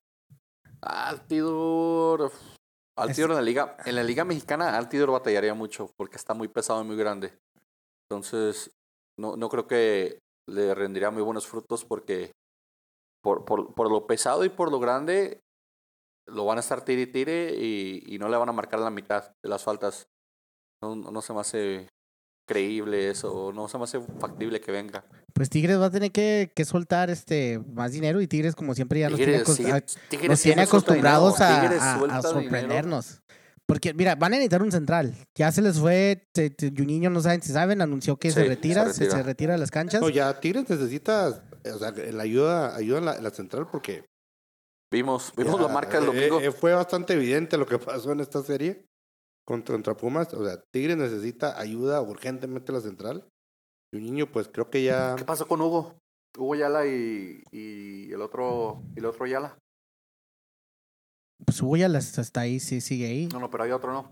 Altidor. 0.81 2.29
Altidor 2.97 3.29
en 3.31 3.35
la 3.37 3.41
liga, 3.41 3.77
en 3.85 3.95
la 3.95 4.03
liga 4.03 4.25
mexicana, 4.25 4.77
Altidor 4.77 5.11
batallaría 5.11 5.53
mucho 5.53 5.89
porque 5.95 6.17
está 6.17 6.33
muy 6.33 6.49
pesado 6.49 6.81
y 6.83 6.87
muy 6.87 6.97
grande. 6.97 7.31
Entonces, 8.09 8.69
no, 9.19 9.35
no 9.35 9.49
creo 9.49 9.67
que 9.67 10.19
le 10.49 10.73
rendiría 10.75 11.11
muy 11.11 11.21
buenos 11.23 11.47
frutos 11.47 11.85
porque 11.85 12.31
por, 13.23 13.45
por, 13.45 13.73
por 13.73 13.89
lo 13.89 14.05
pesado 14.07 14.43
y 14.45 14.49
por 14.49 14.71
lo 14.71 14.79
grande 14.79 15.39
lo 16.27 16.45
van 16.45 16.57
a 16.57 16.61
estar 16.61 16.83
tire 16.83 17.01
y 17.03 17.07
tire 17.07 17.55
y, 17.57 18.03
y 18.07 18.17
no 18.17 18.27
le 18.29 18.37
van 18.37 18.49
a 18.49 18.53
marcar 18.53 18.79
la 18.79 18.89
mitad 18.89 19.31
de 19.43 19.49
las 19.49 19.63
faltas. 19.63 20.05
No, 20.81 20.95
no 20.95 21.21
se 21.21 21.33
me 21.33 21.39
hace 21.39 21.87
creíble 22.45 23.09
eso, 23.09 23.51
no 23.53 23.69
se 23.69 23.77
me 23.77 23.85
hace 23.85 24.01
factible 24.19 24.59
que 24.59 24.71
venga. 24.71 25.05
Pues 25.33 25.49
Tigres 25.49 25.79
va 25.79 25.85
a 25.85 25.91
tener 25.91 26.11
que, 26.11 26.51
que 26.53 26.65
soltar 26.65 27.09
este 27.09 27.59
más 27.73 27.93
dinero 27.93 28.19
y 28.21 28.27
Tigres 28.27 28.55
como 28.55 28.75
siempre 28.75 28.99
ya 28.99 29.09
nos 29.09 29.17
tiene, 29.17 29.39
Tigres, 29.39 29.55
sigue- 29.55 29.85
Tigres 30.09 30.29
nos 30.29 30.41
tiene 30.41 30.65
suelta 30.65 30.77
acostumbrados 30.77 31.39
a, 31.41 31.61
Tigres 31.61 31.81
a- 31.81 31.93
a 31.93 31.97
suelta 32.21 32.39
dinero. 32.39 33.01
Porque, 33.67 33.93
mira, 33.93 34.15
van 34.15 34.33
a 34.33 34.35
necesitar 34.37 34.61
un 34.61 34.71
central. 34.71 35.15
Ya 35.35 35.51
se 35.51 35.61
les 35.61 35.79
fue, 35.79 36.27
te- 36.33 36.49
te- 36.49 36.71
Juninho 36.75 37.09
no 37.09 37.21
saben 37.21 37.41
si 37.41 37.53
saben, 37.53 37.81
anunció 37.81 38.17
que 38.17 38.29
se 38.31 38.43
retira, 38.43 38.83
se 38.91 39.03
retira. 39.05 39.11
se 39.17 39.23
retira 39.23 39.53
de 39.53 39.59
las 39.59 39.71
canchas. 39.71 40.01
No, 40.01 40.09
ya 40.09 40.39
Tigres 40.39 40.69
necesita, 40.69 41.29
o 41.73 41.77
sea, 41.79 41.91
la 41.91 42.23
ayuda, 42.23 42.75
ayuda 42.75 42.97
en 42.99 43.05
la, 43.05 43.21
la 43.21 43.29
central 43.31 43.67
porque 43.71 44.03
Vimos, 44.91 45.33
vimos 45.35 45.55
ya, 45.59 45.67
la 45.67 45.73
marca 45.73 45.99
del 45.99 46.03
eh, 46.09 46.27
domingo. 46.29 46.39
eh, 46.41 46.51
fue 46.51 46.73
bastante 46.73 47.13
evidente 47.13 47.57
lo 47.57 47.65
que 47.65 47.79
pasó 47.79 48.11
en 48.11 48.19
esta 48.19 48.43
serie 48.43 48.85
contra, 49.45 49.73
contra 49.73 49.95
Pumas. 49.97 50.33
O 50.33 50.45
sea, 50.45 50.61
Tigres 50.71 50.97
necesita 50.97 51.59
ayuda 51.59 52.01
urgentemente 52.01 52.71
en 52.71 52.75
la 52.75 52.81
central. 52.81 53.27
Y 53.93 53.97
un 53.97 54.03
niño, 54.03 54.31
pues 54.31 54.49
creo 54.51 54.69
que 54.69 54.83
ya. 54.83 55.15
¿Qué 55.17 55.23
pasó 55.25 55.47
con 55.47 55.61
Hugo? 55.61 55.97
Hugo 56.37 56.55
Yala 56.55 56.85
y, 56.85 57.43
y 57.51 58.11
el 58.11 58.21
otro 58.21 58.83
y 58.95 58.99
el 58.99 59.05
otro 59.05 59.25
Yala. 59.25 59.57
Pues 61.53 61.61
Hugo 61.61 61.77
ya 61.77 61.87
las- 61.87 62.17
está 62.17 62.41
ahí, 62.41 62.59
sí, 62.59 62.81
sigue 62.81 63.05
ahí. 63.05 63.27
No, 63.31 63.39
no, 63.39 63.51
pero 63.51 63.63
hay 63.63 63.69
otro 63.71 63.93
no. 63.93 64.11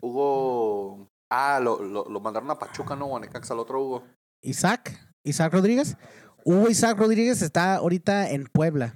Hugo. 0.00 1.06
Ah, 1.30 1.60
lo, 1.62 1.82
lo, 1.82 2.06
lo 2.08 2.20
mandaron 2.20 2.50
a 2.50 2.58
Pachuca, 2.58 2.96
¿no? 2.96 3.06
O 3.06 3.16
a 3.16 3.20
Necaxa, 3.20 3.52
el 3.52 3.60
otro 3.60 3.82
Hugo. 3.84 4.04
Isaac, 4.42 4.98
Isaac 5.22 5.52
Rodríguez. 5.52 5.98
Hugo 6.44 6.70
Isaac 6.70 6.96
Rodríguez 6.96 7.42
está 7.42 7.74
ahorita 7.76 8.30
en 8.30 8.44
Puebla. 8.44 8.94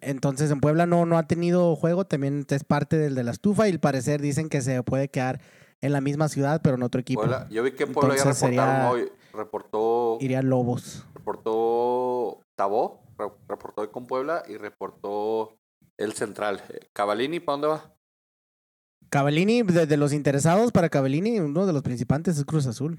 Entonces 0.00 0.50
en 0.50 0.60
Puebla 0.60 0.86
no, 0.86 1.06
no 1.06 1.16
ha 1.16 1.28
tenido 1.28 1.76
juego, 1.76 2.06
también 2.06 2.44
es 2.48 2.64
parte 2.64 2.98
del 2.98 3.14
de 3.14 3.22
la 3.22 3.30
estufa 3.30 3.68
y 3.68 3.72
al 3.72 3.78
parecer 3.80 4.20
dicen 4.20 4.48
que 4.48 4.60
se 4.60 4.82
puede 4.82 5.08
quedar 5.08 5.40
en 5.80 5.92
la 5.92 6.00
misma 6.00 6.28
ciudad, 6.28 6.60
pero 6.62 6.74
en 6.74 6.82
otro 6.82 7.00
equipo. 7.00 7.20
Puebla- 7.20 7.46
yo 7.50 7.62
vi 7.62 7.70
que 7.72 7.84
en 7.84 7.92
Puebla 7.92 8.14
ya 8.16 8.22
Entonces 8.22 8.42
reportaron 8.50 8.74
sería- 8.74 8.90
hoy. 8.90 9.12
Reportó, 9.32 10.18
Iría 10.20 10.42
Lobos. 10.42 11.06
reportó 11.14 12.40
Tabó, 12.56 13.02
re- 13.18 13.30
reportó 13.48 13.82
hoy 13.82 13.88
con 13.88 14.06
Puebla 14.06 14.42
y 14.48 14.56
reportó 14.56 15.56
el 15.98 16.12
central. 16.12 16.62
Eh, 16.68 16.80
Cavalini, 16.92 17.40
¿para 17.40 17.52
dónde 17.54 17.68
va? 17.68 17.92
Cavallini, 19.08 19.62
de, 19.62 19.86
de 19.86 19.96
los 19.96 20.12
interesados 20.12 20.72
para 20.72 20.88
Cavallini, 20.88 21.38
uno 21.38 21.66
de 21.66 21.72
los 21.72 21.82
principales 21.82 22.36
es 22.36 22.44
Cruz 22.44 22.66
Azul. 22.66 22.98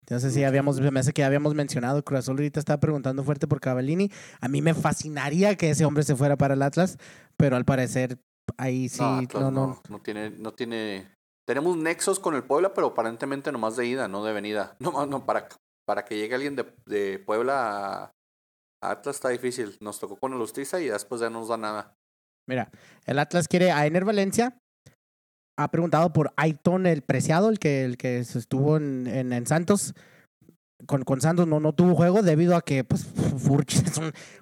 Entonces 0.00 0.34
sí, 0.34 0.44
habíamos, 0.44 0.80
me 0.80 1.00
hace 1.00 1.12
que 1.12 1.24
habíamos 1.24 1.54
mencionado, 1.54 2.04
Cruz 2.04 2.20
Azul 2.20 2.36
ahorita 2.36 2.60
está 2.60 2.80
preguntando 2.80 3.24
fuerte 3.24 3.46
por 3.46 3.60
Cavallini. 3.60 4.10
A 4.40 4.48
mí 4.48 4.60
me 4.60 4.74
fascinaría 4.74 5.56
que 5.56 5.70
ese 5.70 5.84
hombre 5.84 6.02
se 6.02 6.16
fuera 6.16 6.36
para 6.36 6.54
el 6.54 6.62
Atlas, 6.62 6.98
pero 7.36 7.56
al 7.56 7.64
parecer 7.64 8.18
ahí 8.56 8.88
sí, 8.88 9.00
no, 9.00 9.18
Atlas 9.18 9.42
no, 9.44 9.50
no, 9.50 9.66
no. 9.66 9.82
no 9.88 10.00
tiene, 10.00 10.30
no 10.30 10.52
tiene 10.52 11.06
tenemos 11.50 11.76
nexos 11.76 12.20
con 12.20 12.36
el 12.36 12.44
Puebla, 12.44 12.74
pero 12.74 12.88
aparentemente 12.88 13.50
nomás 13.50 13.74
de 13.74 13.84
ida, 13.84 14.06
no 14.06 14.22
de 14.24 14.32
venida. 14.32 14.76
No, 14.80 15.04
no, 15.06 15.26
para, 15.26 15.48
para 15.84 16.04
que 16.04 16.16
llegue 16.16 16.36
alguien 16.36 16.54
de, 16.54 16.72
de 16.86 17.18
Puebla 17.18 18.04
a, 18.04 18.14
a 18.82 18.90
Atlas 18.92 19.16
está 19.16 19.30
difícil. 19.30 19.76
Nos 19.80 19.98
tocó 19.98 20.16
con 20.16 20.32
el 20.32 20.38
Justicia 20.38 20.78
y 20.78 20.88
después 20.88 21.20
ya 21.20 21.28
no 21.28 21.40
nos 21.40 21.48
da 21.48 21.56
nada. 21.56 21.96
Mira, 22.50 22.70
el 23.06 23.18
Atlas 23.18 23.48
quiere 23.48 23.70
a 23.72 23.86
Ener 23.86 24.04
Valencia. 24.04 24.58
Ha 25.58 25.70
preguntado 25.70 26.12
por 26.12 26.32
Aiton 26.36 26.86
el 26.86 27.02
Preciado, 27.02 27.48
el 27.48 27.58
que, 27.58 27.84
el 27.84 27.96
que 27.96 28.18
estuvo 28.18 28.76
en, 28.76 29.06
en, 29.06 29.32
en 29.32 29.46
Santos. 29.46 29.94
Con, 30.86 31.02
con 31.04 31.20
Santos 31.20 31.46
no, 31.46 31.60
no 31.60 31.74
tuvo 31.74 31.94
juego 31.94 32.22
debido 32.22 32.56
a 32.56 32.62
que 32.62 32.84
pues 32.84 33.04
Furchi, 33.38 33.82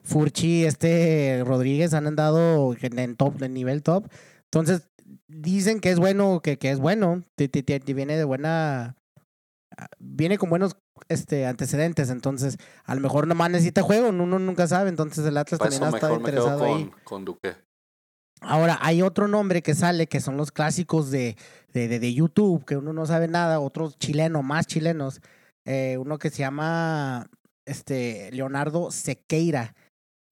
Furchi 0.04 0.64
este 0.64 1.42
Rodríguez 1.44 1.92
han 1.94 2.06
andado 2.06 2.74
en, 2.80 3.16
top, 3.16 3.42
en 3.42 3.52
nivel 3.54 3.82
top. 3.82 4.06
Entonces, 4.44 4.88
dicen 5.26 5.80
que 5.80 5.90
es 5.90 5.98
bueno, 5.98 6.40
que, 6.40 6.56
que 6.58 6.70
es 6.70 6.78
bueno. 6.78 7.22
Ti- 7.36 7.48
ti- 7.48 7.62
ti- 7.64 7.92
Viene 7.92 8.16
de 8.16 8.24
buena. 8.24 8.94
Viene 9.98 10.38
con 10.38 10.50
buenos 10.50 10.76
este, 11.08 11.46
antecedentes. 11.46 12.10
Entonces, 12.10 12.56
a 12.84 12.94
lo 12.94 13.00
mejor 13.00 13.26
nomás 13.26 13.50
necesita 13.50 13.82
juego. 13.82 14.08
Uno 14.10 14.38
nunca 14.38 14.66
sabe. 14.68 14.88
Entonces, 14.90 15.26
el 15.26 15.36
Atlas 15.36 15.58
Para 15.58 15.70
también 15.70 15.92
ha 15.92 15.96
estado 15.96 16.16
interesado 16.16 16.64
ahí. 16.64 16.84
con, 16.84 17.00
con 17.04 17.24
Duque. 17.24 17.56
Ahora, 18.40 18.78
hay 18.80 19.02
otro 19.02 19.26
nombre 19.28 19.62
que 19.62 19.74
sale, 19.74 20.06
que 20.06 20.20
son 20.20 20.36
los 20.36 20.52
clásicos 20.52 21.10
de, 21.10 21.36
de, 21.72 21.88
de, 21.88 21.98
de 21.98 22.14
YouTube, 22.14 22.64
que 22.64 22.76
uno 22.76 22.92
no 22.92 23.04
sabe 23.06 23.26
nada, 23.28 23.60
otro 23.60 23.90
chileno, 23.92 24.42
más 24.42 24.66
chilenos. 24.66 25.20
Eh, 25.66 25.96
uno 25.98 26.18
que 26.18 26.30
se 26.30 26.38
llama 26.38 27.28
este, 27.66 28.30
Leonardo 28.32 28.90
Sequeira. 28.90 29.74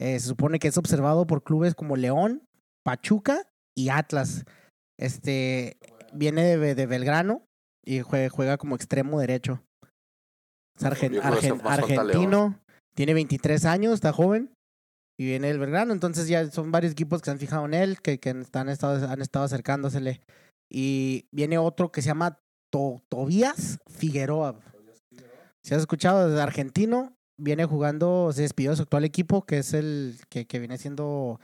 Eh, 0.00 0.18
se 0.20 0.28
supone 0.28 0.58
que 0.58 0.68
es 0.68 0.78
observado 0.78 1.26
por 1.26 1.42
clubes 1.42 1.74
como 1.74 1.96
León, 1.96 2.42
Pachuca 2.84 3.42
y 3.76 3.88
Atlas. 3.88 4.44
Este 4.98 5.76
viene 6.12 6.56
de, 6.56 6.74
de 6.74 6.86
Belgrano 6.86 7.42
y 7.84 8.00
juega, 8.00 8.28
juega 8.30 8.56
como 8.56 8.76
extremo 8.76 9.18
derecho. 9.20 9.62
Es 10.78 10.84
argen- 10.84 11.20
argen- 11.22 11.60
argentino, 12.12 12.60
tiene 12.94 13.14
23 13.14 13.64
años, 13.64 13.94
está 13.94 14.12
joven 14.12 14.52
y 15.18 15.24
viene 15.24 15.48
del 15.48 15.58
Belgrano. 15.58 15.92
Entonces 15.92 16.28
ya 16.28 16.50
son 16.50 16.70
varios 16.72 16.92
equipos 16.92 17.20
que 17.20 17.26
se 17.26 17.30
han 17.32 17.38
fijado 17.38 17.64
en 17.66 17.74
él, 17.74 18.00
que, 18.00 18.18
que 18.18 18.30
están 18.30 18.68
estado, 18.68 19.08
han 19.08 19.22
estado 19.22 19.44
acercándosele. 19.44 20.20
Y 20.70 21.26
viene 21.32 21.58
otro 21.58 21.92
que 21.92 22.02
se 22.02 22.08
llama 22.08 22.38
To- 22.72 23.02
Tobías 23.08 23.78
Figueroa. 23.88 24.58
Si 25.64 25.74
has 25.74 25.80
escuchado, 25.80 26.32
es 26.32 26.40
argentino, 26.40 27.16
viene 27.40 27.64
jugando, 27.64 28.30
se 28.32 28.42
despidió 28.42 28.70
de 28.70 28.76
su 28.76 28.82
actual 28.82 29.04
equipo, 29.04 29.42
que 29.46 29.58
es 29.58 29.74
el 29.74 30.16
que, 30.28 30.46
que 30.46 30.58
viene 30.58 30.78
siendo 30.78 31.40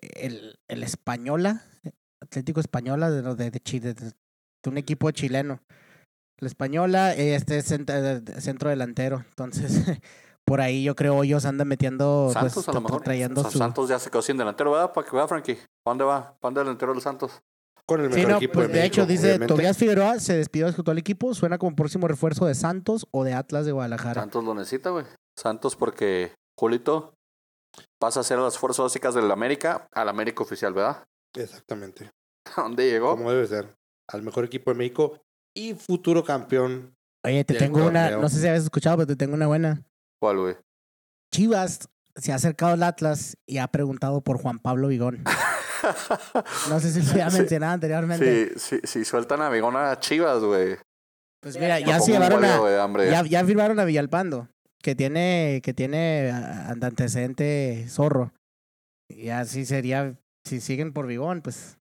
el, 0.00 0.58
el 0.68 0.82
Española, 0.82 1.62
Atlético 2.20 2.60
Española 2.60 3.10
de, 3.10 3.50
de, 3.50 3.60
Chile, 3.60 3.94
de, 3.94 4.12
un 4.68 4.78
equipo 4.78 5.10
chileno. 5.10 5.60
El 6.40 6.46
Española, 6.46 7.14
eh, 7.14 7.34
este 7.36 7.58
es 7.58 7.70
eh, 7.70 8.22
centro 8.40 8.70
delantero. 8.70 9.24
Entonces, 9.28 9.84
por 10.44 10.60
ahí 10.60 10.82
yo 10.82 10.94
creo 10.94 11.22
ellos 11.22 11.44
andan 11.44 11.68
metiendo, 11.68 12.30
Santos 12.32 12.54
pues, 12.54 12.68
a 12.68 12.72
lo 12.72 12.80
mejor. 12.80 13.02
trayendo 13.02 13.42
su... 13.48 13.58
Santos 13.58 13.88
ya 13.88 13.98
se 13.98 14.10
quedó 14.10 14.22
sin 14.22 14.36
delantero, 14.36 14.72
¿verdad? 14.72 14.92
Para 14.92 15.08
que 15.08 15.16
vea, 15.16 15.28
Frankie. 15.28 15.54
¿Pa' 15.82 15.90
dónde 15.90 16.04
va? 16.04 16.34
¿Pa' 16.40 16.48
dónde 16.48 16.60
el 16.60 16.66
delantero 16.66 16.92
del 16.92 17.02
Santos? 17.02 17.42
Con 17.86 18.00
el 18.00 18.10
Sí, 18.12 18.16
mejor 18.18 18.30
no, 18.30 18.36
equipo 18.36 18.52
pues 18.54 18.68
de, 18.68 18.74
de 18.74 18.84
hecho 18.84 19.06
dice 19.06 19.26
obviamente. 19.28 19.54
Tobías 19.54 19.76
Figueroa 19.76 20.20
se 20.20 20.36
despidió 20.36 20.66
de 20.66 20.72
su 20.72 20.82
actual 20.82 20.98
equipo, 20.98 21.34
suena 21.34 21.58
como 21.58 21.74
próximo 21.74 22.06
refuerzo 22.06 22.46
de 22.46 22.54
Santos 22.54 23.06
o 23.10 23.24
de 23.24 23.34
Atlas 23.34 23.66
de 23.66 23.72
Guadalajara. 23.72 24.20
Santos 24.20 24.44
lo 24.44 24.54
necesita, 24.54 24.90
güey. 24.90 25.04
Santos 25.36 25.74
porque 25.76 26.32
Julito 26.58 27.14
pasa 27.98 28.20
a 28.20 28.22
ser 28.22 28.38
las 28.38 28.58
fuerzas 28.58 28.84
básicas 28.84 29.14
del 29.14 29.30
América 29.30 29.88
al 29.92 30.08
América 30.08 30.42
oficial, 30.42 30.72
¿verdad? 30.74 31.04
Exactamente. 31.34 32.10
¿A 32.56 32.62
dónde 32.62 32.88
llegó? 32.88 33.16
Como 33.16 33.30
debe 33.30 33.46
ser. 33.46 33.74
Al 34.08 34.22
mejor 34.22 34.44
equipo 34.44 34.70
de 34.70 34.76
México 34.76 35.18
y 35.54 35.74
futuro 35.74 36.22
campeón. 36.24 36.94
Oye, 37.24 37.44
te 37.44 37.54
tengo 37.54 37.86
una, 37.86 38.10
no 38.10 38.28
sé 38.28 38.40
si 38.40 38.48
habías 38.48 38.64
escuchado, 38.64 38.96
pero 38.98 39.06
te 39.06 39.16
tengo 39.16 39.34
una 39.34 39.46
buena. 39.46 39.82
¿Cuál, 40.22 40.38
güey? 40.38 40.54
Chivas 41.34 41.88
se 42.14 42.30
ha 42.30 42.36
acercado 42.36 42.74
al 42.74 42.82
Atlas 42.84 43.36
y 43.44 43.58
ha 43.58 43.66
preguntado 43.66 44.20
por 44.20 44.40
Juan 44.40 44.60
Pablo 44.60 44.86
Vigón. 44.86 45.24
No 46.68 46.78
sé 46.78 46.92
si 46.92 47.02
lo 47.02 47.10
había 47.10 47.28
Sí. 47.28 47.38
mencionado 47.38 47.72
anteriormente. 47.72 48.50
Sí, 48.56 48.76
sí, 48.78 48.80
sí, 48.84 49.04
sueltan 49.04 49.42
a 49.42 49.50
Bigona 49.50 49.90
a 49.90 49.98
Chivas, 49.98 50.38
güey. 50.38 50.76
Pues 51.42 51.58
mira, 51.58 51.80
ya 51.80 51.98
se 51.98 52.12
llevaron 52.12 52.44
a, 52.44 53.04
ya, 53.10 53.24
ya 53.24 53.44
firmaron 53.44 53.80
a 53.80 53.84
Villalpando, 53.84 54.46
que 54.80 54.94
tiene, 54.94 55.60
que 55.64 55.74
tiene 55.74 56.30
antecedente 56.30 57.84
zorro. 57.88 58.32
Y 59.08 59.30
así 59.30 59.66
sería, 59.66 60.14
si 60.44 60.60
siguen 60.60 60.92
por 60.92 61.08
Vigón, 61.08 61.42
pues 61.42 61.78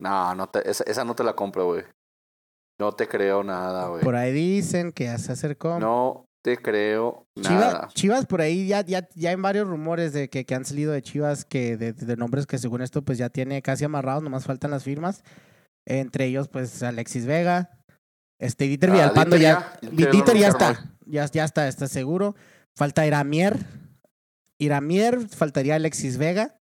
No, 0.00 0.34
no 0.34 0.48
te, 0.48 0.68
esa, 0.68 0.82
esa 0.82 1.04
no 1.04 1.14
te 1.14 1.22
la 1.22 1.34
compro, 1.36 1.66
güey. 1.66 1.84
No 2.80 2.90
te 2.90 3.06
creo 3.06 3.44
nada, 3.44 3.86
güey. 3.86 4.02
por 4.02 4.16
ahí 4.16 4.32
dicen 4.32 4.90
que 4.90 5.04
ya 5.04 5.18
se 5.18 5.30
acercó. 5.30 5.78
No 5.78 6.26
te 6.46 6.56
creo 6.58 7.26
Chivas, 7.34 7.74
nada. 7.74 7.88
Chivas 7.92 8.24
por 8.24 8.40
ahí 8.40 8.68
ya, 8.68 8.80
ya, 8.82 9.08
ya 9.16 9.30
hay 9.30 9.34
varios 9.34 9.66
rumores 9.66 10.12
de 10.12 10.30
que, 10.30 10.46
que 10.46 10.54
han 10.54 10.64
salido 10.64 10.92
de 10.92 11.02
Chivas 11.02 11.44
que 11.44 11.76
de, 11.76 11.92
de 11.92 12.16
nombres 12.16 12.46
que 12.46 12.56
según 12.56 12.82
esto 12.82 13.02
pues 13.02 13.18
ya 13.18 13.30
tiene 13.30 13.62
casi 13.62 13.84
amarrados, 13.84 14.22
nomás 14.22 14.44
faltan 14.44 14.70
las 14.70 14.84
firmas. 14.84 15.24
Entre 15.86 16.26
ellos 16.26 16.46
pues 16.46 16.84
Alexis 16.84 17.26
Vega, 17.26 17.80
este 18.38 18.66
Dieter 18.66 18.90
Ah, 18.90 18.92
Villalpando 18.92 19.36
Dieter 19.36 19.58
ya, 19.58 19.90
ya, 19.90 20.10
Dieter 20.12 20.36
ya 20.36 20.46
está, 20.46 20.94
ya, 21.04 21.26
ya 21.26 21.44
está, 21.44 21.66
está 21.66 21.88
seguro. 21.88 22.36
Falta 22.76 23.04
Iramier, 23.04 23.58
Iramier, 24.58 25.28
faltaría 25.28 25.74
Alexis 25.74 26.16
Vega. 26.16 26.60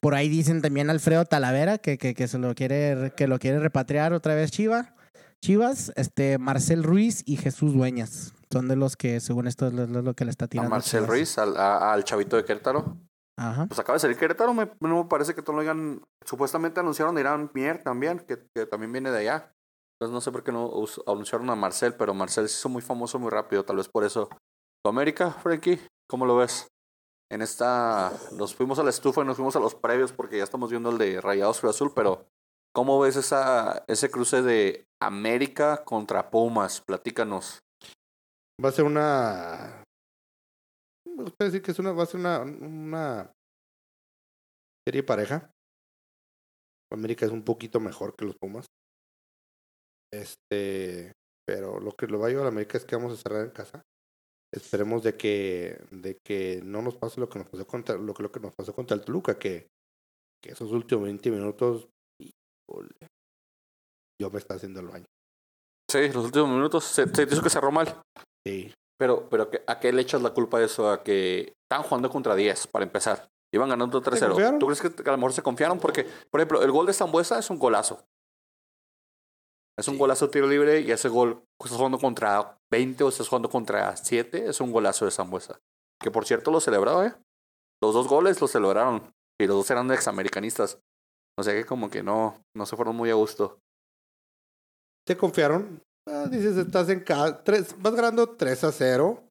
Por 0.00 0.16
ahí 0.16 0.28
dicen 0.28 0.60
también 0.60 0.90
Alfredo 0.90 1.24
Talavera 1.24 1.78
que, 1.78 1.98
que, 1.98 2.14
que 2.14 2.26
se 2.26 2.38
lo 2.38 2.56
quiere, 2.56 3.12
que 3.16 3.28
lo 3.28 3.38
quiere 3.38 3.60
repatriar 3.60 4.12
otra 4.12 4.34
vez 4.34 4.50
Chivas. 4.50 4.88
Chivas, 5.40 5.92
este, 5.94 6.38
Marcel 6.38 6.82
Ruiz 6.82 7.22
y 7.26 7.36
Jesús 7.36 7.74
Dueñas. 7.74 8.34
Son 8.52 8.66
de 8.68 8.76
los 8.76 8.96
que, 8.96 9.20
según 9.20 9.46
esto, 9.46 9.66
es 9.68 9.72
lo, 9.72 10.14
que 10.14 10.24
le 10.24 10.30
está 10.30 10.46
A 10.46 10.48
tirando. 10.48 10.70
Marcel 10.70 11.00
Chivas. 11.00 11.08
Ruiz, 11.10 11.38
al, 11.38 11.56
a- 11.56 11.92
al 11.92 12.04
chavito 12.04 12.36
de 12.36 12.44
Querétaro. 12.44 12.96
Ajá. 13.38 13.66
Pues 13.66 13.78
acaba 13.78 13.94
de 13.94 14.00
salir 14.00 14.16
Querétaro, 14.18 14.52
me, 14.52 14.70
no 14.80 15.02
me 15.02 15.08
parece 15.08 15.34
que 15.34 15.42
todo 15.42 15.56
lo 15.56 15.62
digan. 15.62 16.02
Supuestamente 16.26 16.80
anunciaron 16.80 17.16
a 17.16 17.20
Irán 17.20 17.50
Mier 17.54 17.82
también, 17.82 18.18
que, 18.20 18.44
que 18.54 18.66
también 18.66 18.92
viene 18.92 19.10
de 19.10 19.18
allá. 19.18 19.54
Entonces 19.94 20.12
no 20.14 20.20
sé 20.20 20.32
por 20.32 20.42
qué 20.42 20.50
no 20.52 20.70
anunciaron 21.06 21.48
a 21.50 21.54
Marcel, 21.54 21.94
pero 21.94 22.12
Marcel 22.14 22.48
se 22.48 22.56
hizo 22.58 22.68
muy 22.68 22.82
famoso 22.82 23.18
muy 23.18 23.30
rápido, 23.30 23.64
tal 23.64 23.76
vez 23.76 23.88
por 23.88 24.04
eso. 24.04 24.28
¿Tu 24.82 24.88
América, 24.88 25.30
Frankie? 25.30 25.80
¿Cómo 26.08 26.26
lo 26.26 26.36
ves? 26.36 26.68
En 27.30 27.42
esta, 27.42 28.10
nos 28.32 28.54
fuimos 28.54 28.78
a 28.78 28.82
la 28.82 28.90
estufa 28.90 29.20
y 29.22 29.24
nos 29.24 29.36
fuimos 29.36 29.54
a 29.56 29.60
los 29.60 29.74
previos 29.74 30.10
porque 30.12 30.38
ya 30.38 30.44
estamos 30.44 30.70
viendo 30.70 30.90
el 30.90 30.98
de 30.98 31.20
Rayados 31.20 31.60
Cruz 31.60 31.76
Azul, 31.76 31.92
pero 31.94 32.26
¿cómo 32.74 32.98
ves 32.98 33.16
esa, 33.16 33.84
ese 33.86 34.10
cruce 34.10 34.42
de 34.42 34.86
América 35.00 35.84
contra 35.84 36.30
Pumas? 36.30 36.80
Platícanos. 36.80 37.60
Va 38.62 38.68
a 38.68 38.72
ser 38.72 38.84
una. 38.84 39.84
Me 41.06 41.22
gusta 41.24 41.44
decir 41.44 41.62
que 41.62 41.70
es 41.70 41.78
una, 41.78 41.92
va 41.92 42.02
a 42.02 42.06
ser 42.06 42.20
una, 42.20 42.40
una 42.40 43.32
serie 44.86 45.02
pareja. 45.02 45.50
América 46.92 47.24
es 47.24 47.32
un 47.32 47.44
poquito 47.44 47.80
mejor 47.80 48.14
que 48.16 48.24
los 48.24 48.36
Pumas. 48.36 48.66
Este, 50.12 51.12
pero 51.46 51.80
lo 51.80 51.92
que 51.92 52.06
lo 52.06 52.18
va 52.18 52.26
a 52.26 52.30
llevar 52.30 52.46
a 52.46 52.48
América 52.48 52.76
es 52.76 52.84
que 52.84 52.96
vamos 52.96 53.12
a 53.12 53.22
cerrar 53.22 53.44
en 53.44 53.52
casa. 53.52 53.82
Esperemos 54.52 55.04
de 55.04 55.16
que, 55.16 55.80
de 55.90 56.18
que 56.26 56.60
no 56.64 56.82
nos 56.82 56.96
pase 56.96 57.20
lo 57.20 57.28
que 57.28 57.38
nos 57.38 57.48
pasó 57.48 57.66
contra, 57.66 57.96
lo 57.96 58.12
que, 58.12 58.22
lo 58.24 58.32
que 58.32 58.40
nos 58.40 58.54
pasó 58.54 58.74
contra 58.74 58.96
el 58.96 59.04
Toluca, 59.04 59.38
que, 59.38 59.68
que 60.42 60.50
esos 60.50 60.72
últimos 60.72 61.04
20 61.04 61.30
minutos, 61.30 61.88
híjole, 62.20 63.08
yo 64.20 64.30
me 64.30 64.38
está 64.38 64.54
haciendo 64.54 64.80
el 64.80 64.88
baño. 64.88 65.06
Sí, 65.90 66.08
los 66.12 66.26
últimos 66.26 66.48
minutos 66.48 66.84
se, 66.84 67.08
se 67.08 67.22
hizo 67.22 67.42
que 67.42 67.50
cerró 67.50 67.70
mal. 67.70 68.02
Sí, 68.46 68.72
Pero, 68.98 69.28
pero 69.30 69.48
¿qué- 69.50 69.62
¿a 69.66 69.80
qué 69.80 69.92
le 69.92 70.02
echas 70.02 70.20
la 70.22 70.30
culpa 70.34 70.58
de 70.58 70.66
eso? 70.66 70.90
A 70.90 71.02
que 71.02 71.54
estaban 71.64 71.86
jugando 71.86 72.10
contra 72.10 72.34
10, 72.34 72.66
para 72.66 72.84
empezar. 72.84 73.30
Iban 73.52 73.68
ganando 73.70 74.00
3-0. 74.02 74.32
confiaron? 74.32 74.58
¿Tú 74.58 74.66
crees 74.66 74.80
que 74.80 74.88
a 75.08 75.12
lo 75.12 75.16
mejor 75.16 75.32
se 75.32 75.42
confiaron? 75.42 75.78
Porque, 75.80 76.04
por 76.30 76.40
ejemplo, 76.40 76.62
el 76.62 76.70
gol 76.70 76.86
de 76.86 76.92
Zambuesa 76.92 77.38
es 77.38 77.48
un 77.50 77.58
golazo. 77.58 78.04
Es 79.78 79.88
un 79.88 79.94
Sí. 79.94 79.98
golazo 80.00 80.28
tiro 80.28 80.46
libre 80.46 80.80
y 80.80 80.90
ese 80.92 81.08
gol, 81.08 81.42
estás 81.58 81.76
jugando 81.78 81.98
contra 81.98 82.58
20 82.70 83.02
o 83.04 83.08
estás 83.08 83.28
jugando 83.28 83.48
contra 83.48 83.96
7, 83.96 84.48
es 84.48 84.60
un 84.60 84.70
golazo 84.70 85.06
de 85.06 85.10
Zambuesa. 85.10 85.58
Que 85.98 86.10
por 86.10 86.26
cierto 86.26 86.50
lo 86.50 86.60
celebró, 86.60 87.02
¿eh? 87.04 87.14
Los 87.82 87.94
dos 87.94 88.06
goles 88.08 88.40
los 88.40 88.50
celebraron. 88.50 89.10
Y 89.40 89.46
los 89.46 89.56
dos 89.56 89.70
eran 89.70 89.90
examericanistas. 89.90 90.78
O 91.38 91.42
sea 91.42 91.54
que 91.54 91.64
como 91.64 91.88
que 91.88 92.02
no, 92.02 92.42
no 92.54 92.66
se 92.66 92.76
fueron 92.76 92.94
muy 92.94 93.08
a 93.10 93.14
gusto. 93.14 93.58
¿Te 95.06 95.16
confiaron? 95.16 95.82
Ah, 96.12 96.26
dices, 96.28 96.56
estás 96.56 96.88
en 96.88 97.00
casa, 97.00 97.44
tres, 97.44 97.80
vas 97.80 97.94
ganando 97.94 98.34
3 98.34 98.64
a 98.64 98.72
0. 98.72 99.28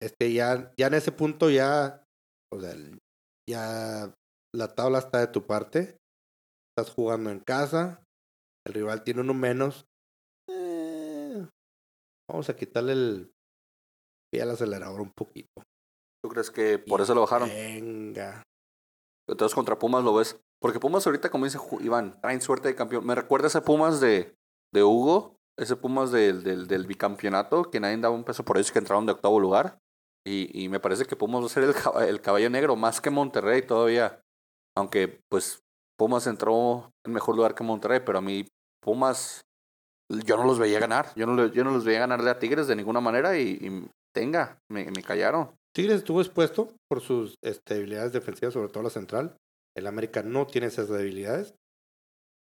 Este, 0.00 0.32
ya, 0.32 0.72
ya 0.76 0.86
en 0.86 0.94
ese 0.94 1.10
punto 1.10 1.50
ya, 1.50 2.04
o 2.52 2.60
sea, 2.60 2.74
ya 3.48 4.14
la 4.54 4.68
tabla 4.74 4.98
está 4.98 5.18
de 5.18 5.26
tu 5.26 5.44
parte. 5.44 5.96
Estás 6.70 6.94
jugando 6.94 7.30
en 7.30 7.40
casa. 7.40 8.04
El 8.64 8.74
rival 8.74 9.02
tiene 9.02 9.22
uno 9.22 9.34
menos. 9.34 9.86
Eh, 10.48 11.46
vamos 12.30 12.48
a 12.48 12.56
quitarle 12.56 12.92
el 12.92 13.32
pie 14.32 14.42
al 14.42 14.50
acelerador 14.50 15.00
un 15.00 15.12
poquito. 15.12 15.64
¿Tú 16.22 16.30
crees 16.30 16.52
que 16.52 16.78
por 16.78 17.00
eso 17.00 17.14
lo 17.14 17.22
bajaron? 17.22 17.48
Venga. 17.48 18.44
Entonces 19.28 19.54
contra 19.54 19.78
Pumas 19.78 20.04
lo 20.04 20.14
ves. 20.14 20.40
Porque 20.60 20.78
Pumas 20.78 21.04
ahorita, 21.04 21.28
como 21.28 21.44
dice 21.44 21.58
Iván, 21.80 22.20
traen 22.20 22.40
suerte 22.40 22.68
de 22.68 22.76
campeón. 22.76 23.04
Me 23.04 23.16
recuerda 23.16 23.48
ese 23.48 23.60
Pumas 23.60 24.00
de 24.00 24.36
de 24.72 24.82
Hugo, 24.82 25.36
ese 25.58 25.76
Pumas 25.76 26.10
del, 26.10 26.42
del, 26.42 26.66
del 26.66 26.86
bicampeonato, 26.86 27.70
que 27.70 27.80
nadie 27.80 27.96
daba 27.98 28.14
un 28.14 28.24
peso 28.24 28.44
por 28.44 28.56
ellos 28.56 28.72
que 28.72 28.78
entraron 28.78 29.06
de 29.06 29.12
octavo 29.12 29.38
lugar. 29.38 29.78
Y, 30.24 30.50
y 30.52 30.68
me 30.68 30.80
parece 30.80 31.04
que 31.04 31.16
Pumas 31.16 31.42
va 31.42 31.46
a 31.46 31.48
ser 31.48 31.64
el, 31.64 31.74
el 32.08 32.20
caballo 32.20 32.48
negro, 32.48 32.76
más 32.76 33.00
que 33.00 33.10
Monterrey 33.10 33.62
todavía. 33.62 34.20
Aunque, 34.76 35.20
pues, 35.28 35.62
Pumas 35.98 36.26
entró 36.26 36.90
en 37.04 37.12
mejor 37.12 37.36
lugar 37.36 37.54
que 37.54 37.64
Monterrey, 37.64 38.00
pero 38.04 38.18
a 38.18 38.22
mí, 38.22 38.46
Pumas, 38.82 39.42
yo 40.24 40.36
no 40.36 40.44
los 40.44 40.58
veía 40.58 40.78
ganar. 40.78 41.12
Yo 41.16 41.26
no, 41.26 41.46
yo 41.46 41.64
no 41.64 41.70
los 41.72 41.84
veía 41.84 42.00
ganarle 42.00 42.30
a 42.30 42.38
Tigres 42.38 42.66
de 42.66 42.76
ninguna 42.76 43.00
manera 43.00 43.36
y, 43.36 43.58
y 43.60 43.88
tenga, 44.14 44.58
me, 44.70 44.84
me 44.90 45.02
callaron. 45.02 45.50
Tigres 45.74 45.98
estuvo 45.98 46.20
expuesto 46.20 46.68
por 46.88 47.00
sus 47.00 47.34
este, 47.42 47.74
debilidades 47.74 48.12
defensivas, 48.12 48.54
sobre 48.54 48.68
todo 48.68 48.82
la 48.82 48.90
central. 48.90 49.36
El 49.74 49.86
América 49.86 50.22
no 50.22 50.46
tiene 50.46 50.66
esas 50.66 50.88
debilidades. 50.88 51.54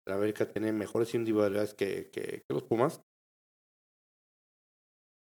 El 0.06 0.14
América 0.14 0.46
tiene 0.46 0.72
mejores 0.72 1.14
individualidades 1.14 1.74
que, 1.74 2.10
que, 2.10 2.42
que 2.42 2.54
los 2.54 2.64
Pumas. 2.64 3.00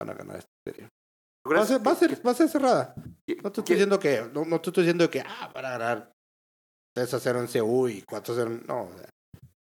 Van 0.02 0.10
a 0.10 0.14
ganar 0.14 0.38
esta 0.38 0.52
serie. 0.68 0.90
Va 1.48 1.62
a 1.62 1.66
ser, 1.66 1.86
va 1.86 1.92
a 1.92 1.96
ser, 1.96 2.26
va 2.26 2.32
a 2.32 2.34
ser 2.34 2.50
cerrada. 2.50 2.96
No 3.44 3.52
te 3.52 3.62
estoy 3.62 3.76
diciendo 3.76 4.00
que, 4.00 4.22
no, 4.34 4.46
no 4.46 4.60
te 4.62 4.70
estoy 4.70 4.84
diciendo 4.84 5.10
que, 5.10 5.22
ah, 5.22 5.52
van 5.54 5.66
a 5.66 5.70
ganar 5.78 6.12
3 6.96 7.14
a 7.14 7.20
0 7.20 7.40
en 7.42 7.48
CU 7.48 7.88
y 7.88 8.02
4 8.02 8.34
a 8.34 8.38
0. 8.38 8.62
No, 8.68 8.84
o 8.86 8.98
sea, 8.98 9.10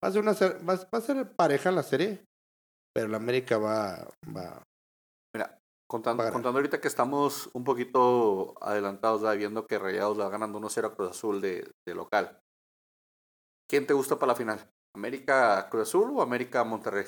va 0.05 0.09
a 0.09 0.13
ser 0.13 0.21
una 0.21 0.33
va, 0.33 0.77
va 0.77 0.99
a 0.99 1.01
ser 1.01 1.35
pareja 1.35 1.71
en 1.71 1.77
la 1.77 1.83
serie, 1.83 2.25
pero 2.95 3.07
el 3.07 3.15
América 3.15 3.57
va, 3.59 4.07
va, 4.37 4.63
Contando, 5.91 6.19
Va 6.19 6.25
a 6.25 6.27
ganar. 6.27 6.33
contando 6.35 6.59
ahorita 6.59 6.81
que 6.81 6.87
estamos 6.87 7.51
un 7.53 7.65
poquito 7.65 8.55
adelantados, 8.63 9.23
viendo 9.37 9.67
que 9.67 9.77
Rayados 9.77 10.17
la 10.17 10.25
va 10.27 10.31
ganando 10.31 10.61
1-0 10.61 10.87
a 10.87 10.95
Cruz 10.95 11.11
Azul 11.11 11.41
de, 11.41 11.69
de 11.85 11.95
local. 11.97 12.39
¿Quién 13.69 13.89
te 13.89 13.95
gusta 13.95 14.17
para 14.17 14.29
la 14.33 14.37
final? 14.37 14.71
¿América 14.95 15.69
Cruz 15.71 15.89
Azul 15.89 16.11
o 16.17 16.23
América 16.23 16.65
Monterrey? 16.65 17.05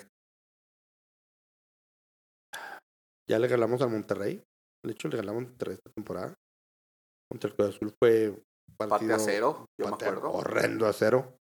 Ya 3.28 3.38
le 3.38 3.46
regalamos 3.46 3.80
al 3.82 3.90
Monterrey. 3.90 4.42
De 4.84 4.92
hecho, 4.92 5.08
le 5.08 5.12
regalamos 5.12 5.44
a 5.44 5.46
Monterrey 5.48 5.74
esta 5.74 5.90
temporada. 5.90 6.34
Contra 7.30 7.48
el 7.50 7.56
Cruz 7.56 7.68
Azul 7.76 7.94
fue 7.98 8.42
partido 8.76 9.14
a 9.14 9.18
cero, 9.18 9.66
yo 9.80 9.88
me 9.88 9.94
acuerdo. 9.94 10.30
horrendo 10.32 10.86
a 10.86 10.92
cero. 10.92 11.38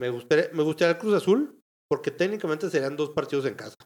Me 0.00 0.10
gustaría, 0.10 0.48
me 0.52 0.62
gustaría 0.62 0.92
el 0.94 0.98
Cruz 0.98 1.14
Azul 1.14 1.60
porque 1.88 2.10
técnicamente 2.10 2.70
serían 2.70 2.96
dos 2.96 3.10
partidos 3.10 3.44
en 3.46 3.54
casa. 3.54 3.76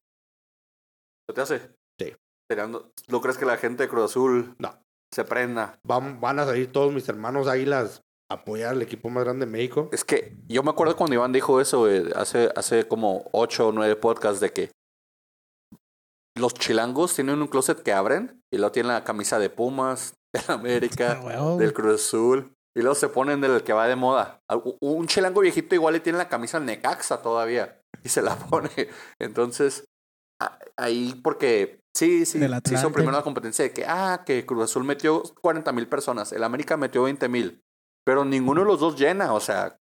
¿Qué 1.29 1.35
te 1.35 1.41
hace? 1.41 1.75
Sí. 2.01 2.15
Serían 2.51 2.73
¿No 3.09 3.21
crees 3.21 3.39
que 3.39 3.47
la 3.47 3.57
gente 3.57 3.85
de 3.85 3.89
Cruz 3.89 4.05
Azul 4.11 4.55
No. 4.59 4.81
se 5.13 5.25
prenda? 5.25 5.79
Van, 5.85 6.21
van 6.21 6.39
a 6.39 6.45
salir 6.45 6.71
todos 6.71 6.93
mis 6.93 7.09
hermanos 7.09 7.49
águilas 7.49 8.03
apoyar 8.31 8.71
al 8.71 8.83
equipo 8.83 9.11
más 9.11 9.25
grande 9.25 9.47
de 9.47 9.53
México. 9.53 9.89
Es 9.93 10.05
que 10.05 10.37
yo 10.49 10.63
me 10.63 10.71
acuerdo 10.71 10.97
cuando 10.97 11.15
Iván 11.15 11.33
dijo 11.33 11.61
eso, 11.61 11.87
hace, 12.17 12.51
hace 12.57 12.89
como 12.89 13.29
8 13.33 13.69
o 13.69 13.73
9 13.73 13.97
podcasts 13.97 14.41
de 14.41 14.51
que 14.53 14.71
los 16.37 16.55
chilangos 16.55 17.15
tienen 17.15 17.41
un 17.41 17.49
closet 17.49 17.83
que 17.83 17.93
abren 17.93 18.43
y 18.53 18.59
luego 18.59 18.73
tienen 18.73 18.93
la 18.93 19.05
camisa 19.05 19.39
de 19.39 19.51
Pumas, 19.51 20.15
de 20.35 20.43
la 20.49 20.55
América, 20.55 21.21
Ah, 21.25 21.57
del 21.59 21.73
Cruz 21.73 22.07
Azul. 22.07 22.53
Y 22.77 22.81
luego 22.81 22.97
se 22.97 23.09
ponen 23.09 23.41
del 23.41 23.63
que 23.63 23.73
va 23.73 23.87
de 23.87 23.95
moda. 23.95 24.41
Un 24.81 25.07
chilango 25.07 25.41
viejito 25.41 25.77
igual 25.77 25.95
le 25.95 26.01
tiene 26.01 26.19
la 26.19 26.29
camisa 26.29 26.57
al 26.57 26.65
Necaxa 26.65 27.23
todavía. 27.23 27.81
Y 28.03 28.09
se 28.09 28.21
la 28.21 28.35
pone. 28.51 28.69
Entonces, 29.21 29.85
ahí 30.77 31.21
porque 31.23 31.79
sí, 31.97 32.27
sí, 32.27 32.41
se 32.41 32.75
hizo 32.75 32.91
primero 32.91 33.17
la 33.17 33.23
competencia 33.23 33.65
de 33.65 33.73
que, 33.73 33.85
ah, 33.87 34.25
que 34.27 34.45
Cruz 34.45 34.65
Azul 34.65 34.83
metió 34.83 35.23
40 35.41 35.71
mil 35.71 35.87
personas. 35.87 36.33
El 36.33 36.43
América 36.43 36.77
metió 36.77 37.05
20 37.05 37.29
mil. 37.29 37.63
Pero 38.05 38.25
ninguno 38.25 38.61
de 38.63 38.67
los 38.67 38.81
dos 38.81 38.99
llena. 38.99 39.33
O 39.35 39.41
sea, 39.41 39.79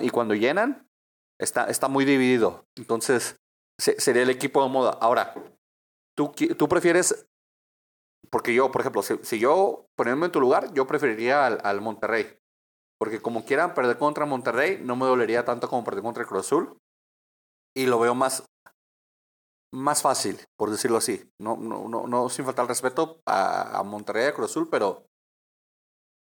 y 0.00 0.10
cuando 0.10 0.34
llenan, 0.34 0.88
está, 1.38 1.64
está 1.64 1.88
muy 1.88 2.04
dividido. 2.04 2.66
Entonces, 2.76 3.36
se- 3.78 4.00
sería 4.00 4.22
el 4.22 4.30
equipo 4.30 4.62
de 4.62 4.68
moda. 4.70 4.96
Ahora, 5.00 5.34
¿tú, 6.16 6.32
tú 6.56 6.68
prefieres 6.68 7.26
porque 8.30 8.54
yo, 8.54 8.70
por 8.70 8.80
ejemplo, 8.80 9.02
si, 9.02 9.18
si 9.22 9.38
yo 9.38 9.86
poniéndome 9.94 10.26
en 10.26 10.32
tu 10.32 10.40
lugar, 10.40 10.72
yo 10.72 10.86
preferiría 10.86 11.46
al, 11.46 11.58
al 11.64 11.80
Monterrey. 11.82 12.38
Porque 12.98 13.20
como 13.20 13.44
quieran 13.44 13.74
perder 13.74 13.98
contra 13.98 14.24
Monterrey, 14.26 14.80
no 14.82 14.96
me 14.96 15.06
dolería 15.06 15.44
tanto 15.44 15.68
como 15.68 15.84
perder 15.84 16.02
contra 16.02 16.22
el 16.22 16.28
Cruz 16.28 16.46
Azul. 16.46 16.78
Y 17.76 17.86
lo 17.86 17.98
veo 17.98 18.14
más, 18.14 18.44
más 19.72 20.02
fácil, 20.02 20.38
por 20.56 20.70
decirlo 20.70 20.98
así. 20.98 21.30
No, 21.38 21.56
no, 21.56 21.88
no, 21.88 22.06
no 22.06 22.28
sin 22.28 22.44
faltar 22.44 22.64
el 22.64 22.68
respeto 22.68 23.20
a, 23.26 23.78
a 23.78 23.82
Monterrey 23.82 24.24
y 24.24 24.28
a 24.28 24.34
Cruz 24.34 24.50
Azul, 24.50 24.68
pero 24.70 25.06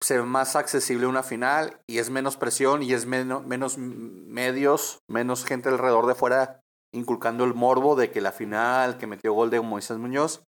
se 0.04 0.18
ve 0.18 0.24
más 0.24 0.56
accesible 0.56 1.06
una 1.06 1.24
final 1.24 1.80
y 1.88 2.00
es 2.00 2.10
menos 2.10 2.36
presión 2.36 2.82
y 2.82 2.94
es 2.94 3.06
menos, 3.06 3.46
menos 3.46 3.78
medios, 3.78 5.00
menos 5.08 5.46
gente 5.46 5.70
alrededor 5.70 6.08
de 6.08 6.16
fuera 6.16 6.62
inculcando 6.92 7.44
el 7.44 7.54
morbo 7.54 7.96
de 7.96 8.12
que 8.12 8.20
la 8.20 8.32
final, 8.32 8.98
que 8.98 9.08
metió 9.08 9.34
gol 9.34 9.50
de 9.50 9.62
Moisés 9.62 9.98
Muñoz. 9.98 10.44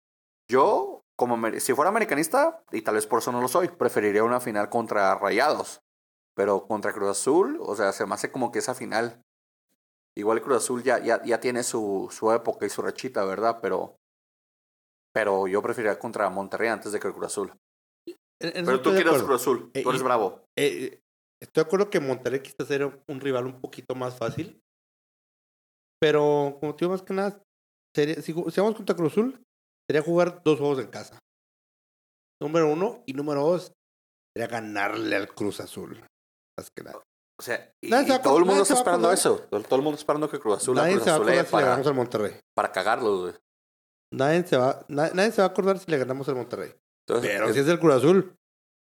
Yo, 0.50 1.04
como 1.16 1.38
si 1.60 1.74
fuera 1.74 1.90
americanista, 1.90 2.64
y 2.72 2.82
tal 2.82 2.96
vez 2.96 3.08
por 3.08 3.20
eso 3.20 3.32
no 3.32 3.42
lo 3.42 3.48
soy, 3.48 3.70
preferiría 3.70 4.24
una 4.24 4.42
final 4.42 4.70
contra 4.70 5.16
Rayados. 5.16 5.82
Pero 6.36 6.66
contra 6.68 6.92
Cruz 6.92 7.12
Azul, 7.12 7.60
o 7.62 7.76
sea, 7.76 7.94
se 7.94 8.06
me 8.06 8.16
hace 8.16 8.32
como 8.32 8.52
que 8.52 8.60
esa 8.60 8.74
final. 8.74 9.22
Igual 10.16 10.42
Cruz 10.42 10.58
Azul 10.58 10.84
ya, 10.84 11.00
ya, 11.00 11.24
ya 11.24 11.40
tiene 11.40 11.64
su, 11.64 12.10
su 12.12 12.32
época 12.32 12.66
y 12.66 12.70
su 12.70 12.82
rachita, 12.82 13.24
¿verdad? 13.24 13.60
Pero, 13.62 13.96
pero 15.14 15.48
yo 15.48 15.62
preferiría 15.62 16.00
contra 16.00 16.30
Monterrey 16.30 16.70
antes 16.70 16.92
de 16.92 17.00
que 17.00 17.08
el 17.08 17.14
Cruz 17.14 17.28
Azul. 17.28 17.54
Pero 18.52 18.82
tú 18.82 18.92
quieres. 18.92 19.22
Cruz 19.24 19.42
Azul, 19.42 19.72
Eh, 19.74 19.84
tú 19.84 19.90
eres 19.90 20.04
bravo. 20.04 20.44
Eh, 20.58 21.00
estoy 21.42 21.64
de 21.64 21.68
acuerdo 21.68 21.90
que 21.90 22.00
Monterrey 22.00 22.42
quizás 22.42 22.70
era 22.70 22.88
un 23.08 23.20
rival 23.22 23.46
un 23.46 23.62
poquito 23.62 23.96
más 23.96 24.18
fácil. 24.18 24.62
Pero, 26.02 26.58
como 26.60 26.76
te 26.76 26.84
digo, 26.86 26.92
más 26.92 27.02
que 27.02 27.14
nada, 27.14 27.42
sería, 27.96 28.16
si, 28.16 28.34
si 28.34 28.62
vamos 28.62 28.76
contra 28.76 28.96
Cruz 28.96 29.14
Azul, 29.14 29.42
sería 29.90 30.02
jugar 30.02 30.42
dos 30.44 30.60
juegos 30.60 30.80
en 30.80 30.88
casa. 30.88 31.18
Número 32.42 32.72
uno 32.72 33.04
y 33.06 33.14
número 33.14 33.42
dos 33.42 33.72
sería 34.36 34.48
ganarle 34.48 35.16
al 35.16 35.34
Cruz 35.34 35.60
Azul. 35.62 36.06
Más 36.60 36.70
que 36.76 36.84
nada. 36.84 37.02
O 37.40 37.42
sea, 37.42 37.72
y, 37.82 37.90
se 37.90 38.20
todo 38.20 38.38
el 38.38 38.46
mundo 38.46 38.64
está 38.64 38.76
esperando 38.76 39.12
eso. 39.12 39.40
Todo, 39.50 39.64
todo 39.64 39.76
el 39.78 39.82
mundo 39.82 39.98
esperando 39.98 40.30
que 40.30 40.40
Cruz 40.40 40.58
Azul 40.58 40.76
Nadie 40.76 40.94
Cruz 40.94 41.04
se 41.06 41.10
va 41.10 41.16
a 41.16 41.20
acordar 41.20 41.36
si 41.36 41.44
le 41.46 41.52
para, 41.52 41.66
ganamos 41.66 41.88
al 41.88 41.94
Monterrey. 41.96 42.40
para 42.56 42.72
cagarlos, 42.72 43.22
güey. 43.22 43.34
Nadie 44.14 44.44
se, 44.46 44.58
va, 44.58 44.86
na- 44.90 45.10
nadie 45.14 45.32
se 45.32 45.42
va 45.42 45.48
a 45.48 45.52
acordar 45.52 45.80
si 45.80 45.90
le 45.90 45.98
ganamos 45.98 46.28
al 46.30 46.36
Monterrey. 46.36 46.72
Entonces, 47.08 47.32
Pero 47.32 47.48
es- 47.48 47.54
si 47.56 47.60
es 47.62 47.68
el 47.68 47.80
Cruz 47.80 47.96
Azul, 47.96 48.36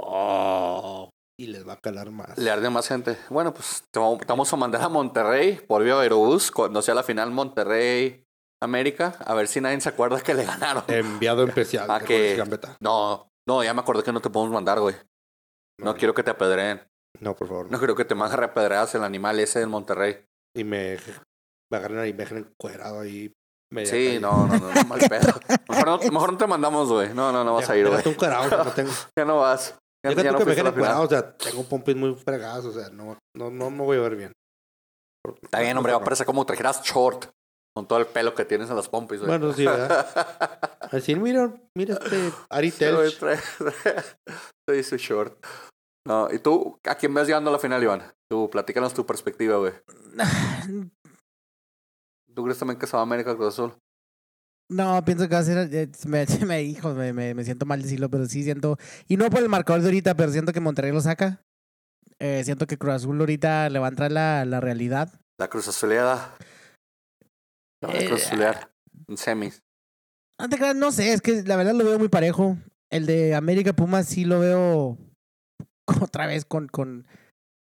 oh, 0.01 1.09
y 1.39 1.47
les 1.47 1.67
va 1.67 1.75
a 1.75 1.81
calar 1.81 2.11
más. 2.11 2.37
Le 2.39 2.51
arde 2.51 2.69
más 2.71 2.89
gente. 2.89 3.17
Bueno, 3.31 3.53
pues 3.55 3.85
te 3.91 3.99
vamos 3.99 4.53
a 4.53 4.57
mandar 4.57 4.83
a 4.83 4.89
Monterrey 4.89 5.59
por 5.67 5.83
vía 5.83 5.99
Aerobús 6.01 6.51
cuando 6.51 6.83
sea 6.83 6.95
la 6.95 7.03
final 7.03 7.31
Monterrey 7.31 8.25
América. 8.63 9.17
A 9.25 9.35
ver 9.35 9.49
si 9.49 9.61
nadie 9.61 9.81
se 9.81 9.89
acuerda 9.89 10.21
que 10.21 10.35
le 10.35 10.45
ganaron. 10.45 10.85
Enviado 10.89 11.45
especial 11.49 11.89
de 12.01 12.05
que- 12.05 12.37
Gambetta. 12.37 12.77
No, 12.81 13.29
no, 13.49 13.65
ya 13.65 13.75
me 13.75 13.81
acordé 13.81 14.03
que 14.03 14.13
no 14.13 14.21
te 14.21 14.31
podemos 14.31 14.53
mandar, 14.53 14.81
güey. 14.81 14.95
No 15.81 15.97
quiero 15.97 16.15
que 16.15 16.23
te 16.23 16.31
apedreen. 16.31 16.83
No, 17.21 17.35
por 17.35 17.49
favor. 17.49 17.71
No 17.71 17.79
quiero 17.79 17.95
que 17.97 18.05
te 18.05 18.15
mandes 18.15 18.39
apedreadas 18.39 18.95
el 18.95 19.03
animal 19.05 19.39
ese 19.41 19.59
del 19.61 19.69
Monterrey. 19.69 20.25
Y 20.55 20.65
me, 20.65 20.97
me 21.71 21.77
agarren 21.79 22.07
y 22.09 22.13
me 22.13 22.19
dejen 22.19 22.39
encuerado 22.39 23.01
ahí. 23.01 23.33
Media 23.73 23.91
Sí, 23.91 24.07
calle. 24.07 24.20
no, 24.20 24.47
no, 24.47 24.59
no, 24.59 24.73
no, 24.73 24.85
mal 24.85 25.01
pedo. 25.01 25.33
Mejor 25.68 25.87
no, 25.87 25.99
mejor 26.12 26.33
no 26.33 26.39
te 26.39 26.47
mandamos, 26.47 26.89
güey. 26.89 27.12
No, 27.14 27.33
no, 27.33 27.43
no 27.45 27.55
vas 27.55 27.68
a 27.68 27.77
ir, 27.77 27.89
güey. 27.89 28.03
No 28.05 28.73
tengo. 28.73 28.91
Ya 29.18 29.25
no 29.25 29.39
vas. 29.39 29.77
Ya, 30.05 30.11
Déjate 30.11 30.25
ya 30.25 30.33
no 30.33 30.39
que 30.39 30.45
me 30.45 30.53
encuerado, 30.68 31.03
o 31.05 31.09
sea, 31.09 31.37
tengo 31.37 31.62
pompis 31.64 31.95
muy 31.95 32.14
fregadas, 32.16 32.64
o 32.64 32.73
sea, 32.73 32.89
no, 32.91 33.16
no, 33.37 33.51
no 33.51 33.70
me 33.70 33.85
voy 33.85 33.99
a 33.99 34.01
ver 34.01 34.16
bien. 34.16 34.33
Está 35.43 35.61
bien, 35.61 35.77
hombre, 35.77 35.93
va 35.93 35.99
a 35.99 36.05
parecer 36.05 36.27
como 36.27 36.45
trajeras 36.45 36.83
short. 36.83 37.27
Con 37.75 37.87
todo 37.87 38.01
el 38.01 38.07
pelo 38.07 38.35
que 38.35 38.45
tienes 38.45 38.68
en 38.68 38.77
las 38.77 38.89
pompis, 38.89 39.20
güey. 39.20 39.31
Bueno, 39.31 39.53
sí, 39.55 39.64
¿verdad? 39.64 40.07
Así, 40.93 41.14
mira, 41.14 41.55
mira 41.75 41.95
este 42.05 42.31
Ari 42.51 42.70
Telch. 42.70 43.18
trae 44.68 44.83
su 44.83 44.97
short. 44.99 45.43
No, 46.07 46.29
¿y 46.31 46.39
tú 46.39 46.79
a 46.85 46.97
quién 46.97 47.14
ves 47.14 47.29
llegando 47.29 47.49
a 47.49 47.53
la 47.55 47.59
final, 47.59 47.83
Iván? 47.83 48.12
Tú, 48.31 48.51
platícanos 48.51 48.93
tu 48.93 49.07
perspectiva, 49.07 49.57
güey. 49.57 49.73
¿Tú 52.35 52.45
crees 52.45 52.59
también 52.59 52.78
que 52.78 52.87
se 52.87 52.93
va 52.93 53.01
a 53.01 53.03
América 53.03 53.35
Cruz 53.35 53.49
Azul? 53.55 53.74
No, 54.70 55.05
pienso 55.05 55.28
que 55.28 55.35
va 55.35 55.41
a 55.41 55.45
ser. 55.45 55.68
eh, 55.74 55.91
Me, 56.07 56.26
me, 56.47 56.62
hijo, 56.62 56.95
me, 56.95 57.12
me, 57.12 57.35
me 57.35 57.45
siento 57.45 57.66
mal 57.66 57.83
decirlo, 57.83 58.11
pero 58.11 58.26
sí 58.26 58.43
siento. 58.43 58.78
Y 59.09 59.16
no 59.16 59.28
por 59.30 59.41
el 59.41 59.49
marcador 59.49 59.83
de 59.83 59.89
ahorita, 59.89 60.14
pero 60.16 60.33
siento 60.33 60.53
que 60.53 60.61
Monterrey 60.61 60.93
lo 60.93 61.01
saca. 61.01 61.43
Eh, 62.18 62.43
siento 62.45 62.66
que 62.66 62.78
Cruz 62.78 62.95
Azul 62.95 63.18
ahorita 63.18 63.68
le 63.68 63.78
va 63.78 63.87
a 63.87 63.91
entrar 63.91 64.12
la, 64.12 64.45
la 64.45 64.61
realidad. 64.61 65.12
La 65.39 65.49
Cruz 65.49 65.68
Azuleada. 65.68 66.37
La 67.83 67.91
Eh, 67.93 68.07
Cruz 68.07 68.26
Azuleada. 68.26 68.70
En 69.09 69.16
semis. 69.16 69.62
No 70.41 70.49
te 70.49 70.57
creas, 70.57 70.76
no 70.76 70.93
sé, 70.93 71.12
es 71.12 71.20
que 71.20 71.43
la 71.43 71.57
verdad 71.57 71.74
lo 71.74 71.85
veo 71.85 71.99
muy 71.99 72.09
parejo. 72.09 72.57
El 72.91 73.07
de 73.07 73.35
América 73.35 73.72
Pumas 73.72 74.07
sí 74.07 74.24
lo 74.24 74.41
veo 74.41 74.99
otra 76.01 76.26
vez 76.26 76.45
con, 76.45 76.68
con 76.68 77.07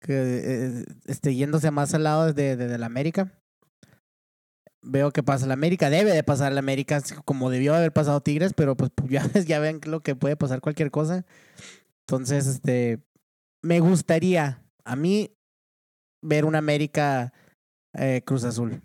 que, 0.00 0.12
eh, 0.14 0.84
este, 1.06 1.34
yéndose 1.34 1.70
más 1.70 1.94
al 1.94 2.04
lado 2.04 2.32
de, 2.32 2.56
de, 2.56 2.66
de 2.68 2.78
la 2.78 2.86
América. 2.86 3.39
Veo 4.82 5.10
que 5.10 5.22
pasa 5.22 5.46
la 5.46 5.54
América, 5.54 5.90
debe 5.90 6.12
de 6.12 6.22
pasar 6.22 6.52
la 6.52 6.60
América 6.60 7.02
como 7.24 7.50
debió 7.50 7.74
haber 7.74 7.92
pasado 7.92 8.22
Tigres, 8.22 8.54
pero 8.54 8.76
pues 8.76 8.90
ya, 9.08 9.26
ya 9.32 9.58
ven 9.58 9.80
lo 9.84 10.00
que 10.00 10.14
puede 10.16 10.36
pasar 10.36 10.60
cualquier 10.60 10.90
cosa. 10.90 11.26
Entonces, 12.06 12.46
este, 12.46 13.00
me 13.62 13.80
gustaría 13.80 14.64
a 14.84 14.96
mí 14.96 15.36
ver 16.22 16.44
una 16.44 16.58
América 16.58 17.32
eh, 17.94 18.22
Cruz 18.24 18.44
Azul. 18.44 18.82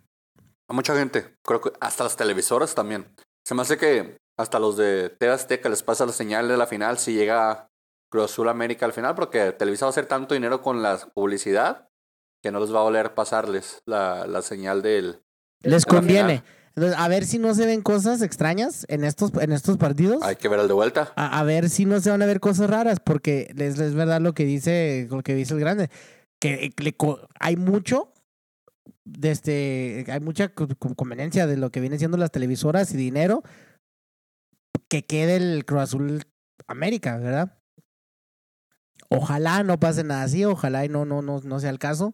A 0.68 0.74
mucha 0.74 0.96
gente. 0.96 1.38
Creo 1.44 1.62
que 1.62 1.72
hasta 1.80 2.04
las 2.04 2.18
televisoras 2.18 2.76
también. 2.76 3.06
Se 3.46 3.54
me 3.56 3.62
hace 3.62 3.78
que 3.78 4.18
hasta 4.38 4.60
los 4.60 4.78
de 4.78 5.10
TV 5.10 5.32
Azteca 5.32 5.70
les 5.70 5.84
pasa 5.84 6.06
la 6.06 6.12
señal 6.12 6.48
de 6.48 6.58
la 6.58 6.68
final 6.68 6.98
si 6.98 7.14
llega 7.14 7.70
Cruz 8.10 8.26
Azul 8.26 8.50
América 8.50 8.86
al 8.86 8.94
final, 8.94 9.16
porque 9.16 9.52
Televisa 9.52 9.86
va 9.86 9.90
a 9.90 9.92
hacer 9.92 10.08
tanto 10.08 10.34
dinero 10.34 10.62
con 10.62 10.82
la 10.82 10.98
publicidad 11.14 11.90
que 12.44 12.52
no 12.52 12.60
les 12.60 12.74
va 12.74 12.82
a 12.82 12.84
valer 12.84 13.16
pasarles 13.16 13.82
la, 13.86 14.28
la 14.28 14.42
señal 14.42 14.82
del. 14.82 15.25
Les 15.66 15.86
conviene. 15.86 16.44
Entonces, 16.76 17.00
a 17.00 17.08
ver 17.08 17.26
si 17.26 17.40
no 17.40 17.54
se 17.54 17.66
ven 17.66 17.82
cosas 17.82 18.22
extrañas 18.22 18.86
en 18.90 19.06
estos, 19.06 19.32
en 19.42 19.54
estos 19.54 19.78
partidos. 19.78 20.22
Hay 20.24 20.36
que 20.36 20.50
ver 20.50 20.60
el 20.60 20.68
de 20.68 20.74
vuelta. 20.74 21.14
A, 21.16 21.40
a 21.40 21.44
ver 21.44 21.70
si 21.70 21.86
no 21.86 22.00
se 22.02 22.10
van 22.10 22.22
a 22.22 22.26
ver 22.26 22.40
cosas 22.42 22.70
raras, 22.70 23.00
porque 23.00 23.54
es, 23.58 23.80
es 23.80 23.94
verdad 23.94 24.20
lo 24.20 24.34
que 24.34 24.44
dice, 24.46 25.08
lo 25.10 25.24
que 25.24 25.36
dice 25.36 25.54
el 25.54 25.62
grande, 25.62 25.90
que 26.42 26.72
le 26.78 26.94
co- 26.94 27.22
hay 27.40 27.56
mucho, 27.56 28.12
de 29.06 29.32
este, 29.32 30.06
hay 30.10 30.20
mucha 30.20 30.50
co- 30.50 30.68
co- 30.78 30.96
conveniencia 30.96 31.48
de 31.48 31.56
lo 31.56 31.70
que 31.72 31.80
vienen 31.80 32.00
siendo 32.00 32.18
las 32.18 32.32
televisoras 32.32 32.94
y 32.94 32.98
dinero 32.98 33.42
que 34.90 35.06
quede 35.06 35.38
el 35.38 35.64
Cruz 35.66 35.82
Azul 35.84 36.24
América, 36.68 37.18
¿verdad? 37.18 37.58
Ojalá 39.10 39.64
no 39.64 39.80
pase 39.80 40.04
nada 40.04 40.24
así, 40.24 40.44
ojalá 40.46 40.84
y 40.84 40.90
no, 40.90 41.06
no, 41.06 41.22
no, 41.22 41.40
no 41.42 41.60
sea 41.60 41.70
el 41.70 41.80
caso. 41.80 42.14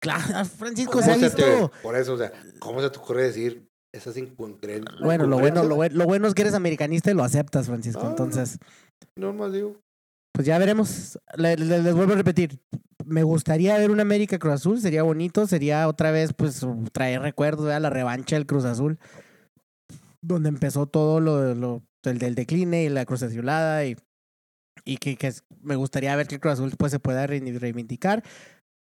Claro, 0.00 0.44
Francisco 0.58 1.00
se 1.02 1.10
ha 1.10 1.14
¿Cómo 1.14 1.28
se 1.28 1.36
te- 1.36 1.44
visto. 1.50 1.72
por 1.82 1.96
eso, 1.96 2.14
o 2.14 2.18
sea, 2.18 2.32
¿cómo 2.58 2.80
se 2.80 2.90
te 2.90 2.98
ocurre 2.98 3.24
decir 3.24 3.68
esas 3.94 4.16
incongruencias? 4.16 4.94
Bueno, 5.02 5.26
lo 5.26 5.38
bueno, 5.38 5.64
lo 5.64 5.76
bueno, 5.76 5.94
lo 5.96 6.04
bueno 6.04 6.26
es 6.28 6.34
que 6.34 6.42
eres 6.42 6.54
americanista 6.54 7.10
y 7.10 7.14
lo 7.14 7.22
aceptas, 7.24 7.66
Francisco. 7.66 8.02
Ah. 8.04 8.10
Entonces, 8.10 8.58
No 9.16 9.32
más 9.32 9.52
digo. 9.52 9.76
pues 10.32 10.46
ya 10.46 10.58
veremos. 10.58 11.18
Le- 11.36 11.56
le- 11.56 11.82
les 11.82 11.94
vuelvo 11.94 12.12
a 12.14 12.16
repetir. 12.16 12.60
Me 13.04 13.22
gustaría 13.22 13.78
ver 13.78 13.90
un 13.90 14.00
América 14.00 14.38
Cruz 14.38 14.54
Azul, 14.54 14.80
sería 14.80 15.02
bonito, 15.02 15.46
sería 15.46 15.88
otra 15.88 16.10
vez, 16.10 16.34
pues, 16.34 16.66
traer 16.92 17.22
recuerdos, 17.22 17.64
¿verdad? 17.64 17.80
la 17.80 17.90
revancha 17.90 18.36
del 18.36 18.44
Cruz 18.44 18.64
Azul, 18.66 18.98
donde 20.20 20.48
empezó 20.50 20.86
todo 20.86 21.20
lo, 21.20 21.54
lo 21.54 21.82
el 22.04 22.18
del 22.18 22.34
decline 22.34 22.84
y 22.84 22.88
la 22.90 23.06
Cruz 23.06 23.22
Azulada 23.22 23.84
y, 23.86 23.96
y 24.84 24.96
que, 24.98 25.16
que 25.16 25.32
me 25.62 25.76
gustaría 25.76 26.14
ver 26.16 26.26
que 26.26 26.34
el 26.34 26.40
Cruz 26.40 26.54
Azul 26.54 26.72
pues, 26.76 26.92
se 26.92 26.98
pueda 27.00 27.26
reivindicar, 27.26 28.22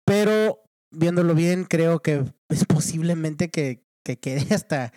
pero 0.04 0.64
viéndolo 0.90 1.34
bien, 1.34 1.64
creo 1.64 2.00
que 2.00 2.24
es 2.48 2.64
posiblemente 2.64 3.48
que, 3.50 3.84
que 4.04 4.18
quede 4.18 4.46
hasta 4.54 4.92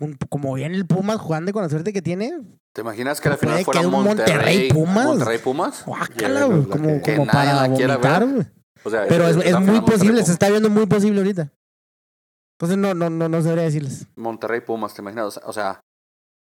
un, 0.00 0.16
como 0.28 0.54
bien 0.54 0.74
el 0.74 0.86
Pumas 0.86 1.18
jugando 1.20 1.52
con 1.52 1.62
la 1.62 1.68
suerte 1.68 1.92
que 1.92 2.02
tiene, 2.02 2.32
¿Te 2.74 2.80
imaginas 2.80 3.20
que 3.20 3.28
la 3.28 3.36
Puede 3.36 3.62
final 3.62 3.64
fuera 3.64 3.82
Monterrey, 3.88 4.26
Monterrey 4.26 4.68
Pumas. 4.72 5.04
Monterrey 5.06 5.38
Pumas? 5.38 5.84
guácala, 5.86 6.44
güey, 6.46 6.64
como, 6.64 7.02
que- 7.02 7.14
como 7.16 7.30
para 7.30 7.68
vomitar, 7.68 8.26
güey. 8.26 8.46
O 8.82 8.90
sea, 8.90 9.06
Pero 9.08 9.28
es, 9.28 9.36
es 9.36 9.60
muy 9.60 9.80
posible, 9.82 10.24
se 10.24 10.32
está 10.32 10.50
viendo 10.50 10.68
muy 10.70 10.86
posible 10.86 11.20
ahorita. 11.20 11.52
Entonces 12.58 12.76
no, 12.78 12.92
no, 12.94 13.10
no, 13.10 13.28
no 13.28 13.42
sabría 13.42 13.62
decirles. 13.64 14.06
Monterrey 14.16 14.60
Pumas, 14.60 14.92
¿te 14.94 15.02
imaginas? 15.02 15.26
O 15.26 15.30
sea, 15.30 15.42
o 15.46 15.52
sea, 15.52 15.80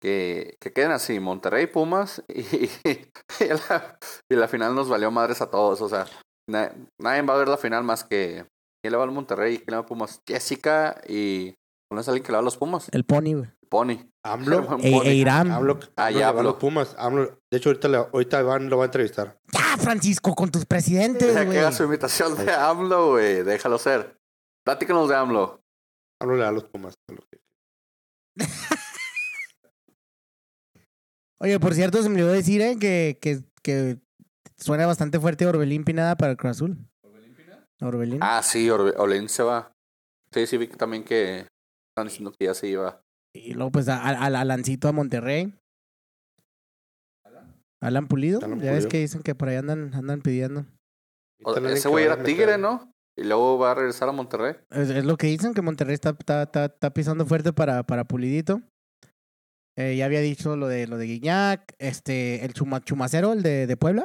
que, 0.01 0.57
que 0.61 0.73
queden 0.73 0.93
así, 0.93 1.19
Monterrey 1.21 1.67
Pumas 1.67 2.23
y, 2.29 2.41
y, 2.41 3.49
la, 3.49 3.99
y 4.31 4.35
la 4.37 4.49
final 4.49 4.75
nos 4.75 4.89
valió 4.89 5.11
madres 5.11 5.41
a 5.43 5.51
todos. 5.51 5.81
O 5.81 5.89
sea, 5.89 6.07
na- 6.49 6.73
nadie 6.99 7.23
va 7.23 7.35
a 7.35 7.39
ver 7.39 7.49
la 7.49 7.57
final 7.59 7.83
más 7.85 8.05
que 8.05 8.47
quién 8.83 8.93
le 8.93 8.97
va 8.99 9.05
al 9.05 9.11
Monterrey 9.11 9.57
quién 9.59 9.67
le 9.69 9.77
va 9.77 9.83
a 9.83 9.87
Pumas. 9.87 10.21
Jessica 10.27 11.01
y 11.09 11.55
¿no 11.93 12.01
es 12.01 12.09
alguien 12.09 12.23
que 12.25 12.33
le 12.33 12.37
va 12.37 12.41
a 12.41 12.45
los 12.45 12.57
Pumas? 12.57 12.89
El 12.93 13.05
Pony, 13.05 13.35
güey. 13.35 13.51
Pony. 13.69 14.11
AMLO. 14.25 14.79
E, 14.83 14.97
e 15.11 15.15
Irán. 15.15 15.51
AMLO, 15.51 15.79
Ah, 15.97 16.11
ya 16.11 16.33
los 16.33 16.57
Pumas. 16.57 16.95
AMLO, 16.99 17.39
de 17.51 17.57
hecho, 17.59 17.69
ahorita, 17.71 17.89
le- 17.89 17.97
ahorita 17.99 18.41
Iván 18.41 18.69
lo 18.69 18.77
va 18.79 18.85
a 18.85 18.87
entrevistar. 18.87 19.39
Ya, 19.53 19.77
Francisco, 19.79 20.35
con 20.35 20.51
tus 20.51 20.67
presidentes, 20.67 21.29
Deja 21.29 21.41
que 21.41 21.47
güey. 21.47 21.59
haga 21.59 21.73
su 21.73 21.85
imitación 21.85 22.37
de 22.37 22.53
AMLO, 22.53 23.11
güey. 23.11 23.43
Déjalo 23.43 23.79
ser. 23.79 24.19
Platícanos 24.65 25.09
de 25.09 25.17
AMLO. 25.17 25.63
AMLO 26.21 26.37
le 26.37 26.43
da 26.43 26.49
a 26.49 26.53
los 26.53 26.65
Pumas. 26.65 26.95
a 27.09 27.15
Oye, 31.39 31.59
por 31.59 31.75
cierto, 31.75 32.03
se 32.03 32.09
me 32.09 32.17
olvidó 32.17 32.33
decir, 32.33 32.61
eh, 32.61 32.77
que, 32.79 33.19
que, 33.21 33.43
que 33.63 33.99
suena 34.59 34.87
bastante 34.87 35.19
fuerte 35.19 35.47
Orbelín 35.47 35.85
Pinada 35.85 36.17
para 36.17 36.33
el 36.33 36.37
Cruz 36.37 36.51
Azul. 36.51 36.90
Orbelín. 37.81 38.19
Ah, 38.23 38.43
sí, 38.43 38.69
Orbe- 38.69 38.95
Olin 38.99 39.29
se 39.29 39.43
va. 39.43 39.73
Sí, 40.33 40.47
sí, 40.47 40.57
vi 40.59 40.69
que 40.69 40.77
también 40.77 41.03
que 41.05 41.47
están 41.91 42.07
diciendo 42.07 42.33
que 42.39 42.47
ya 42.47 42.55
se 42.55 42.69
iba. 42.69 43.01
Y 43.35 43.55
luego, 43.55 43.71
pues, 43.73 43.89
a- 43.89 43.97
a- 44.03 44.25
al 44.27 44.37
Alancito 44.37 44.89
a 44.89 44.93
Monterrey. 44.93 45.55
Alan 47.83 48.07
Pulido. 48.09 48.41
Alan 48.45 48.61
ya 48.61 48.73
ves 48.73 48.85
Pulido. 48.85 48.89
que 48.91 48.99
dicen 48.99 49.23
que 49.23 49.35
por 49.35 49.49
ahí 49.49 49.57
andan, 49.57 49.95
andan 49.95 50.21
pidiendo. 50.21 50.67
O- 51.45 51.57
ese 51.57 51.89
güey 51.89 52.05
era 52.05 52.15
a 52.15 52.23
Tigre, 52.23 52.59
¿no? 52.59 52.93
Y 53.17 53.25
luego 53.25 53.59
va 53.59 53.73
a 53.73 53.75
regresar 53.75 54.09
a 54.09 54.13
Monterrey. 54.13 54.57
Es, 54.71 54.91
es 54.91 55.05
lo 55.05 55.17
que 55.17 55.27
dicen, 55.29 55.55
que 55.55 55.63
Monterrey 55.63 55.95
está, 55.95 56.11
está, 56.11 56.43
está, 56.43 56.67
está 56.67 56.91
pisando 56.93 57.25
fuerte 57.27 57.53
para, 57.53 57.83
para 57.83 58.05
Pulidito. 58.05 58.61
Eh, 59.81 59.97
ya 59.97 60.05
había 60.05 60.21
dicho 60.21 60.57
lo 60.57 60.69
de 60.69 60.87
lo 60.87 60.99
de 60.99 61.07
Guiñac, 61.07 61.75
este, 61.79 62.45
el 62.45 62.53
Chuma- 62.53 62.85
Chumacero, 62.85 63.33
el 63.33 63.43
de, 63.43 63.67
de 63.67 63.77
Puebla. 63.77 64.05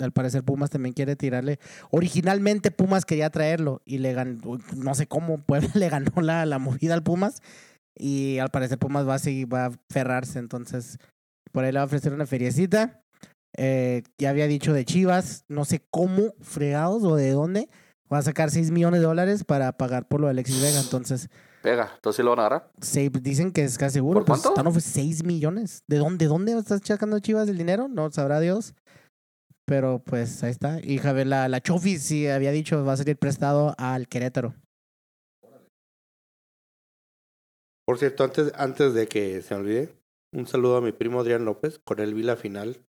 Al 0.00 0.10
parecer 0.12 0.42
Pumas 0.42 0.70
también 0.70 0.94
quiere 0.94 1.14
tirarle. 1.16 1.58
Originalmente 1.90 2.70
Pumas 2.72 3.04
quería 3.04 3.30
traerlo 3.30 3.82
y 3.84 3.98
le 3.98 4.14
ganó, 4.14 4.58
no 4.76 4.94
sé 4.94 5.06
cómo, 5.06 5.38
Puebla 5.38 5.70
le 5.74 5.88
ganó 5.88 6.10
la, 6.22 6.44
la 6.46 6.58
movida 6.58 6.94
al 6.94 7.02
Pumas. 7.02 7.40
Y 7.96 8.38
al 8.38 8.50
parecer 8.50 8.78
Pumas 8.78 9.06
va 9.06 9.14
a 9.14 9.18
seguir, 9.20 9.52
va 9.52 9.66
a 9.66 9.72
ferrarse. 9.90 10.38
Entonces, 10.38 10.98
por 11.52 11.62
ahí 11.64 11.70
le 11.72 11.78
va 11.78 11.82
a 11.82 11.86
ofrecer 11.86 12.12
una 12.12 12.26
feriecita. 12.26 13.04
Eh, 13.56 14.02
ya 14.18 14.30
había 14.30 14.46
dicho 14.48 14.72
de 14.72 14.84
Chivas, 14.86 15.44
no 15.48 15.64
sé 15.66 15.84
cómo, 15.90 16.34
fregados 16.40 17.04
o 17.04 17.14
de 17.16 17.30
dónde, 17.30 17.68
va 18.10 18.18
a 18.18 18.22
sacar 18.22 18.50
6 18.50 18.70
millones 18.70 19.00
de 19.00 19.06
dólares 19.06 19.44
para 19.44 19.76
pagar 19.76 20.08
por 20.08 20.20
lo 20.20 20.26
de 20.26 20.30
Alexis 20.32 20.62
Vega. 20.62 20.80
Entonces, 20.80 21.28
Pega, 21.62 21.92
entonces 21.94 22.16
sí 22.16 22.22
lo 22.24 22.30
van 22.30 22.40
a 22.40 22.46
agarrar. 22.46 22.70
se, 22.80 23.08
dicen 23.08 23.52
que 23.52 23.62
es 23.62 23.78
casi 23.78 23.94
seguro. 23.94 24.20
¿Por 24.20 24.26
pues, 24.26 24.42
cuánto? 24.42 24.60
están 24.60 24.72
ofre- 24.72 24.80
6 24.80 25.24
millones. 25.24 25.84
¿De 25.88 25.98
dónde, 25.98 26.24
de 26.24 26.28
dónde 26.28 26.58
estás 26.58 26.80
sacando 26.84 27.20
Chivas 27.20 27.48
el 27.48 27.56
dinero? 27.56 27.86
No 27.88 28.10
sabrá 28.10 28.40
Dios. 28.40 28.74
Pero 29.64 30.02
pues 30.04 30.42
ahí 30.42 30.50
está. 30.50 30.80
Y 30.82 30.98
Javier, 30.98 31.28
la, 31.28 31.48
la 31.48 31.60
Chofi 31.60 31.98
sí 31.98 32.26
había 32.26 32.50
dicho 32.50 32.84
va 32.84 32.94
a 32.94 32.96
salir 32.96 33.16
prestado 33.16 33.74
al 33.78 34.08
Querétaro. 34.08 34.54
Por 37.86 37.98
cierto, 37.98 38.24
antes, 38.24 38.52
antes 38.56 38.92
de 38.94 39.06
que 39.06 39.40
se 39.42 39.54
me 39.54 39.60
olvide, 39.60 39.94
un 40.34 40.46
saludo 40.48 40.78
a 40.78 40.80
mi 40.80 40.90
primo 40.90 41.20
Adrián 41.20 41.44
López. 41.44 41.78
Con 41.84 42.00
él 42.00 42.12
vi 42.14 42.24
la 42.24 42.36
final 42.36 42.84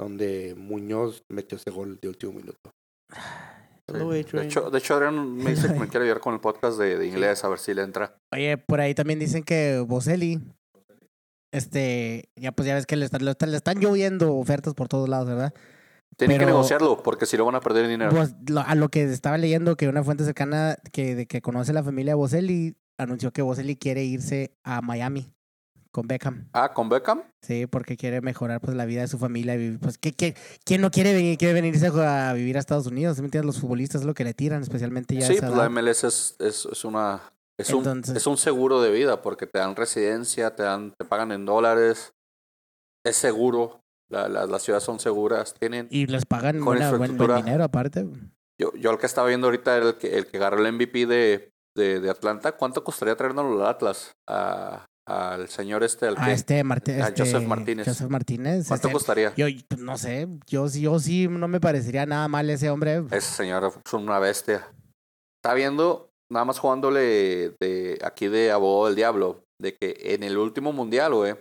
donde 0.00 0.54
Muñoz 0.56 1.22
metió 1.28 1.56
ese 1.56 1.70
gol 1.70 1.98
de 2.02 2.08
último 2.08 2.32
minuto. 2.32 2.70
De 3.92 4.20
hecho, 4.42 4.68
de 4.70 4.78
hecho, 4.78 4.94
Adrián 4.94 5.36
me 5.36 5.50
dice 5.50 5.68
que 5.72 5.78
me 5.78 5.86
quiere 5.88 6.04
ayudar 6.06 6.20
con 6.20 6.34
el 6.34 6.40
podcast 6.40 6.76
de, 6.78 6.98
de 6.98 7.06
inglés, 7.06 7.44
a 7.44 7.48
ver 7.48 7.58
si 7.60 7.72
le 7.72 7.82
entra. 7.82 8.16
Oye, 8.32 8.58
por 8.58 8.80
ahí 8.80 8.94
también 8.94 9.20
dicen 9.20 9.44
que 9.44 9.78
Boselli, 9.86 10.40
este, 11.52 12.28
ya 12.36 12.50
pues 12.52 12.66
ya 12.66 12.74
ves 12.74 12.86
que 12.86 12.96
le 12.96 13.04
están, 13.04 13.24
le 13.24 13.56
están, 13.56 13.78
lloviendo 13.80 14.34
ofertas 14.34 14.74
por 14.74 14.88
todos 14.88 15.08
lados, 15.08 15.28
¿verdad? 15.28 15.54
Tienen 16.16 16.38
que 16.38 16.44
Pero- 16.44 16.56
negociarlo, 16.56 17.02
porque 17.02 17.26
si 17.26 17.36
no 17.36 17.44
van 17.44 17.54
a 17.54 17.60
perder 17.60 17.86
dinero. 17.86 18.10
Pues 18.10 18.34
lo- 18.48 18.60
a 18.60 18.74
lo 18.74 18.88
que 18.88 19.04
estaba 19.04 19.38
leyendo, 19.38 19.76
que 19.76 19.88
una 19.88 20.02
fuente 20.02 20.24
cercana 20.24 20.76
que, 20.92 21.14
de 21.14 21.26
que 21.26 21.40
conoce 21.40 21.72
la 21.72 21.84
familia 21.84 22.14
Boselli 22.16 22.76
anunció 22.98 23.32
que 23.32 23.42
Boselli 23.42 23.76
quiere 23.76 24.02
irse 24.04 24.56
a 24.64 24.80
Miami 24.82 25.30
con 25.96 26.06
Beckham. 26.06 26.48
Ah, 26.52 26.74
con 26.74 26.88
Beckham. 26.90 27.22
Sí, 27.40 27.66
porque 27.66 27.96
quiere 27.96 28.20
mejorar 28.20 28.60
pues 28.60 28.76
la 28.76 28.84
vida 28.84 29.00
de 29.00 29.08
su 29.08 29.16
familia. 29.18 29.56
Pues, 29.80 29.96
¿qué, 29.96 30.12
qué, 30.12 30.36
quién 30.64 30.82
no 30.82 30.90
quiere 30.90 31.14
venir, 31.14 31.38
quiere 31.38 31.54
venirse 31.54 31.86
a 31.86 32.32
vivir 32.34 32.56
a 32.56 32.60
Estados 32.60 32.86
Unidos? 32.86 33.16
¿Sí 33.16 33.22
¿Me 33.22 33.28
entiendes? 33.28 33.46
Los 33.46 33.60
futbolistas 33.60 34.02
es 34.02 34.06
lo 34.06 34.12
que 34.12 34.24
le 34.24 34.34
tiran, 34.34 34.60
especialmente 34.62 35.14
ya 35.14 35.26
Sí, 35.26 35.36
pues 35.40 35.50
la. 35.52 35.70
MLS 35.70 36.04
es, 36.04 36.36
es, 36.38 36.66
es 36.70 36.84
una 36.84 37.22
es 37.58 37.70
un, 37.72 38.02
es 38.14 38.26
un 38.26 38.36
seguro 38.36 38.82
de 38.82 38.90
vida 38.90 39.22
porque 39.22 39.46
te 39.46 39.58
dan 39.58 39.74
residencia, 39.74 40.54
te 40.54 40.62
dan, 40.64 40.92
te 40.98 41.06
pagan 41.06 41.32
en 41.32 41.46
dólares, 41.46 42.12
es 43.04 43.16
seguro, 43.16 43.82
la, 44.10 44.28
la- 44.28 44.46
las 44.46 44.62
ciudades 44.62 44.84
son 44.84 45.00
seguras, 45.00 45.54
tienen 45.58 45.88
Y 45.90 46.06
les 46.06 46.26
pagan 46.26 46.56
con 46.56 46.64
buena- 46.66 46.90
buen, 46.92 47.16
buen 47.16 47.36
dinero 47.36 47.64
aparte. 47.64 48.06
yo, 48.60 48.72
yo 48.74 48.90
el 48.90 48.98
que 48.98 49.06
estaba 49.06 49.28
viendo 49.28 49.46
ahorita 49.46 49.76
era 49.76 49.86
el 49.88 49.94
que 49.96 50.18
el 50.18 50.26
que 50.26 50.36
agarró 50.36 50.58
el 50.64 50.72
MVP 50.74 51.06
de, 51.06 51.50
de, 51.74 52.00
de 52.00 52.10
Atlanta, 52.10 52.52
¿cuánto 52.52 52.84
costaría 52.84 53.16
traernos 53.16 53.46
al 53.60 53.66
Atlas? 53.66 54.14
A, 54.26 54.84
al 55.06 55.48
señor 55.48 55.84
este 55.84 56.06
al 56.06 56.16
A 56.18 56.24
que 56.26 56.32
este, 56.32 56.64
Marti- 56.64 56.92
a 56.92 57.08
este 57.08 57.24
Joseph 57.24 57.46
Martínez. 57.46 57.86
Joseph 57.86 58.10
Martínez. 58.10 58.68
¿Cuánto 58.68 58.88
este, 58.88 58.92
costaría? 58.92 59.34
yo 59.36 59.46
no 59.78 59.96
sé, 59.98 60.26
yo, 60.46 60.68
sí- 60.68 60.80
yo 60.82 60.98
sí 60.98 61.28
no 61.28 61.46
me 61.48 61.60
parecería 61.60 62.06
nada 62.06 62.26
mal 62.28 62.48
ese 62.50 62.70
hombre. 62.70 63.04
Ese 63.10 63.20
señor 63.34 63.72
es 63.84 63.92
una 63.92 64.18
bestia. 64.18 64.68
Está 65.40 65.54
viendo, 65.54 66.10
nada 66.30 66.44
más 66.44 66.58
jugándole 66.58 67.54
de 67.60 67.98
aquí 68.02 68.26
de 68.26 68.50
abogado 68.50 68.86
del 68.86 68.96
diablo, 68.96 69.44
de 69.60 69.74
que 69.76 69.96
en 70.14 70.22
el 70.24 70.36
último 70.38 70.72
mundial, 70.72 71.14
güey, 71.14 71.36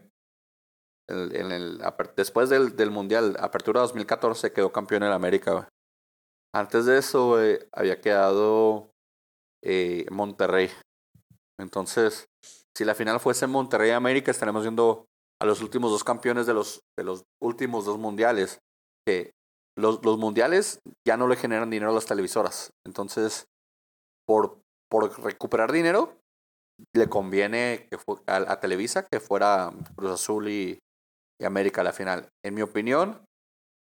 en 1.10 1.52
el, 1.52 1.82
después 2.16 2.50
del, 2.50 2.76
del 2.76 2.92
mundial, 2.92 3.36
apertura 3.40 3.82
2014, 3.82 4.52
quedó 4.52 4.72
campeón 4.72 5.04
en 5.04 5.12
América, 5.12 5.52
güey. 5.52 5.64
Antes 6.54 6.86
de 6.86 6.98
eso, 7.00 7.30
güey, 7.30 7.60
había 7.74 8.00
quedado 8.00 8.92
eh, 9.64 10.06
Monterrey. 10.12 10.70
Entonces, 11.60 12.26
si 12.76 12.86
la 12.86 12.96
final 12.96 13.20
fuese 13.20 13.48
Monterrey 13.48 13.92
América, 13.92 14.32
estaremos 14.32 14.64
viendo 14.64 15.06
a 15.42 15.46
los 15.46 15.62
últimos 15.62 15.92
dos 15.92 16.04
campeones 16.04 16.46
de 16.46 16.54
los, 16.54 16.82
de 16.98 17.04
los 17.04 17.24
últimos 17.42 17.86
dos 17.86 17.98
mundiales. 17.98 18.60
Que 19.08 19.32
los, 19.78 20.04
los 20.04 20.18
mundiales 20.18 20.80
ya 21.08 21.18
no 21.18 21.28
le 21.28 21.36
generan 21.36 21.70
dinero 21.70 21.92
a 21.92 21.96
las 21.96 22.06
televisoras. 22.06 22.72
Entonces, 22.86 23.46
por 24.28 24.60
por 24.92 25.20
recuperar 25.24 25.72
dinero, 25.72 26.20
le 26.96 27.10
conviene 27.10 27.88
que 27.90 27.98
fu- 27.98 28.22
a, 28.28 28.36
a 28.52 28.60
Televisa 28.60 29.06
que 29.12 29.20
fuera 29.20 29.72
Cruz 29.96 30.12
Azul 30.12 30.48
y, 30.48 30.78
y 31.42 31.46
América 31.46 31.82
a 31.82 31.84
la 31.84 31.92
final. 31.92 32.30
En 32.46 32.54
mi 32.54 32.62
opinión, 32.62 33.26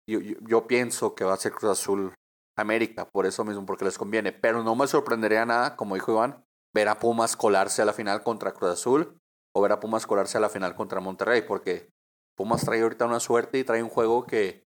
yo, 0.09 0.18
yo, 0.20 0.37
yo 0.41 0.66
pienso 0.66 1.14
que 1.14 1.24
va 1.24 1.35
a 1.35 1.37
ser 1.37 1.53
Cruz 1.53 1.72
Azul 1.72 2.14
América, 2.57 3.07
por 3.12 3.26
eso 3.26 3.45
mismo, 3.45 3.66
porque 3.66 3.85
les 3.85 3.99
conviene. 3.99 4.33
Pero 4.33 4.64
no 4.64 4.74
me 4.74 4.87
sorprendería 4.87 5.45
nada, 5.45 5.76
como 5.76 5.95
dijo 5.95 6.12
Iván, 6.12 6.43
ver 6.75 6.89
a 6.89 6.99
Pumas 6.99 7.37
colarse 7.37 7.83
a 7.83 7.85
la 7.85 7.93
final 7.93 8.23
contra 8.23 8.53
Cruz 8.53 8.73
Azul 8.73 9.21
o 9.55 9.61
ver 9.61 9.73
a 9.73 9.81
Pumas 9.81 10.07
colarse 10.07 10.39
a 10.39 10.41
la 10.41 10.49
final 10.49 10.75
contra 10.75 11.01
Monterrey, 11.01 11.43
porque 11.43 11.91
Pumas 12.37 12.64
trae 12.64 12.83
ahorita 12.83 13.07
una 13.07 13.21
suerte 13.21 13.59
y 13.59 13.64
trae 13.64 13.83
un 13.83 13.89
juego 13.89 14.27
que, 14.27 14.64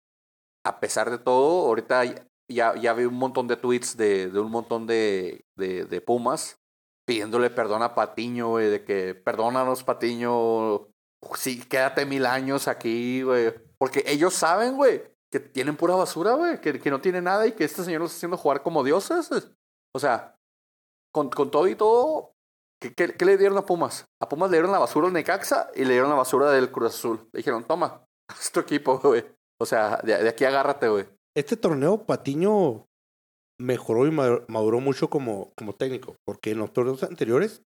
a 0.64 0.80
pesar 0.80 1.10
de 1.10 1.18
todo, 1.18 1.66
ahorita 1.66 2.04
ya, 2.48 2.74
ya 2.74 2.92
vi 2.92 3.04
un 3.04 3.14
montón 3.14 3.48
de 3.48 3.56
tweets 3.56 3.96
de, 3.96 4.30
un 4.34 4.50
montón 4.50 4.86
de, 4.86 5.44
de, 5.56 6.00
Pumas 6.00 6.58
pidiéndole 7.06 7.50
perdón 7.50 7.82
a 7.82 7.94
Patiño, 7.94 8.50
güey, 8.50 8.68
de 8.68 8.84
que 8.84 9.14
perdónanos, 9.14 9.84
Patiño, 9.84 10.88
sí, 11.34 11.60
quédate 11.64 12.04
mil 12.04 12.26
años 12.26 12.68
aquí, 12.68 13.22
güey. 13.22 13.54
Porque 13.78 14.04
ellos 14.06 14.34
saben, 14.34 14.76
güey, 14.76 15.02
que 15.30 15.40
tienen 15.40 15.76
pura 15.76 15.94
basura, 15.94 16.34
güey, 16.34 16.60
que, 16.60 16.78
que 16.78 16.90
no 16.90 17.00
tiene 17.00 17.22
nada 17.22 17.46
y 17.46 17.52
que 17.52 17.64
este 17.64 17.82
señor 17.84 18.02
los 18.02 18.10
está 18.10 18.18
haciendo 18.18 18.36
jugar 18.36 18.62
como 18.62 18.84
dioses. 18.84 19.30
O 19.94 19.98
sea, 19.98 20.38
con, 21.14 21.28
con 21.30 21.50
todo 21.50 21.68
y 21.68 21.74
todo, 21.76 22.32
¿qué, 22.80 22.92
qué, 22.94 23.14
qué 23.14 23.24
le 23.24 23.36
dieron 23.36 23.58
a 23.58 23.66
Pumas? 23.66 24.06
A 24.20 24.28
Pumas 24.28 24.50
le 24.50 24.56
dieron 24.56 24.72
la 24.72 24.78
basura 24.78 25.06
al 25.08 25.12
Necaxa 25.12 25.70
y 25.74 25.84
le 25.84 25.92
dieron 25.92 26.08
la 26.10 26.16
basura 26.16 26.50
del 26.50 26.70
Cruz 26.72 26.94
Azul. 26.94 27.28
Le 27.32 27.38
dijeron, 27.38 27.64
toma, 27.64 28.04
es 28.40 28.50
tu 28.52 28.60
equipo, 28.60 28.98
güey. 28.98 29.24
O 29.60 29.66
sea, 29.66 29.98
de, 30.02 30.22
de 30.22 30.28
aquí 30.28 30.44
agárrate, 30.44 30.88
güey. 30.88 31.06
Este 31.36 31.56
torneo, 31.56 32.04
Patiño 32.04 32.86
mejoró 33.60 34.06
y 34.06 34.10
ma- 34.10 34.42
maduró 34.48 34.80
mucho 34.80 35.08
como, 35.08 35.52
como 35.56 35.74
técnico, 35.74 36.16
porque 36.26 36.50
en 36.50 36.58
los 36.58 36.72
torneos 36.72 37.02
anteriores 37.04 37.62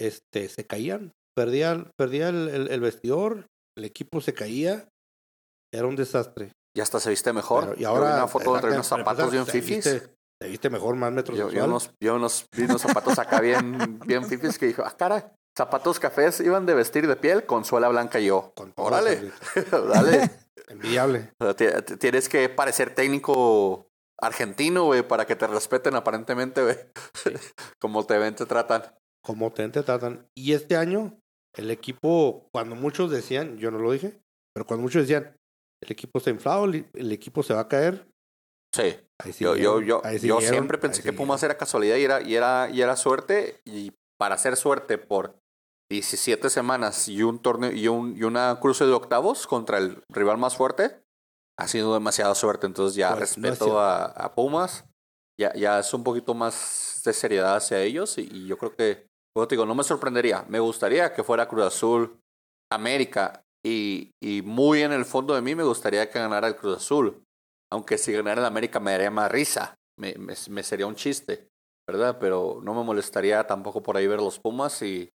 este, 0.00 0.48
se 0.48 0.66
caían, 0.66 1.12
perdía, 1.36 1.90
perdía 1.98 2.28
el, 2.30 2.48
el- 2.48 2.70
el 2.70 2.80
vestidor, 2.80 3.46
el 3.76 3.84
equipo 3.84 4.20
se 4.20 4.34
caía, 4.34 4.88
era 5.72 5.86
un 5.86 5.96
desastre. 5.96 6.52
Y 6.74 6.80
hasta 6.80 6.98
se 7.00 7.10
viste 7.10 7.32
mejor. 7.32 7.66
Pero- 7.68 7.80
y 7.80 7.84
ahora 7.84 8.14
una 8.14 8.28
foto 8.28 8.54
de 8.58 8.72
unos 8.72 8.86
zapatos 8.86 9.30
bien 9.30 9.46
fifis. 9.46 9.84
viste- 9.84 10.14
Te 10.42 10.48
viste 10.48 10.70
mejor, 10.70 10.96
más 10.96 11.10
Yo, 11.10 11.14
metrosexual. 11.16 11.54
yo 11.54 11.64
unos, 11.66 11.90
yo 12.02 12.16
unos, 12.16 12.46
vi 12.56 12.64
unos 12.64 12.82
zapatos 12.82 13.18
acá 13.18 13.40
bien, 13.40 14.00
bien 14.06 14.24
fifis 14.24 14.58
que 14.58 14.66
dijo, 14.66 14.82
ah, 14.84 14.96
cara, 14.96 15.32
zapatos 15.56 16.00
cafés 16.00 16.40
iban 16.40 16.66
de 16.66 16.74
vestir 16.74 17.06
de 17.06 17.14
piel 17.14 17.46
con 17.46 17.64
suela 17.64 17.88
blanca 17.88 18.18
y 18.18 18.26
yo. 18.26 18.52
Con 18.56 18.72
Órale, 18.76 19.30
dale. 19.70 20.30
Ti- 21.56 21.96
Tienes 21.98 22.28
que 22.28 22.48
parecer 22.48 22.94
técnico 22.94 23.86
argentino, 24.20 24.84
güey, 24.86 25.06
para 25.06 25.26
que 25.26 25.36
te 25.36 25.46
respeten 25.46 25.94
aparentemente, 25.94 26.62
güey. 26.62 26.76
Como 27.80 28.04
te 28.04 28.18
ven, 28.18 28.34
te 28.34 28.46
tratan. 28.46 28.82
Como 29.24 29.52
te, 29.52 29.68
te 29.68 29.82
tratan. 29.82 30.26
Y 30.36 30.54
este 30.54 30.76
año, 30.76 31.18
el 31.56 31.70
equipo, 31.70 32.48
cuando 32.52 32.74
muchos 32.74 33.10
decían, 33.10 33.58
yo 33.58 33.70
no 33.70 33.78
lo 33.78 33.92
dije, 33.92 34.20
pero 34.54 34.66
cuando 34.66 34.82
muchos 34.82 35.02
decían, 35.02 35.36
el 35.82 35.92
equipo 35.92 36.18
está 36.18 36.30
inflado, 36.30 36.64
el 36.64 37.12
equipo 37.12 37.42
se 37.42 37.54
va 37.54 37.60
a 37.60 37.68
caer. 37.68 38.08
Sí. 38.74 38.96
Yo, 39.38 39.54
yo, 39.56 39.80
yo, 39.80 40.02
yo 40.20 40.40
siempre 40.40 40.78
pensé 40.78 41.02
que. 41.02 41.12
Pumas 41.12 41.42
era 41.42 41.56
casualidad 41.56 41.96
y 41.96 42.04
era, 42.04 42.22
y 42.22 42.34
era, 42.34 42.68
y 42.70 42.82
era 42.82 42.96
suerte. 42.96 43.60
Y 43.64 43.92
para 44.18 44.34
hacer 44.34 44.56
suerte 44.56 44.98
por 44.98 45.36
17 45.90 46.48
semanas 46.50 47.08
y 47.08 47.22
un 47.22 47.38
torneo 47.38 47.70
y 47.70 47.86
un 47.88 48.16
y 48.16 48.24
una 48.24 48.58
cruce 48.60 48.84
de 48.86 48.92
octavos 48.92 49.46
contra 49.46 49.78
el 49.78 50.02
rival 50.08 50.38
más 50.38 50.56
fuerte, 50.56 51.02
ha 51.58 51.68
sido 51.68 51.94
demasiada 51.94 52.34
suerte. 52.34 52.66
Entonces 52.66 52.96
ya 52.96 53.10
Pues, 53.10 53.36
respeto 53.36 53.78
a, 53.78 54.06
a 54.06 54.34
Pumas. 54.34 54.84
Ya, 55.38 55.52
ya 55.54 55.78
es 55.78 55.92
un 55.94 56.04
poquito 56.04 56.34
más 56.34 57.00
de 57.04 57.12
seriedad 57.12 57.56
hacia 57.56 57.80
ellos. 57.80 58.18
Y, 58.18 58.22
y 58.22 58.46
yo 58.46 58.58
creo 58.58 58.74
que, 58.74 59.06
como 59.34 59.46
te 59.46 59.54
digo, 59.54 59.66
no 59.66 59.74
me 59.74 59.84
sorprendería. 59.84 60.44
Me 60.48 60.60
gustaría 60.60 61.12
que 61.14 61.22
fuera 61.22 61.48
Cruz 61.48 61.66
Azul, 61.66 62.18
América. 62.70 63.44
Y, 63.64 64.10
y 64.20 64.42
muy 64.42 64.82
en 64.82 64.92
el 64.92 65.04
fondo 65.04 65.34
de 65.34 65.40
mí 65.42 65.54
me 65.54 65.62
gustaría 65.62 66.10
que 66.10 66.18
ganara 66.18 66.48
el 66.48 66.56
Cruz 66.56 66.78
Azul. 66.78 67.22
Aunque 67.72 67.96
si 67.96 68.12
ganara 68.12 68.40
el 68.42 68.46
América 68.46 68.80
me 68.80 68.90
daría 68.92 69.10
más 69.10 69.32
risa. 69.32 69.74
Me, 69.98 70.14
me, 70.18 70.34
me 70.50 70.62
sería 70.62 70.86
un 70.86 70.94
chiste, 70.94 71.48
¿verdad? 71.88 72.18
Pero 72.20 72.60
no 72.62 72.74
me 72.74 72.84
molestaría 72.84 73.46
tampoco 73.46 73.82
por 73.82 73.96
ahí 73.96 74.06
ver 74.06 74.18
los 74.20 74.38
Pumas 74.38 74.82
y, 74.82 75.08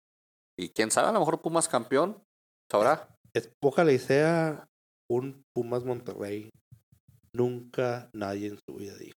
y 0.57 0.69
quién 0.69 0.89
sabe, 0.89 1.09
a 1.09 1.11
lo 1.11 1.19
mejor 1.19 1.41
Pumas 1.41 1.67
campeón, 1.67 2.23
sabrá. 2.71 3.09
Es- 3.33 3.51
Ojalá 3.61 3.91
y 3.91 3.99
sea 3.99 4.67
un 5.09 5.43
Pumas 5.53 5.83
Monterrey. 5.83 6.49
Nunca 7.33 8.09
nadie 8.13 8.47
en 8.47 8.59
su 8.65 8.75
vida 8.75 8.93
dijo. 8.97 9.15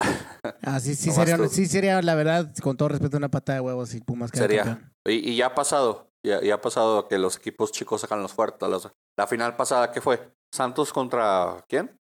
Ah, 0.62 0.80
sí, 0.80 0.94
sí, 0.96 1.08
No 1.10 1.14
sería, 1.14 1.36
tú. 1.36 1.48
sí 1.48 1.66
sería, 1.66 2.00
la 2.02 2.14
verdad, 2.14 2.52
con 2.62 2.76
todo 2.76 2.88
respeto, 2.88 3.16
una 3.16 3.30
pata 3.30 3.52
de 3.54 3.60
huevos 3.60 3.90
si 3.90 4.00
Pumas 4.00 4.30
Sería. 4.32 4.64
campeón. 4.64 4.92
Y, 5.06 5.30
y 5.30 5.36
ya 5.36 5.46
ha 5.48 5.54
pasado, 5.54 6.10
ya, 6.26 6.40
ya 6.42 6.54
ha 6.54 6.60
pasado 6.60 7.06
que 7.06 7.18
los 7.18 7.36
equipos 7.36 7.70
chicos 7.70 8.00
sacan 8.00 8.22
los 8.22 8.32
fuertes. 8.32 8.68
los- 8.68 8.90
la 9.18 9.26
final 9.26 9.56
pasada, 9.56 9.92
¿qué 9.92 10.00
fue? 10.00 10.32
¿Santos 10.52 10.92
contra 10.92 11.62
quién? 11.68 11.96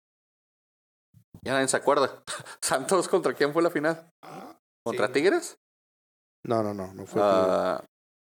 Ya 1.45 1.53
nadie 1.53 1.69
se 1.69 1.77
acuerda. 1.77 2.23
¿Santos 2.61 3.09
contra 3.09 3.35
quién 3.35 3.53
fue 3.53 3.63
la 3.63 3.71
final? 3.71 4.11
¿Contra 4.85 5.07
Sí. 5.09 5.13
Tigres? 5.13 5.57
No, 6.47 6.63
no, 6.63 6.73
no, 6.75 6.93
no 6.95 7.07
fue. 7.07 7.21
Ah, 7.23 7.85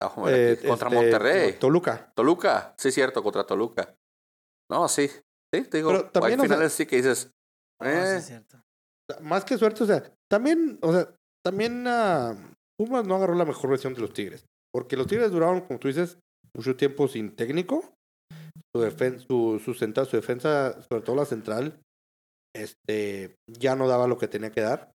ah, 0.02 0.14
Eh, 0.28 0.58
contra 0.66 0.88
este, 0.88 0.94
Monterrey. 1.00 1.52
Toluca. 1.58 2.12
Toluca, 2.14 2.74
sí, 2.76 2.90
cierto, 2.90 3.22
contra 3.22 3.44
Toluca. 3.44 3.94
No, 4.70 4.88
sí, 4.88 5.08
sí, 5.08 5.64
te 5.64 5.78
digo, 5.78 5.90
Pero 5.90 6.10
también, 6.10 6.40
hay 6.40 6.46
o 6.46 6.48
sea- 6.48 6.56
finales 6.56 6.72
sí 6.72 6.86
que 6.86 6.96
dices, 6.96 7.30
Ah, 7.80 7.84
sí, 7.84 7.90
eh, 7.90 8.16
es 8.16 8.26
cierto. 8.26 8.62
Más 9.20 9.44
que 9.44 9.58
suerte, 9.58 9.82
o 9.84 9.86
sea, 9.86 10.02
también, 10.30 10.78
o 10.82 10.92
sea, 10.92 11.08
también 11.44 11.84
ah, 11.86 12.34
Pumas 12.78 13.04
no 13.06 13.16
agarró 13.16 13.34
la 13.34 13.44
mejor 13.44 13.70
versión 13.70 13.94
de 13.94 14.00
los 14.00 14.12
Tigres. 14.12 14.46
Porque 14.72 14.96
los 14.96 15.06
Tigres 15.06 15.30
duraron, 15.30 15.60
como 15.62 15.78
tú 15.78 15.88
dices, 15.88 16.18
mucho 16.54 16.76
tiempo 16.76 17.06
sin 17.08 17.34
técnico. 17.36 17.92
Su, 18.74 18.80
defen 18.80 19.20
su, 19.20 19.60
su, 19.62 19.74
central- 19.74 20.06
su 20.06 20.16
defensa, 20.16 20.80
sobre 20.82 21.02
todo 21.02 21.16
la 21.16 21.26
central, 21.26 21.78
este, 22.54 23.36
ya 23.46 23.74
no 23.76 23.88
daba 23.88 24.06
lo 24.06 24.18
que 24.18 24.28
tenía 24.28 24.50
que 24.50 24.60
dar. 24.60 24.92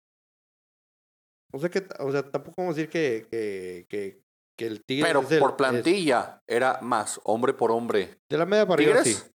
O 1.53 1.59
sea, 1.59 1.71
que, 1.71 1.87
o 2.01 2.11
sea 2.13 2.29
tampoco 2.31 2.55
vamos 2.59 2.75
a 2.75 2.77
decir 2.77 2.91
que, 2.91 3.27
que, 3.31 3.87
que, 3.89 4.21
que 4.59 4.67
el 4.67 4.85
Tigre. 4.85 5.07
pero 5.07 5.21
el- 5.29 5.39
por 5.39 5.51
es- 5.51 5.57
plantilla 5.57 6.43
era 6.47 6.81
más 6.83 7.21
hombre 7.25 7.55
por 7.55 7.71
hombre. 7.71 8.19
de 8.29 8.39
la 8.39 8.47
media 8.47 8.67
para 8.67 8.75
arriba, 8.83 9.03
Tigres, 9.03 9.19
sí. 9.25 9.31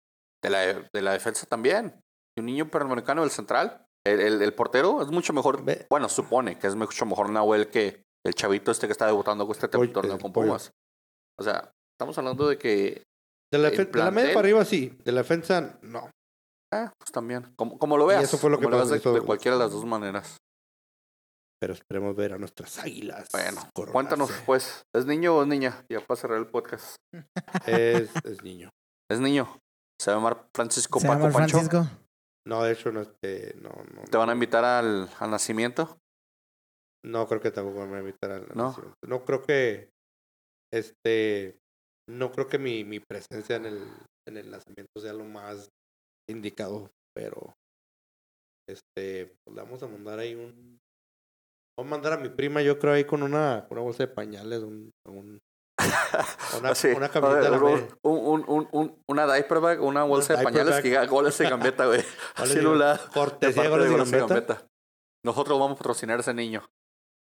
de, 0.43 0.49
la, 0.49 0.59
de 0.91 1.01
la 1.01 1.13
defensa 1.13 1.45
también. 1.45 2.01
Y 2.38 2.41
un 2.41 2.45
niño 2.47 2.70
panamericano 2.70 3.22
del 3.22 3.32
central, 3.32 3.86
el, 4.05 4.20
el, 4.20 4.41
el 4.41 4.53
portero 4.53 5.01
es 5.01 5.09
mucho 5.09 5.34
mejor, 5.34 5.63
Ve. 5.63 5.86
bueno, 5.89 6.09
supone 6.09 6.57
que 6.57 6.67
es 6.67 6.76
mucho 6.76 7.05
mejor 7.05 7.30
Nahuel 7.30 7.70
que 7.70 8.03
el 8.26 8.34
chavito 8.34 8.72
este 8.72 8.88
que 8.88 8.91
está 8.91 9.05
debutando 9.05 9.45
con 9.45 9.55
este 9.55 9.67
torneo 9.67 10.20
con. 10.20 10.34
Pumas. 10.34 10.72
O 11.39 11.43
sea, 11.43 11.72
estamos 11.97 12.17
hablando 12.17 12.47
de 12.49 12.57
que, 12.57 13.03
De 13.51 13.57
la, 13.59 13.70
de 13.70 13.86
media 14.11 14.34
para 14.34 14.39
arriba, 14.39 14.65
sí. 14.65 14.97
De 15.05 15.11
la 15.11 15.22
defensa, 15.22 15.78
no. 15.82 16.09
Ah, 16.74 16.91
pues 16.97 17.11
también, 17.11 17.53
como, 17.55 17.78
como 17.80 17.97
lo 17.97 18.05
Y 18.05 18.09
veas, 18.09 18.24
eso 18.26 18.38
fue 18.38 18.49
lo 18.49 18.57
que 18.57 18.63
como 18.65 18.78
veas 18.78 18.86
pasó, 18.89 18.93
de, 18.93 18.99
eso- 18.99 19.13
de 19.13 19.22
cualquiera 19.22 19.57
de 19.57 19.63
las 19.63 19.72
dos 19.72 19.86
maneras. 19.86 20.38
Pero 21.61 21.74
esperemos 21.74 22.15
ver 22.15 22.34
a 22.34 22.38
nuestras 22.38 22.80
águilas. 22.80 23.28
Bueno, 23.34 23.61
coronarse. 23.74 23.91
cuéntanos 23.93 24.32
pues, 24.45 24.82
¿es 24.95 25.05
niño 25.05 25.36
o 25.36 25.41
es 25.41 25.47
niña? 25.49 25.86
Ya 25.89 25.99
para 25.99 26.20
cerrar 26.20 26.38
el 26.39 26.47
podcast. 26.47 26.95
Es, 27.65 28.09
es 28.26 28.43
niño. 28.43 28.70
Es 29.11 29.20
niño. 29.20 29.57
Se 29.99 30.11
va 30.11 30.17
a 30.17 30.20
llamar 30.20 30.47
Francisco 30.55 30.99
¿Se 30.99 31.07
Paco 31.07 31.22
llama 31.24 31.34
Pancho. 31.34 31.57
Francisco? 31.59 31.88
No, 32.47 32.63
de 32.63 32.72
hecho, 32.74 32.91
no, 32.91 33.01
este, 33.01 33.55
no, 33.55 33.70
no. 33.93 34.03
¿Te 34.03 34.17
van 34.17 34.30
a 34.30 34.34
invitar 34.34 34.63
al, 34.63 35.09
al 35.20 35.32
nacimiento? 35.32 35.97
No 37.03 37.28
creo 37.28 37.41
que 37.41 37.49
tampoco 37.51 37.80
me 37.88 37.91
va 37.91 37.97
a 37.97 38.01
invitar 38.01 38.32
al 38.32 38.47
¿No? 38.53 38.67
nacimiento. 38.67 38.95
No 39.07 39.26
creo 39.26 39.41
que, 39.41 39.89
este, 40.72 41.57
no 42.07 42.32
creo 42.32 42.47
que 42.47 42.59
mi, 42.59 42.84
mi 42.84 42.99
presencia 42.99 43.55
en 43.55 43.65
el, 43.65 43.84
en 44.28 44.38
el 44.38 44.51
nacimiento 44.51 45.01
sea 45.01 45.13
lo 45.13 45.26
más 45.26 45.70
indicado, 46.32 46.92
pero, 47.16 47.56
este, 48.68 49.36
pues 49.44 49.56
le 49.56 49.62
vamos 49.62 49.82
a 49.84 49.88
mandar 49.88 50.20
ahí 50.20 50.36
un, 50.36 50.80
voy 51.78 51.86
a 51.88 51.90
mandar 51.90 52.14
a 52.14 52.18
mi 52.18 52.30
prima, 52.30 52.62
yo 52.62 52.78
creo 52.80 52.94
ahí 52.94 53.04
con 53.06 53.24
una, 53.24 53.66
una 53.70 53.82
bolsa 53.82 54.04
de 54.04 54.08
pañales, 54.14 54.62
un, 54.64 54.92
un- 55.08 55.40
Una- 56.60 56.70
Así, 56.72 56.90
una 56.90 57.08
camiseta 57.10 57.50
ver, 57.52 57.64
un, 57.64 57.74
media. 57.74 57.88
un, 58.04 58.44
un, 58.48 58.68
un- 58.72 59.02
una 59.08 59.26
diaper 59.34 59.60
bag, 59.62 59.82
una 59.82 60.04
bolsa 60.04 60.36
de 60.36 60.44
pañales 60.44 60.72
bag. 60.76 60.84
que 60.84 60.90
diga 60.90 61.06
goles 61.06 61.38
de 61.38 61.50
gambeta, 61.50 61.86
güey. 61.86 62.02
Así 62.36 62.60
un 62.60 62.80
lado. 62.80 63.00
cortesía 63.14 63.64
de 63.64 63.70
goles 63.70 64.12
de. 64.12 64.18
Gambetta. 64.20 64.68
Nosotros 65.24 65.58
vamos 65.58 65.76
a 65.76 65.78
patrocinar 65.78 66.18
a 66.18 66.22
ese 66.22 66.34
niño. 66.34 66.66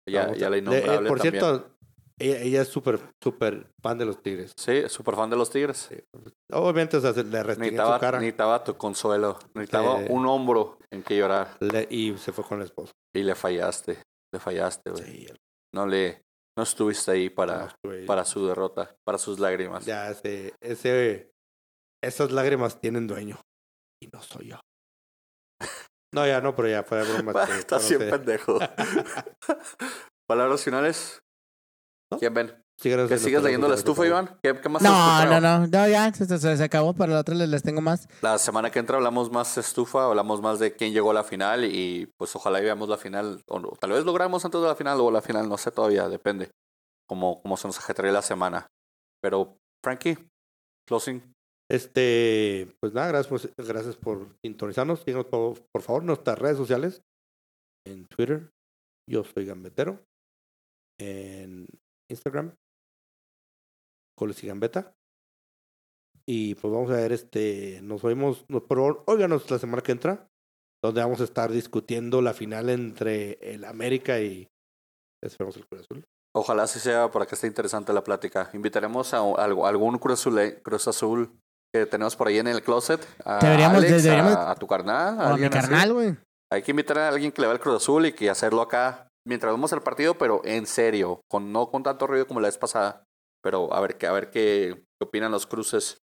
Ya, 0.09 0.23
Vamos 0.27 0.37
ya 0.39 0.49
la 0.49 0.55
eh, 0.55 0.59
innombrable 0.59 1.09
por 1.09 1.19
también. 1.19 1.43
cierto, 1.43 1.75
ella, 2.19 2.39
ella 2.39 2.61
es 2.63 2.67
súper, 2.67 2.99
súper 3.23 3.69
fan 3.81 3.97
de 3.97 4.05
los 4.05 4.21
Tigres. 4.21 4.53
Sí, 4.57 4.83
súper 4.89 5.15
fan 5.15 5.29
de 5.29 5.35
los 5.35 5.49
Tigres. 5.49 5.77
Sí. 5.89 5.95
Obviamente, 6.51 6.97
o 6.97 7.01
sea, 7.01 7.13
se 7.13 7.23
le 7.23 7.43
restringía 7.43 7.93
su 7.93 7.99
cara 7.99 8.19
necesitaba 8.19 8.63
tu 8.63 8.75
consuelo. 8.77 9.37
Necesitaba 9.53 9.95
un 10.09 10.25
hombro 10.25 10.79
en 10.91 11.03
que 11.03 11.17
llorar. 11.17 11.57
le- 11.59 11.87
y 11.89 12.17
se 12.17 12.31
fue 12.31 12.43
con 12.43 12.59
el 12.59 12.65
esposo. 12.65 12.91
Y 13.15 13.23
le 13.23 13.35
fallaste. 13.35 14.01
Le 14.33 14.39
fallaste, 14.39 14.89
güey. 14.91 15.03
Sí, 15.03 15.27
No 15.73 15.85
le... 15.85 16.21
No 16.57 16.63
estuviste 16.63 17.11
ahí 17.11 17.29
para, 17.29 17.57
no 17.59 17.67
estuve 17.67 17.99
ahí. 17.99 18.05
para 18.07 18.25
su 18.25 18.47
derrota, 18.47 18.95
para 19.05 19.19
sus 19.19 19.37
lágrimas. 19.39 19.85
Ya, 19.85 20.09
ese, 20.09 20.55
ese, 20.59 21.29
esas 22.03 22.31
lágrimas 22.31 22.81
tienen 22.81 23.05
dueño. 23.05 23.39
Y 24.01 24.07
no 24.07 24.21
soy 24.23 24.47
yo. 24.49 24.59
No, 26.15 26.25
ya 26.25 26.39
no, 26.41 26.55
pero 26.55 26.69
ya 26.69 26.83
fue 26.83 27.03
de 27.03 27.13
broma. 27.13 27.43
Estás 27.59 27.87
bien 27.89 28.09
pendejo. 28.09 28.57
Palabras 30.27 30.63
finales. 30.63 31.19
¿No? 32.11 32.19
¿Quién 32.19 32.33
ven? 32.33 32.63
Síganos 32.79 33.09
Que 33.09 33.17
sigas 33.17 33.41
leyendo 33.43 33.67
la 33.67 33.73
estufa. 33.75 34.05
Iván. 34.05 34.37
¿Qué, 34.43 34.59
qué 34.61 34.69
más 34.69 34.81
No, 34.83 35.25
no, 35.25 35.41
no, 35.41 35.65
no, 35.67 35.87
ya, 35.87 36.13
se, 36.13 36.25
se- 36.25 36.57
se 36.57 36.63
acabó, 36.63 36.93
para 36.93 37.13
la 37.13 37.19
otra 37.21 37.33
les, 37.33 37.49
les 37.49 37.63
tengo 37.63 37.81
más. 37.81 38.07
La 38.21 38.37
semana 38.37 38.69
que 38.69 38.77
entra 38.79 38.97
hablamos 38.97 39.31
más 39.31 39.57
estufa, 39.57 40.05
hablamos 40.05 40.41
más 40.41 40.59
de 40.59 40.75
quién 40.75 40.93
llegó 40.93 41.09
a 41.11 41.15
la 41.15 41.23
final 41.23 41.65
y 41.65 42.11
pues 42.17 42.35
ojalá 42.35 42.59
y 42.59 42.63
veamos 42.65 42.87
la 42.87 42.97
final, 42.97 43.41
o 43.47 43.59
no, 43.59 43.69
tal 43.79 43.91
vez 43.91 44.05
logramos 44.05 44.45
antes 44.45 44.61
de 44.61 44.67
la 44.67 44.75
final 44.75 44.99
o 45.01 45.09
la 45.09 45.21
final, 45.23 45.49
no 45.49 45.57
sé 45.57 45.71
todavía, 45.71 46.07
depende 46.07 46.51
cómo, 47.09 47.41
cómo 47.41 47.57
se 47.57 47.67
nos 47.67 47.79
ajetrea 47.79 48.11
la 48.11 48.21
semana. 48.21 48.67
Pero, 49.23 49.57
Frankie, 49.83 50.17
closing. 50.87 51.33
Este, 51.69 52.71
pues 52.79 52.93
nada, 52.93 53.07
gracias 53.07 53.27
por, 53.27 53.65
gracias 53.65 53.95
por 53.95 54.37
sintonizarnos. 54.43 55.01
Síganos 55.03 55.25
por, 55.25 55.55
por 55.73 55.81
favor 55.81 56.03
en 56.03 56.07
nuestras 56.07 56.37
redes 56.37 56.57
sociales. 56.57 57.01
En 57.87 58.05
Twitter, 58.05 58.51
yo 59.09 59.23
soy 59.23 59.45
Gambetero. 59.45 59.99
En 60.99 61.67
Instagram, 62.09 62.55
Coles 64.17 64.43
y 64.43 64.47
Gambeta. 64.47 64.93
Y 66.29 66.55
pues 66.55 66.73
vamos 66.73 66.89
a 66.91 66.95
ver, 66.95 67.11
este, 67.13 67.79
nos 67.83 68.03
oímos, 68.03 68.45
nos, 68.49 68.63
por 68.63 68.77
favor, 68.77 69.03
óiganos 69.07 69.49
la 69.49 69.59
semana 69.59 69.81
que 69.81 69.93
entra, 69.93 70.27
donde 70.83 71.01
vamos 71.01 71.21
a 71.21 71.23
estar 71.23 71.51
discutiendo 71.51 72.21
la 72.21 72.33
final 72.33 72.69
entre 72.69 73.33
el 73.53 73.63
América 73.63 74.19
y 74.19 74.49
esperemos 75.23 75.55
el 75.55 75.65
Cruz 75.67 75.81
Azul. 75.81 76.03
Ojalá 76.35 76.63
así 76.63 76.79
sea 76.79 77.09
para 77.09 77.25
que 77.25 77.35
esté 77.35 77.47
interesante 77.47 77.93
la 77.93 78.03
plática. 78.03 78.49
Invitaremos 78.53 79.13
a, 79.13 79.19
algún 79.19 79.97
Cruz 79.99 80.19
Azul, 80.19 80.59
Cruz 80.63 80.87
Azul 80.87 81.31
que 81.73 81.85
tenemos 81.85 82.15
por 82.15 82.27
ahí 82.27 82.39
en 82.39 82.47
el 82.47 82.61
closet. 82.61 83.05
A 83.23 83.39
Deberíamos- 83.39 83.77
Alex, 83.77 84.03
deberíamos- 84.03 84.35
a, 84.35 84.51
a 84.51 84.55
tu 84.55 84.67
carnal. 84.67 85.17
O 85.19 85.33
a 85.33 85.37
mi 85.37 85.49
carnal, 85.49 85.93
güey. 85.93 86.17
Hay 86.51 86.61
que 86.61 86.71
invitar 86.71 86.97
a 86.99 87.09
alguien 87.09 87.31
que 87.31 87.41
le 87.41 87.47
va 87.47 87.53
al 87.53 87.59
Cruz 87.59 87.77
Azul 87.77 88.05
y 88.05 88.11
que 88.13 88.29
hacerlo 88.29 88.61
acá 88.61 89.06
mientras 89.27 89.53
vemos 89.53 89.71
el 89.73 89.81
partido, 89.81 90.17
pero 90.17 90.41
en 90.45 90.65
serio, 90.65 91.21
con 91.29 91.51
no 91.51 91.69
con 91.69 91.83
tanto 91.83 92.07
ruido 92.07 92.25
como 92.27 92.39
la 92.39 92.47
vez 92.47 92.57
pasada. 92.57 93.03
Pero 93.43 93.71
a 93.73 93.79
ver, 93.81 93.97
qué- 93.97 94.07
a 94.07 94.11
ver 94.11 94.29
qué, 94.31 94.83
qué 94.99 95.05
opinan 95.05 95.31
los 95.31 95.45
cruces. 95.45 95.99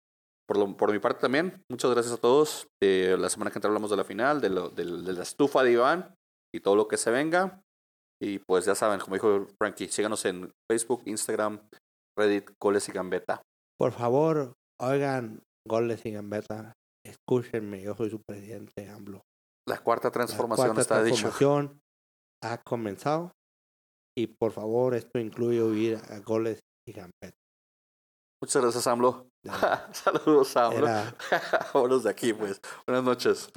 Por, 0.47 0.59
lo- 0.59 0.77
por 0.77 0.93
mi 0.93 0.99
parte 0.99 1.21
también, 1.23 1.63
muchas 1.71 1.91
gracias 1.91 2.15
a 2.15 2.19
todos. 2.21 2.67
Eh, 2.83 3.17
la 3.19 3.29
semana 3.31 3.51
que 3.51 3.59
entra 3.59 3.69
hablamos 3.69 3.91
de 3.91 3.97
la 3.97 4.05
final, 4.05 4.41
de, 4.41 4.51
lo, 4.51 4.69
del- 4.69 5.05
de 5.05 5.13
la 5.15 5.23
estufa 5.23 5.63
de 5.63 5.73
Iván 5.73 6.15
y 6.55 6.61
todo 6.61 6.77
lo 6.77 6.87
que 6.87 6.97
se 6.99 7.11
venga. 7.11 7.61
Y 8.23 8.39
pues 8.39 8.65
ya 8.67 8.75
saben, 8.75 9.01
como 9.01 9.15
dijo 9.17 9.47
Frankie, 9.59 9.89
síganos 9.89 10.25
en 10.27 10.53
Facebook, 10.71 11.03
Instagram, 11.07 11.61
Reddit, 12.17 12.51
Coles 12.61 12.89
y 12.89 12.93
Gambeta. 12.93 13.43
Por 13.79 13.93
favor, 13.93 14.53
oigan 14.81 15.43
goles 15.67 16.05
y 16.07 16.13
Gambeta. 16.13 16.73
Escúchenme, 17.05 17.83
yo 17.83 17.95
soy 17.97 18.11
su 18.11 18.21
presidente, 18.27 18.89
AMLO. 18.89 19.21
La 19.69 19.79
cuarta 19.79 20.09
La 20.09 20.13
transformación 20.13 20.69
cuarta 20.75 20.81
está 20.81 21.03
dicho. 21.03 21.31
Ha 22.45 22.59
comenzado. 22.59 23.33
Y 24.17 24.29
por 24.29 24.53
favor, 24.53 24.95
esto 24.95 25.19
incluye 25.19 25.61
oír 25.61 25.99
a 26.11 26.19
goles 26.21 26.61
y 26.87 26.93
Gambetta. 26.93 27.37
Muchas 28.41 28.63
gracias, 28.63 28.87
AMLO. 28.87 29.29
Saludos, 29.93 30.57
AMLO. 30.57 30.87
Vámonos 31.75 32.05
de 32.05 32.11
aquí, 32.11 32.33
pues. 32.33 32.61
Buenas 32.87 33.05
noches. 33.05 33.51